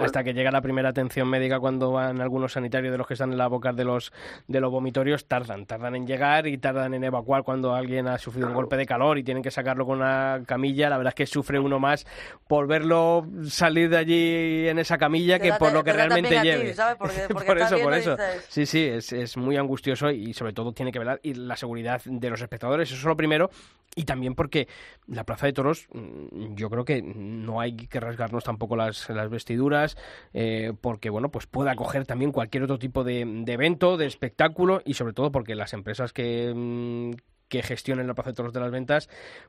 hasta, 0.00 0.22
que 0.22 0.32
llega 0.32 0.50
la 0.50 0.60
primera 0.60 0.90
atención 0.90 1.28
médica 1.28 1.58
cuando 1.58 1.92
van 1.92 2.20
algunos 2.20 2.52
sanitarios 2.52 2.92
de 2.92 2.98
los 2.98 3.06
que 3.06 3.14
están 3.14 3.32
en 3.32 3.38
la 3.38 3.48
boca 3.48 3.72
de 3.72 3.84
los 3.84 4.12
de 4.46 4.60
los 4.60 4.70
vomitorios 4.70 5.26
tardan 5.26 5.66
tardan 5.66 5.96
en 5.96 6.06
llegar 6.06 6.46
y 6.46 6.56
tardan 6.58 6.94
en 6.94 7.02
evacuar 7.02 7.42
cuando 7.42 7.74
alguien 7.74 8.06
ha 8.06 8.18
sufrido 8.18 8.48
un 8.48 8.54
golpe 8.54 8.76
de 8.76 8.86
calor 8.86 9.18
y 9.18 9.24
tienen 9.24 9.42
que 9.42 9.50
sacarlo 9.50 9.86
con 9.86 9.98
una 9.98 10.42
camilla. 10.46 10.88
La 10.88 10.98
verdad 10.98 11.12
es 11.12 11.14
que 11.14 11.26
sufre 11.26 11.58
uno 11.58 11.78
más 11.78 12.06
por 12.46 12.66
verlo 12.66 13.26
salir 13.46 13.90
de 13.90 13.96
allí 13.96 14.68
en 14.68 14.78
esa 14.78 14.98
camilla 14.98 15.38
que 15.38 15.52
por 15.54 15.72
lo 15.72 15.82
que 15.82 15.92
realmente 15.92 16.40
lleve. 16.42 16.74
por 16.98 17.58
eso 17.58 17.78
por 17.78 17.94
eso. 17.94 18.16
sí 18.48 18.66
sí 18.66 18.84
es, 18.84 19.12
es 19.12 19.36
muy 19.36 19.56
angustioso 19.56 20.10
y 20.10 20.32
sobre 20.32 20.52
todo 20.52 20.72
tiene 20.72 20.92
que 20.92 20.98
velar 20.98 21.20
y 21.22 21.34
la 21.34 21.56
seguridad 21.56 22.00
de 22.04 22.30
los 22.30 22.40
espectadores 22.40 22.90
eso 22.90 22.98
es 22.98 23.04
lo 23.04 23.16
primero. 23.16 23.50
Y 23.96 24.04
también 24.04 24.34
porque 24.34 24.68
la 25.08 25.24
Plaza 25.24 25.46
de 25.46 25.52
Toros, 25.52 25.87
mm, 25.92 26.54
yo 26.54 26.70
creo 26.70 26.84
que 26.84 27.02
no 27.02 27.60
hay 27.60 27.76
que 27.76 28.00
rasgarnos 28.00 28.44
tampoco 28.44 28.76
las, 28.76 29.08
las 29.10 29.30
vestiduras, 29.30 29.96
eh, 30.32 30.72
porque 30.80 31.10
bueno, 31.10 31.30
pues 31.30 31.46
puede 31.46 31.70
acoger 31.70 32.06
también 32.06 32.32
cualquier 32.32 32.64
otro 32.64 32.78
tipo 32.78 33.04
de, 33.04 33.20
evento, 33.46 33.96
de 33.96 34.06
espectáculo, 34.06 34.82
y 34.84 34.94
sobre 34.94 35.12
todo 35.12 35.32
porque 35.32 35.54
las 35.54 35.72
empresas 35.72 36.12
que, 36.12 36.52
mm, 36.54 37.12
que 37.48 37.62
gestionen 37.62 38.06
la 38.06 38.14
Plaza 38.14 38.32
de 38.32 38.48
de 38.48 38.60
las 38.60 38.70
Ventas, 38.70 39.08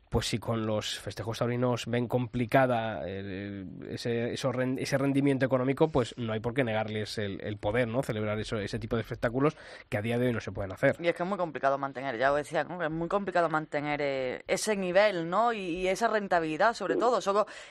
pues 0.09 0.27
si 0.27 0.39
con 0.39 0.65
los 0.65 0.99
festejos 0.99 1.39
taurinos 1.39 1.85
ven 1.87 2.07
complicada 2.07 3.07
ese, 3.07 4.33
ese 4.33 4.97
rendimiento 4.97 5.45
económico, 5.45 5.89
pues 5.89 6.15
no 6.17 6.33
hay 6.33 6.39
por 6.39 6.53
qué 6.53 6.63
negarles 6.63 7.17
el, 7.17 7.57
poder, 7.57 7.87
¿no? 7.87 8.03
Celebrar 8.03 8.39
eso, 8.39 8.57
ese 8.57 8.79
tipo 8.79 8.95
de 8.95 9.01
espectáculos 9.01 9.57
que 9.89 9.97
a 9.97 10.01
día 10.01 10.17
de 10.17 10.27
hoy 10.27 10.33
no 10.33 10.39
se 10.39 10.51
pueden 10.51 10.71
hacer. 10.71 10.95
Y 10.99 11.07
es 11.07 11.15
que 11.15 11.23
es 11.23 11.29
muy 11.29 11.37
complicado 11.37 11.77
mantener, 11.77 12.17
ya 12.17 12.31
os 12.31 12.37
decía, 12.37 12.61
es 12.61 12.91
muy 12.91 13.07
complicado 13.07 13.49
mantener 13.49 14.01
eh, 14.01 14.43
ese 14.47 14.75
nivel, 14.75 15.29
¿no? 15.29 15.53
Y, 15.53 15.87
esa 15.89 16.07
rentabilidad, 16.07 16.75
sobre 16.75 16.95
todo. 16.95 17.19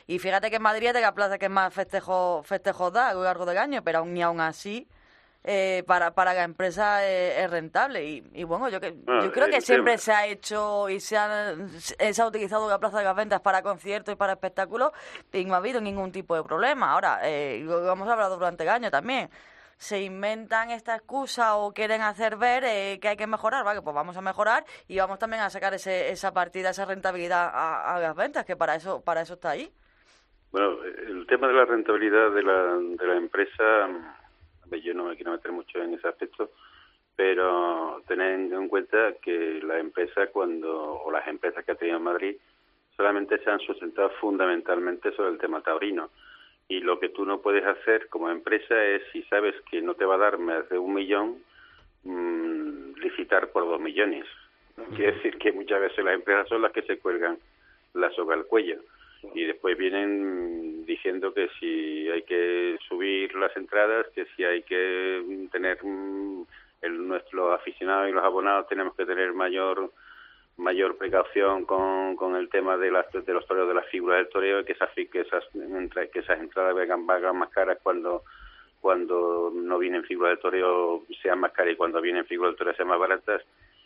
y 0.07 0.19
fíjate 0.19 0.51
que 0.51 0.57
en 0.57 0.63
Madrid 0.63 0.89
es 0.89 1.01
la 1.01 1.15
plaza 1.15 1.39
que 1.39 1.49
más 1.49 1.73
festejos 1.73 2.45
festejo 2.47 2.91
da 2.91 3.11
a 3.11 3.15
lo 3.15 3.23
largo 3.23 3.47
del 3.47 3.59
año, 3.59 3.83
pero 3.85 4.05
y 4.19 4.23
aún 4.23 4.41
así 4.41 4.89
eh, 5.51 5.83
para, 5.87 6.11
para 6.11 6.35
la 6.35 6.45
empresa 6.45 7.09
eh, 7.09 7.43
es, 7.43 7.51
rentable. 7.51 8.05
Y, 8.05 8.45
bueno, 8.45 8.69
yo, 8.69 8.83
que, 8.83 8.95
ah, 9.07 9.21
yo 9.23 9.33
creo 9.33 9.49
que 9.49 9.63
siempre 9.63 9.97
se 9.97 10.13
ha 10.13 10.27
hecho 10.27 10.91
y 10.91 11.01
se 11.01 11.17
ha, 11.17 11.55
se 11.79 12.21
ha 12.21 12.27
utilizado 12.27 12.69
la 12.69 12.79
Plaza 12.79 12.99
de 12.99 13.05
las 13.05 13.17
Ventas 13.17 13.41
para 13.41 13.63
conciertos 13.63 14.13
y 14.13 14.17
para 14.17 14.35
espectáculos 14.35 14.93
y 15.33 15.47
no 15.47 15.55
ha 15.55 15.57
habido 15.57 15.81
ningún 15.81 16.13
tipo 16.13 16.37
de 16.37 16.43
problema. 16.43 16.93
Ahora, 16.93 17.21
eh, 17.23 17.63
lo 17.65 17.91
hemos 17.91 18.07
hablado 18.07 18.37
durante 18.37 18.65
el 18.65 18.69
año 18.69 18.91
también 18.91 19.31
se 19.79 20.03
inventan 20.03 20.71
esta 20.71 20.97
excusa 20.97 21.57
o 21.57 21.73
quieren 21.73 22.03
hacer 22.03 22.37
ver 22.37 22.65
eh, 22.65 22.99
que 23.01 23.09
hay 23.09 23.17
que 23.17 23.29
mejorar, 23.29 23.65
vale, 23.65 23.81
pues 23.81 23.95
vamos 23.95 24.17
a 24.17 24.21
mejorar 24.21 24.65
y 24.89 24.99
vamos 24.99 25.21
también 25.21 25.41
a 25.41 25.51
sacar 25.51 25.73
ese, 25.73 26.11
esa 26.11 26.35
partida, 26.35 26.71
esa 26.71 26.85
rentabilidad 26.85 27.49
a, 27.55 27.95
a, 27.95 28.01
las 28.01 28.17
ventas, 28.17 28.45
que 28.45 28.57
para 28.57 28.75
eso 28.75 29.01
para 29.03 29.21
eso 29.21 29.35
está 29.35 29.51
ahí. 29.51 29.71
Bueno, 30.51 30.83
el 30.83 31.27
tema 31.29 31.47
de 31.47 31.55
la 31.55 31.65
rentabilidad 31.65 32.33
de 32.33 32.43
la, 32.43 32.77
de 32.77 33.07
la 33.07 33.17
empresa 33.17 33.89
yo 34.77 34.95
no 34.95 35.05
me 35.05 35.17
quiero 35.17 35.33
meter 35.33 35.53
mucho 35.53 35.83
en 35.83 35.95
ese 35.95 36.09
aspecto, 36.09 36.51
pero 37.17 38.03
tened 38.07 38.53
en 38.53 38.69
cuenta 38.69 39.15
que 39.23 39.61
la 39.63 39.79
empresa 39.79 40.29
cuando, 40.29 41.01
o 41.01 41.11
las 41.11 41.27
empresas 41.27 41.65
que 41.65 41.73
ha 41.73 41.75
tenido 41.75 41.99
en 41.99 42.05
Madrid, 42.05 42.37
solamente 42.97 43.39
se 43.39 43.51
han 43.51 43.61
sustentado 43.61 44.11
fundamentalmente 44.21 45.13
sobre 45.13 45.31
el 45.31 45.39
tema 45.39 45.63
taurino. 45.63 46.11
Y 46.69 46.81
lo 46.81 47.01
que 47.01 47.09
tú 47.09 47.25
no 47.25 47.41
puedes 47.41 47.65
hacer 47.65 48.09
como 48.09 48.31
empresa 48.31 48.85
es, 48.85 49.03
si 49.13 49.23
sabes 49.25 49.55
que 49.71 49.81
no 49.81 49.95
te 49.95 50.05
va 50.05 50.17
a 50.17 50.19
dar 50.19 50.39
más 50.39 50.69
de 50.69 50.79
un 50.79 50.95
millón, 50.95 51.43
mmm, 52.05 52.93
licitar 53.01 53.49
por 53.49 53.65
dos 53.65 53.81
millones. 53.81 54.27
Quiere 54.95 55.13
decir 55.13 55.39
que 55.39 55.51
muchas 55.53 55.81
veces 55.81 56.05
las 56.05 56.15
empresas 56.15 56.49
son 56.49 56.63
las 56.63 56.73
que 56.73 56.83
se 56.83 56.99
cuelgan 56.99 57.39
la 57.95 58.11
soga 58.11 58.35
al 58.35 58.47
cuello 58.47 58.81
y 59.35 59.45
después 59.45 59.77
vienen 59.77 60.85
diciendo 60.85 61.35
que 61.35 61.49
si 61.59 62.09
hay 62.09 62.23
que 62.23 62.79
subir 62.89 63.35
las 63.35 63.57
entradas, 63.57 64.07
que 64.15 64.27
si 64.37 64.45
hay 64.45 64.63
que 64.63 65.49
tener 65.51 65.79
mm, 65.85 66.45
el, 66.83 67.09
nuestros 67.09 67.55
aficionados 67.55 68.09
y 68.09 68.13
los 68.13 68.25
abonados 68.25 68.69
tenemos 68.69 68.95
que 68.95 69.07
tener 69.07 69.33
mayor 69.33 69.93
mayor 70.57 70.97
precaución 70.97 71.65
con, 71.65 72.17
con 72.17 72.35
el 72.35 72.49
tema 72.49 72.77
de 72.77 72.91
las 72.91 73.07
de 73.13 73.33
los 73.33 73.47
toreos 73.47 73.69
de 73.69 73.75
las 73.75 73.87
figuras 73.87 74.19
del 74.19 74.29
toreo 74.29 74.65
que 74.65 74.73
esas 74.73 74.91
que 74.93 75.21
esas 75.21 75.45
que 76.13 76.19
esas 76.19 76.41
entradas 76.41 76.75
vengan, 76.75 77.05
más 77.05 77.51
caras 77.51 77.79
cuando 77.83 78.25
cuando 78.81 79.53
no 79.55 79.79
vienen 79.79 80.05
figuras 80.05 80.33
del 80.33 80.41
toreo 80.41 81.05
sean 81.23 81.41
más 81.41 81.53
caras 81.53 81.75
y 81.75 81.77
cuando 81.77 82.01
vienen 82.01 82.27
figuras 82.27 82.53
del 82.53 82.59
toreo 82.59 82.75
sean 82.75 82.89
más 82.89 82.99
baratas 82.99 83.43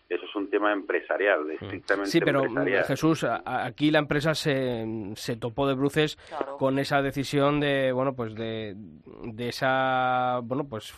eso 0.09 0.27
es 0.27 0.37
un 0.37 0.51
tema 0.51 0.73
empresarial, 0.73 1.51
estrictamente 1.53 2.11
Sí, 2.11 2.21
pero 2.21 2.45
empresarial. 2.45 2.85
Jesús, 2.85 3.27
aquí 3.45 3.91
la 3.91 3.99
empresa 3.99 4.35
se, 4.35 4.85
se 5.15 5.37
topó 5.37 5.67
de 5.67 5.75
bruces 5.75 6.19
con 6.59 6.79
esa 6.79 7.01
decisión 7.01 7.61
de, 7.61 7.93
bueno, 7.93 8.15
pues 8.15 8.35
de, 8.35 8.75
de 8.77 9.49
esa, 9.49 10.41
bueno, 10.43 10.65
pues 10.69 10.93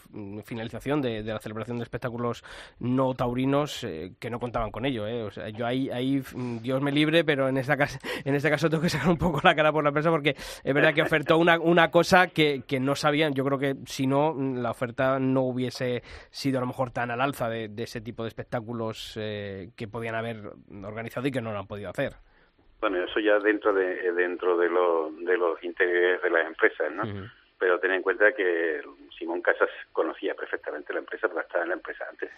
finalización 0.45 1.01
de, 1.01 1.23
de 1.23 1.33
la 1.33 1.39
celebración 1.39 1.79
de 1.79 1.85
espectáculos 1.85 2.43
no 2.81 3.15
taurinos 3.15 3.85
eh, 3.85 4.15
que 4.19 4.31
no 4.31 4.41
contaban 4.41 4.71
con 4.71 4.85
ello, 4.85 5.07
¿eh? 5.07 5.23
O 5.23 5.31
sea, 5.31 5.49
yo 5.49 5.67
ahí, 5.67 5.91
ahí, 5.91 6.23
Dios 6.61 6.83
me 6.83 6.91
libre, 6.91 7.25
pero 7.25 7.49
en 7.49 7.57
esta 7.57 7.77
en 8.25 8.35
este 8.35 8.51
caso 8.51 8.69
tengo 8.69 8.83
que 8.83 8.89
sacar 8.89 9.11
un 9.11 9.19
poco 9.19 9.41
la 9.45 9.55
cara 9.55 9.73
por 9.73 9.85
la 9.85 9.91
empresa 9.91 10.11
porque 10.11 10.31
es 10.65 10.75
verdad 10.75 10.95
que 10.95 11.03
ofertó 11.03 11.39
una, 11.39 11.59
una 11.61 11.91
cosa 11.91 12.29
que, 12.29 12.63
que 12.67 12.81
no 12.81 12.95
sabían. 12.97 13.35
Yo 13.35 13.45
creo 13.45 13.59
que 13.59 13.77
si 13.87 14.07
no, 14.07 14.35
la 14.35 14.71
oferta 14.71 15.19
no 15.19 15.43
hubiese 15.43 16.03
sido 16.31 16.59
a 16.59 16.61
lo 16.63 16.67
mejor 16.67 16.91
tan 16.91 17.11
al 17.11 17.21
alza 17.21 17.49
de, 17.49 17.69
de 17.69 17.83
ese 17.85 18.01
tipo 18.01 18.23
de 18.25 18.29
espectáculos 18.29 19.04
eh, 19.17 19.71
que 19.77 19.89
podían 19.89 20.15
haber 20.15 20.37
organizado 20.85 21.27
y 21.27 21.31
que 21.33 21.41
no 21.41 21.53
lo 21.53 21.59
han 21.59 21.67
podido 21.67 21.91
hacer. 21.91 22.13
Bueno, 22.81 23.03
eso 23.03 23.19
ya 23.21 23.39
dentro 23.39 23.73
de 23.73 24.13
dentro 24.13 24.57
de, 24.59 24.69
lo- 24.69 25.11
de 25.13 25.37
los 25.39 25.63
intereses 25.65 26.23
de 26.23 26.31
las 26.31 26.47
empresas, 26.47 26.93
¿no? 26.93 27.03
Pero 27.59 27.79
ten 27.81 27.93
en 27.93 28.03
cuenta 28.03 28.33
que 28.33 28.83
Simón 29.19 29.41
Casas 29.41 29.71
conocía 29.93 30.35
perfectamente 30.35 30.93
la 30.93 30.99
empresa 30.99 31.29
porque 31.29 31.47
estaba 31.47 31.63
en 31.65 31.71
la 31.71 31.77
empresa 31.77 32.05
antes. 32.11 32.31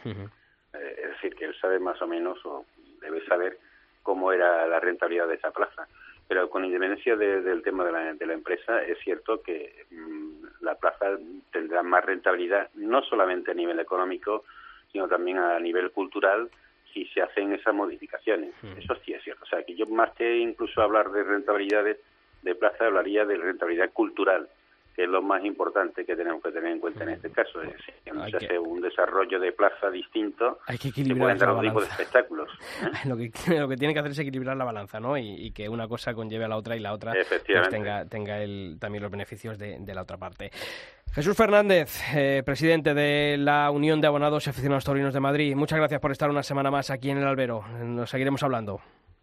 Eh, 0.74 1.00
es 1.04 1.10
decir, 1.10 1.34
que 1.34 1.46
él 1.46 1.54
sabe 1.60 1.78
más 1.80 2.00
o 2.02 2.06
menos, 2.06 2.38
o 2.44 2.64
debe 3.00 3.24
saber, 3.26 3.58
cómo 4.02 4.30
era 4.32 4.66
la 4.68 4.78
rentabilidad 4.78 5.26
de 5.26 5.34
esa 5.34 5.50
plaza. 5.50 5.88
Pero 6.28 6.48
con 6.50 6.64
independencia 6.64 7.16
de- 7.16 7.40
del 7.40 7.62
tema 7.62 7.84
de 7.84 7.92
la, 7.92 8.14
de 8.14 8.26
la 8.26 8.34
empresa, 8.34 8.82
es 8.82 8.98
cierto 8.98 9.42
que 9.42 9.86
mm, 9.90 10.44
la 10.60 10.74
plaza 10.76 11.06
tendrá 11.50 11.82
más 11.82 12.04
rentabilidad, 12.04 12.68
no 12.74 13.02
solamente 13.02 13.50
a 13.50 13.54
nivel 13.54 13.80
económico, 13.80 14.44
sino 14.96 15.08
también 15.08 15.36
a 15.36 15.60
nivel 15.60 15.90
cultural, 15.90 16.48
si 16.94 17.04
se 17.08 17.20
hacen 17.20 17.52
esas 17.52 17.74
modificaciones. 17.74 18.54
Eso 18.78 18.94
sí 19.04 19.12
es 19.12 19.22
cierto. 19.22 19.44
O 19.44 19.46
sea, 19.46 19.62
que 19.62 19.74
yo 19.76 19.84
más 19.86 20.12
que 20.14 20.38
incluso 20.38 20.80
hablar 20.80 21.10
de 21.10 21.22
rentabilidades 21.22 21.98
de 22.40 22.54
plaza, 22.54 22.86
hablaría 22.86 23.26
de 23.26 23.36
rentabilidad 23.36 23.90
cultural, 23.92 24.48
que 24.94 25.02
es 25.02 25.08
lo 25.10 25.20
más 25.20 25.44
importante 25.44 26.06
que 26.06 26.16
tenemos 26.16 26.42
que 26.42 26.50
tener 26.52 26.72
en 26.72 26.80
cuenta 26.80 27.02
en 27.04 27.10
este 27.10 27.28
caso. 27.30 27.60
Es 27.60 27.72
decir, 27.74 27.94
que 28.02 28.12
no 28.12 28.22
Hay 28.22 28.32
se 28.32 28.38
que- 28.38 28.46
hace 28.46 28.58
un 28.58 28.80
desarrollo 28.80 29.38
de 29.38 29.52
plaza 29.52 29.90
distinto 29.90 30.60
Hay 30.66 30.78
que 30.78 30.84
que 30.84 30.88
equilibrar 31.02 31.36
pueden 31.36 31.38
dar 31.38 31.48
tipo 31.50 31.60
de 31.60 31.68
balanza. 31.68 31.92
espectáculos. 32.02 32.48
Lo 33.04 33.16
que, 33.18 33.30
lo 33.60 33.68
que 33.68 33.76
tiene 33.76 33.92
que 33.92 34.00
hacer 34.00 34.12
es 34.12 34.18
equilibrar 34.20 34.56
la 34.56 34.64
balanza, 34.64 34.98
¿no? 34.98 35.18
Y, 35.18 35.28
y 35.46 35.50
que 35.50 35.68
una 35.68 35.86
cosa 35.86 36.14
conlleve 36.14 36.46
a 36.46 36.48
la 36.48 36.56
otra 36.56 36.74
y 36.76 36.80
la 36.80 36.94
otra 36.94 37.12
pues, 37.28 37.44
tenga, 37.68 38.06
tenga 38.06 38.42
el, 38.42 38.78
también 38.80 39.02
los 39.02 39.12
beneficios 39.12 39.58
de, 39.58 39.76
de 39.80 39.94
la 39.94 40.00
otra 40.00 40.16
parte. 40.16 40.50
Jesús 41.16 41.34
Fernández, 41.34 41.98
eh, 42.14 42.42
presidente 42.44 42.92
de 42.92 43.38
la 43.38 43.70
Unión 43.70 44.02
de 44.02 44.06
Abonados 44.06 44.46
y 44.46 44.50
Aficionados 44.50 44.84
Taurinos 44.84 45.14
de 45.14 45.20
Madrid, 45.20 45.56
muchas 45.56 45.78
gracias 45.78 45.98
por 45.98 46.12
estar 46.12 46.28
una 46.28 46.42
semana 46.42 46.70
más 46.70 46.90
aquí 46.90 47.08
en 47.08 47.16
el 47.16 47.26
Albero. 47.26 47.64
Nos 47.82 48.10
seguiremos 48.10 48.42
hablando. 48.42 48.80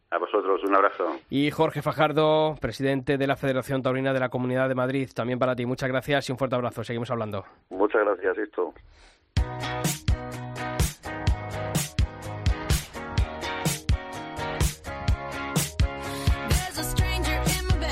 A 0.09 0.17
vosotros, 0.17 0.61
un 0.63 0.75
abrazo. 0.75 1.05
Y 1.29 1.51
Jorge 1.51 1.83
Fajardo, 1.83 2.55
presidente 2.59 3.19
de 3.19 3.27
la 3.27 3.35
Federación 3.35 3.83
Taurina 3.83 4.11
de 4.11 4.19
la 4.19 4.29
Comunidad 4.29 4.69
de 4.69 4.75
Madrid, 4.75 5.07
también 5.13 5.37
para 5.37 5.55
ti. 5.55 5.67
Muchas 5.67 5.89
gracias 5.89 6.27
y 6.29 6.31
un 6.31 6.39
fuerte 6.39 6.55
abrazo. 6.55 6.83
Seguimos 6.83 7.11
hablando. 7.11 7.45
Muchas 7.69 8.01
gracias, 8.03 8.37
Sisto. 8.37 8.73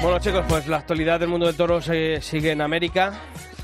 Bueno 0.01 0.19
chicos, 0.19 0.43
pues 0.49 0.67
la 0.67 0.77
actualidad 0.77 1.19
del 1.19 1.29
mundo 1.29 1.45
del 1.45 1.55
toro 1.55 1.79
se- 1.79 2.21
sigue 2.21 2.51
en 2.51 2.61
América 2.61 3.13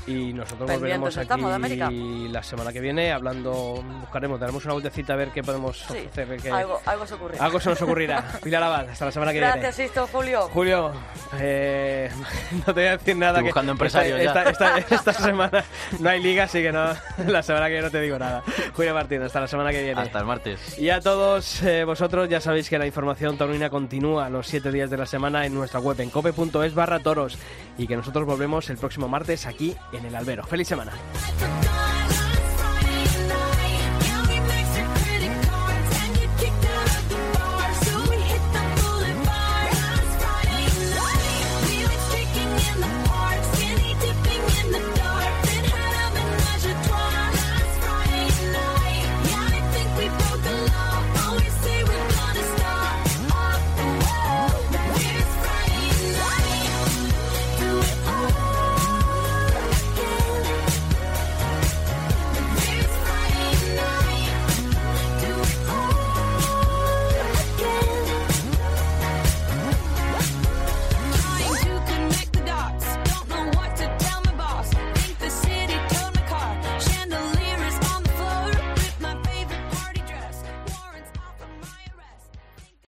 y 0.08 0.32
nosotros 0.32 0.70
volveremos 0.70 1.16
aquí 1.16 1.32
América. 1.44 1.90
la 1.92 2.42
semana 2.42 2.72
que 2.72 2.80
viene 2.80 3.12
hablando, 3.12 3.82
buscaremos, 4.00 4.40
daremos 4.40 4.64
una 4.64 4.72
vueltecita 4.74 5.12
a 5.12 5.16
ver 5.16 5.28
qué 5.30 5.42
podemos 5.42 5.78
Sí, 5.78 6.06
ofrecer. 6.08 6.40
qué- 6.42 6.50
algo, 6.50 6.80
algo 6.86 7.06
se 7.06 7.14
ocurre. 7.14 7.38
algo 7.38 7.60
se 7.60 7.68
nos 7.70 7.82
ocurrirá. 7.82 8.24
Pilar 8.42 8.62
Abad, 8.62 8.88
hasta 8.88 9.04
la 9.04 9.12
semana 9.12 9.32
que 9.32 9.38
Gracias, 9.40 9.76
viene. 9.76 9.88
Sisto, 9.88 10.06
Julio. 10.10 10.48
Julio, 10.52 10.92
eh, 11.38 12.10
no 12.52 12.64
te 12.64 12.72
voy 12.72 12.84
a 12.86 12.96
decir 12.96 13.16
nada. 13.16 13.38
Estoy 13.38 13.44
que 13.44 13.48
buscando 13.50 13.72
esta, 13.72 13.84
empresarios 13.84 14.22
ya. 14.22 14.42
esta, 14.42 14.50
esta- 14.78 14.78
esta 14.94 15.12
semana 15.12 15.64
no 16.00 16.08
hay 16.08 16.22
liga, 16.22 16.44
así 16.44 16.62
que 16.62 16.72
no, 16.72 16.92
la 17.26 17.42
semana 17.42 17.66
que 17.66 17.72
viene 17.72 17.86
no 17.86 17.90
te 17.90 18.00
digo 18.00 18.18
nada. 18.18 18.42
Julio 18.74 18.94
Martín, 18.94 19.22
hasta 19.22 19.40
la 19.40 19.48
semana 19.48 19.70
que 19.70 19.82
viene. 19.82 20.00
Hasta 20.00 20.18
el 20.20 20.24
martes. 20.24 20.78
Y 20.78 20.90
a 20.90 21.00
todos 21.00 21.62
eh, 21.62 21.84
vosotros 21.84 22.28
ya 22.28 22.40
sabéis 22.40 22.68
que 22.68 22.78
la 22.78 22.86
información 22.86 23.36
taurina 23.36 23.70
continúa 23.70 24.28
los 24.30 24.46
siete 24.46 24.72
días 24.72 24.90
de 24.90 24.96
la 24.96 25.06
semana 25.06 25.44
en 25.46 25.54
nuestra 25.54 25.80
web 25.80 26.00
en 26.00 26.10
cope.es 26.10 26.74
barra 26.74 27.00
toros 27.00 27.38
y 27.76 27.86
que 27.86 27.96
nosotros 27.96 28.24
volvemos 28.26 28.68
el 28.70 28.76
próximo 28.76 29.08
martes 29.08 29.46
aquí 29.46 29.74
en 29.92 29.97
el 30.06 30.16
Albero. 30.16 30.44
¡Feliz 30.44 30.68
semana! 30.68 30.92